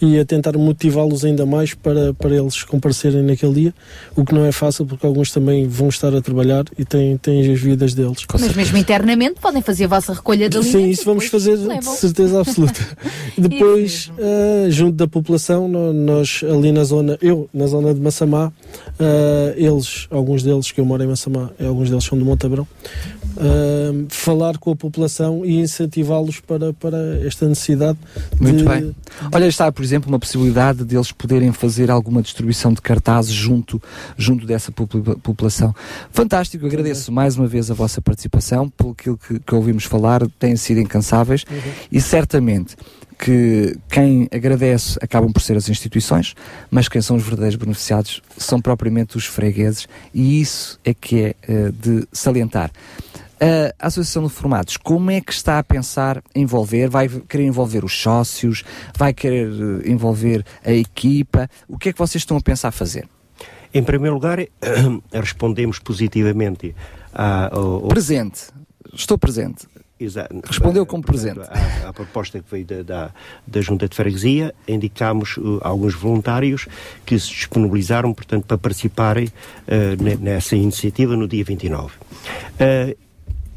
[0.00, 3.74] e a tentar motivá-los ainda mais para, para eles comparecerem naquele dia,
[4.16, 7.52] o que não é fácil porque alguns também vão estar a trabalhar e têm, têm
[7.52, 8.26] as vidas deles.
[8.32, 10.80] Mas mesmo internamente podem fazer a vossa recolha de alimentos.
[10.80, 12.80] Sim, isso vamos fazer de certeza absoluta.
[13.36, 18.52] Depois, eh, junto da população, nós ali na zona, eu na zona de Massamá,
[19.56, 22.66] eles, alguns deles que eu moro em Massamá, alguns deles são de Montabrão,
[23.36, 27.98] eh, falar com a população e incentivá-los para, para esta necessidade
[28.38, 28.94] Muito de, bem.
[29.32, 33.80] Olha, está, por exemplo, uma possibilidade deles poderem fazer alguma distribuição de cartazes junto,
[34.16, 35.74] junto dessa popula- população.
[36.10, 40.56] Fantástico, agradeço mais uma vez a vossa participação, pelo aquilo que, que ouvimos falar, têm
[40.56, 41.44] sido incansáveis
[41.90, 42.76] e certamente
[43.18, 46.34] que quem agradece acabam por ser as instituições,
[46.70, 51.34] mas quem são os verdadeiros beneficiados são propriamente os fregueses e isso é que é
[51.46, 52.70] eh, de salientar.
[53.40, 56.88] A Associação de Formados, como é que está a pensar envolver?
[56.90, 58.62] Vai querer envolver os sócios?
[58.96, 61.48] Vai querer eh, envolver a equipa?
[61.66, 63.08] O que é que vocês estão a pensar fazer?
[63.72, 64.38] Em primeiro lugar,
[65.12, 66.74] respondemos positivamente
[67.14, 68.42] à, ao, ao- Presente.
[68.92, 69.66] Estou presente.
[69.98, 71.84] Exa- Respondeu como portanto, presente.
[71.86, 73.10] À proposta que veio da, da,
[73.46, 76.66] da Junta de Freguesia, indicámos uh, alguns voluntários
[77.06, 81.86] que se disponibilizaram, portanto, para participarem uh, ne- nessa iniciativa no dia 29.
[81.86, 82.96] Uh,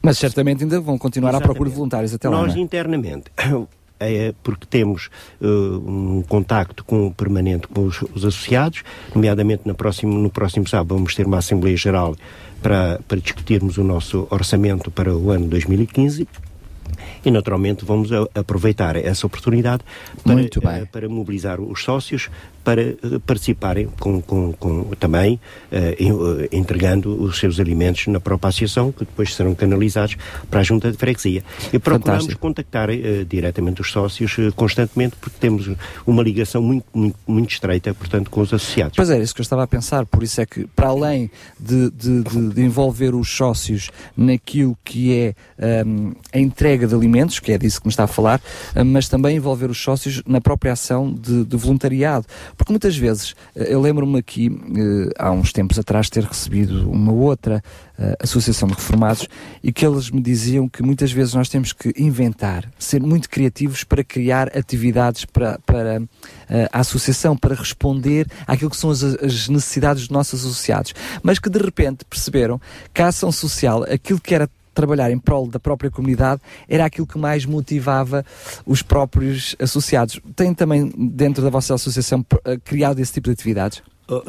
[0.04, 2.42] Mas certamente ainda vão continuar à procura de voluntários até lá.
[2.42, 2.60] nós é?
[2.60, 3.32] internamente,
[3.98, 5.10] é, porque temos
[5.40, 8.84] uh, um contacto com, permanente com os, os associados,
[9.16, 12.18] nomeadamente na próximo, no próximo sábado vamos ter uma Assembleia Geral
[12.62, 16.28] para, para discutirmos o nosso orçamento para o ano 2015
[17.26, 19.84] e naturalmente vamos aproveitar essa oportunidade
[20.24, 22.30] para, eh, para mobilizar os sócios
[22.64, 22.96] para eh,
[23.26, 25.40] participarem com, com, com- também
[25.72, 25.98] eh,
[26.52, 30.16] entregando os seus alimentos na própria associação que depois serão canalizados
[30.50, 31.44] para a junta de freguesia.
[31.74, 32.40] E procuramos Fantástico.
[32.42, 35.70] contactar eh, diretamente os sócios eh, constantemente porque temos
[36.06, 38.96] uma ligação muito, muito, muito estreita portanto com os associados.
[38.96, 41.30] Pois é, isso que eu estava a pensar, por isso é que, para além
[41.60, 45.14] de, de- de- de envolver os sócios naquilo que
[45.60, 48.42] é hum, a entrega de alimentos, que é disso que me está a falar,
[48.76, 52.26] hum, mas também envolver os sócios na própria ação de, de voluntariado.
[52.58, 57.12] Porque muitas vezes, eh, eu lembro-me aqui, eh, há uns tempos atrás, ter recebido uma
[57.12, 57.62] outra
[57.96, 59.28] eh, associação de reformados
[59.62, 63.84] e que eles me diziam que muitas vezes nós temos que inventar, ser muito criativos
[63.84, 66.02] para criar atividades para, para
[66.50, 70.96] eh, a associação, para responder àquilo que são as, as necessidades dos nossos associados.
[71.22, 72.60] Mas que de repente perceberam
[72.92, 77.08] que a ação social, aquilo que era trabalhar em prol da própria comunidade era aquilo
[77.08, 78.26] que mais motivava
[78.66, 80.20] os próprios associados.
[80.36, 83.82] Tem também dentro da vossa associação eh, criado esse tipo de atividades?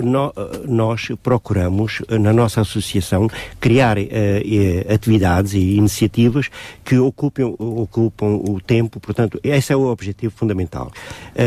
[0.03, 3.29] Nó- uh, nós procuramos, uh, na nossa associação,
[3.61, 6.49] criar eh, atividades e iniciativas
[6.85, 10.93] que ocupem, ocupam o tempo, portanto, esse é o objetivo fundamental.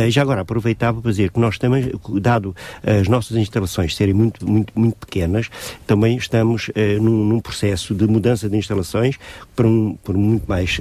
[0.09, 4.73] Já agora, aproveitava para dizer que nós também, dado as nossas instalações serem muito, muito,
[4.75, 5.49] muito pequenas,
[5.85, 6.69] também estamos
[7.01, 9.15] num, num processo de mudança de instalações
[9.55, 10.79] por, um, por muito, mais,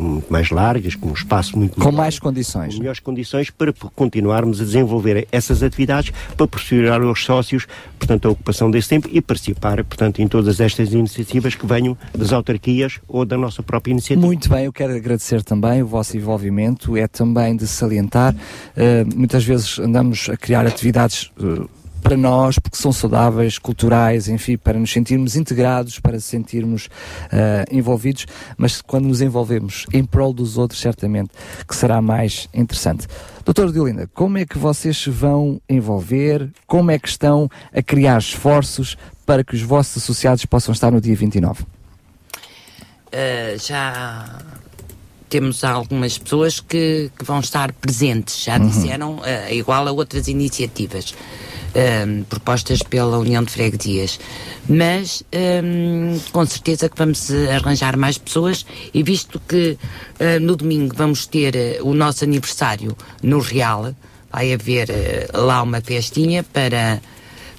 [0.00, 2.74] muito mais largas, com um espaço muito Com mais condições.
[2.74, 7.66] com melhores condições para continuarmos a desenvolver essas atividades para possibilitar aos sócios,
[7.98, 12.32] portanto, a ocupação desse tempo e participar, portanto, em todas estas iniciativas que venham das
[12.32, 14.26] autarquias ou da nossa própria iniciativa.
[14.26, 18.34] Muito bem, eu quero agradecer também o vosso envolvimento, é também de salientar.
[18.76, 21.66] eh, muitas vezes andamos a criar atividades eh,
[22.02, 26.88] para nós, porque são saudáveis, culturais, enfim, para nos sentirmos integrados, para se sentirmos
[27.32, 28.26] eh, envolvidos,
[28.56, 31.30] mas quando nos envolvemos em prol dos outros, certamente
[31.66, 33.06] que será mais interessante.
[33.44, 36.48] Doutor Diolinda, como é que vocês se vão envolver?
[36.66, 41.00] Como é que estão a criar esforços para que os vossos associados possam estar no
[41.00, 41.62] dia 29?
[41.62, 44.38] Uh, já
[45.28, 48.68] temos algumas pessoas que, que vão estar presentes, já Uhum.
[48.68, 51.14] disseram, uh, igual a outras iniciativas
[51.74, 54.18] um, propostas pela União de Freguesias.
[54.68, 55.22] Mas
[55.64, 59.78] um, com certeza que vamos uh, arranjar mais pessoas e visto que
[60.20, 63.94] uh, no domingo vamos ter uh, o nosso aniversário no Real,
[64.32, 67.00] vai haver uh, lá uma festinha para,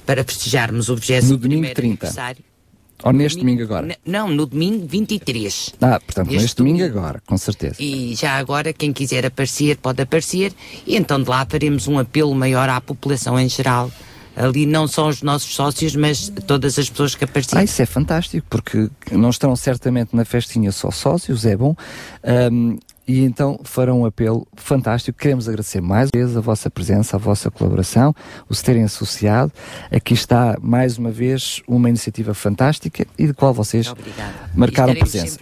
[0.05, 1.79] para festejarmos o 20 No domingo 30.
[1.79, 2.46] aniversário.
[3.03, 3.85] Ou neste domingo agora?
[3.85, 5.73] N- Não, no domingo 23.
[5.81, 7.75] Ah, portanto, Este neste domingo agora, com certeza.
[7.79, 10.51] E já agora, quem quiser aparecer, pode aparecer.
[10.85, 13.91] E então de lá faremos um apelo maior à população em geral.
[14.35, 17.65] Ali não só os nossos sócios, mas todas as pessoas que Ah, aparecerem.
[17.65, 21.75] isso é fantástico, porque não estarão certamente na festinha só sócios, é bom.
[22.23, 22.77] Ahm,
[23.07, 25.17] e então farão um apelo fantástico.
[25.17, 28.13] Queremos agradecer mais uma vez a vossa presença, a vossa colaboração,
[28.49, 29.51] o se terem associado.
[29.89, 33.93] Aqui está, mais uma vez, uma iniciativa fantástica e de qual vocês
[34.53, 35.39] marcaram Estaremos presença.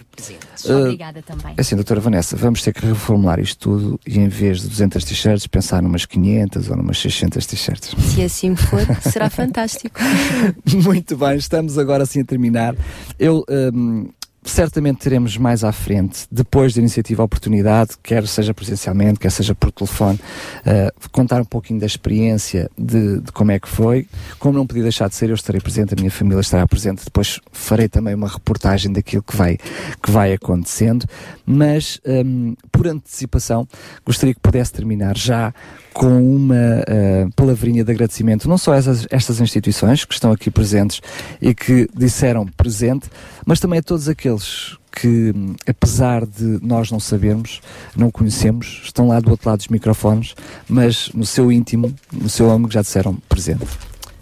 [0.64, 1.54] Uh, Obrigada também.
[1.56, 5.04] É assim, doutora Vanessa, vamos ter que reformular isto tudo e em vez de 200
[5.04, 7.94] t-shirts, pensar numas 500 ou numas 600 t-shirts.
[7.98, 10.00] Se assim for, será fantástico.
[10.84, 12.74] Muito bem, estamos agora assim a terminar.
[13.18, 14.08] Eu hum,
[14.50, 19.72] certamente teremos mais à frente, depois da iniciativa Oportunidade, quer seja presencialmente, quer seja por
[19.72, 20.18] telefone,
[20.60, 24.06] uh, contar um pouquinho da experiência de, de como é que foi.
[24.38, 27.04] Como não podia deixar de ser, eu estarei presente, a minha família estará presente.
[27.04, 29.58] Depois farei também uma reportagem daquilo que vai,
[30.02, 31.06] que vai acontecendo.
[31.44, 33.66] Mas, hum, por antecipação,
[34.04, 35.52] gostaria que pudesse terminar já
[35.96, 40.50] com uma uh, palavrinha de agradecimento, não só a essas, estas instituições que estão aqui
[40.50, 41.00] presentes
[41.40, 43.08] e que disseram presente,
[43.46, 45.32] mas também a todos aqueles que,
[45.66, 47.62] apesar de nós não sabermos,
[47.96, 50.34] não conhecemos, estão lá do outro lado dos microfones,
[50.68, 53.64] mas no seu íntimo, no seu âmago, já disseram presente.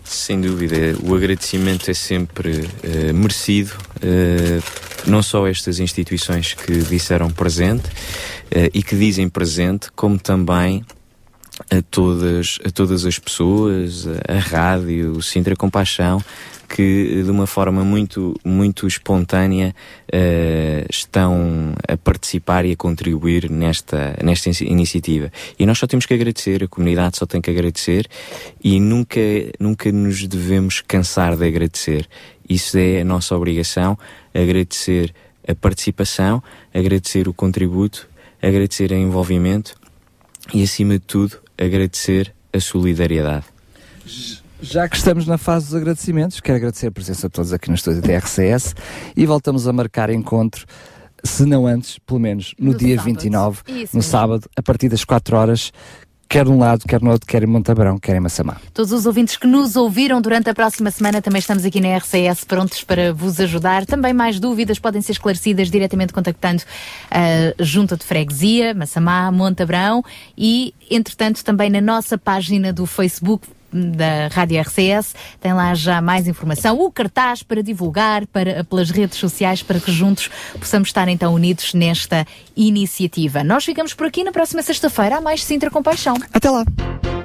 [0.05, 4.61] Sem dúvida, o agradecimento é sempre eh, merecido, eh,
[5.07, 7.89] não só estas instituições que disseram presente
[8.49, 10.85] eh, e que dizem presente, como também
[11.70, 16.23] a todas, a todas as pessoas, a rádio, o Sintra Compaixão,
[16.68, 19.74] que de uma forma muito, muito espontânea
[20.12, 25.31] uh, estão a participar e a contribuir nesta, nesta iniciativa.
[25.58, 28.08] E nós só temos que agradecer, a comunidade só tem que agradecer
[28.62, 29.20] e nunca,
[29.60, 32.08] nunca nos devemos cansar de agradecer.
[32.49, 33.97] Isso é a nossa obrigação,
[34.34, 35.15] agradecer
[35.47, 36.42] a participação,
[36.73, 38.08] agradecer o contributo,
[38.42, 39.76] agradecer o envolvimento
[40.52, 43.44] e, acima de tudo, agradecer a solidariedade.
[44.60, 47.74] Já que estamos na fase dos agradecimentos, quero agradecer a presença de todos aqui no
[47.74, 48.74] estúdio da RCS
[49.16, 50.65] e voltamos a marcar encontro,
[51.23, 53.05] se não antes, pelo menos no, No dia sábado.
[53.07, 54.02] 29, Isso no mesmo.
[54.02, 55.73] sábado, a partir das 4 horas,
[56.28, 58.57] quer de um lado, quer no outro, quer em Montabrão, quer em Massamá.
[58.73, 62.44] Todos os ouvintes que nos ouviram durante a próxima semana também estamos aqui na RCS
[62.44, 63.86] prontos para vos ajudar.
[63.86, 66.62] Também mais dúvidas podem ser esclarecidas diretamente contactando
[67.11, 70.05] a Junta de Freguesia, Massamá, Montabrão
[70.36, 76.28] e, entretanto, também na nossa página do Facebook da Rádio RCS, tem lá já mais
[76.28, 81.35] informação, o cartaz para divulgar para, pelas redes sociais para que juntos possamos estar então
[81.35, 83.43] unidos nesta iniciativa.
[83.43, 86.17] Nós ficamos por aqui na próxima sexta-feira, há mais Sintra Compaixão.
[86.33, 86.65] Até lá!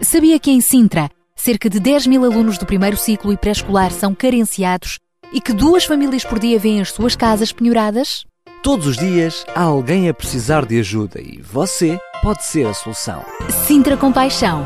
[0.02, 4.16] Sabia que em Sintra, cerca de 10 mil alunos do primeiro ciclo e pré-escolar são
[4.16, 4.98] carenciados
[5.32, 8.26] e que duas famílias por dia vêm as suas casas penhoradas?
[8.64, 13.24] Todos os dias há alguém a precisar de ajuda e você pode ser a solução.
[13.66, 14.66] Sintra Compaixão,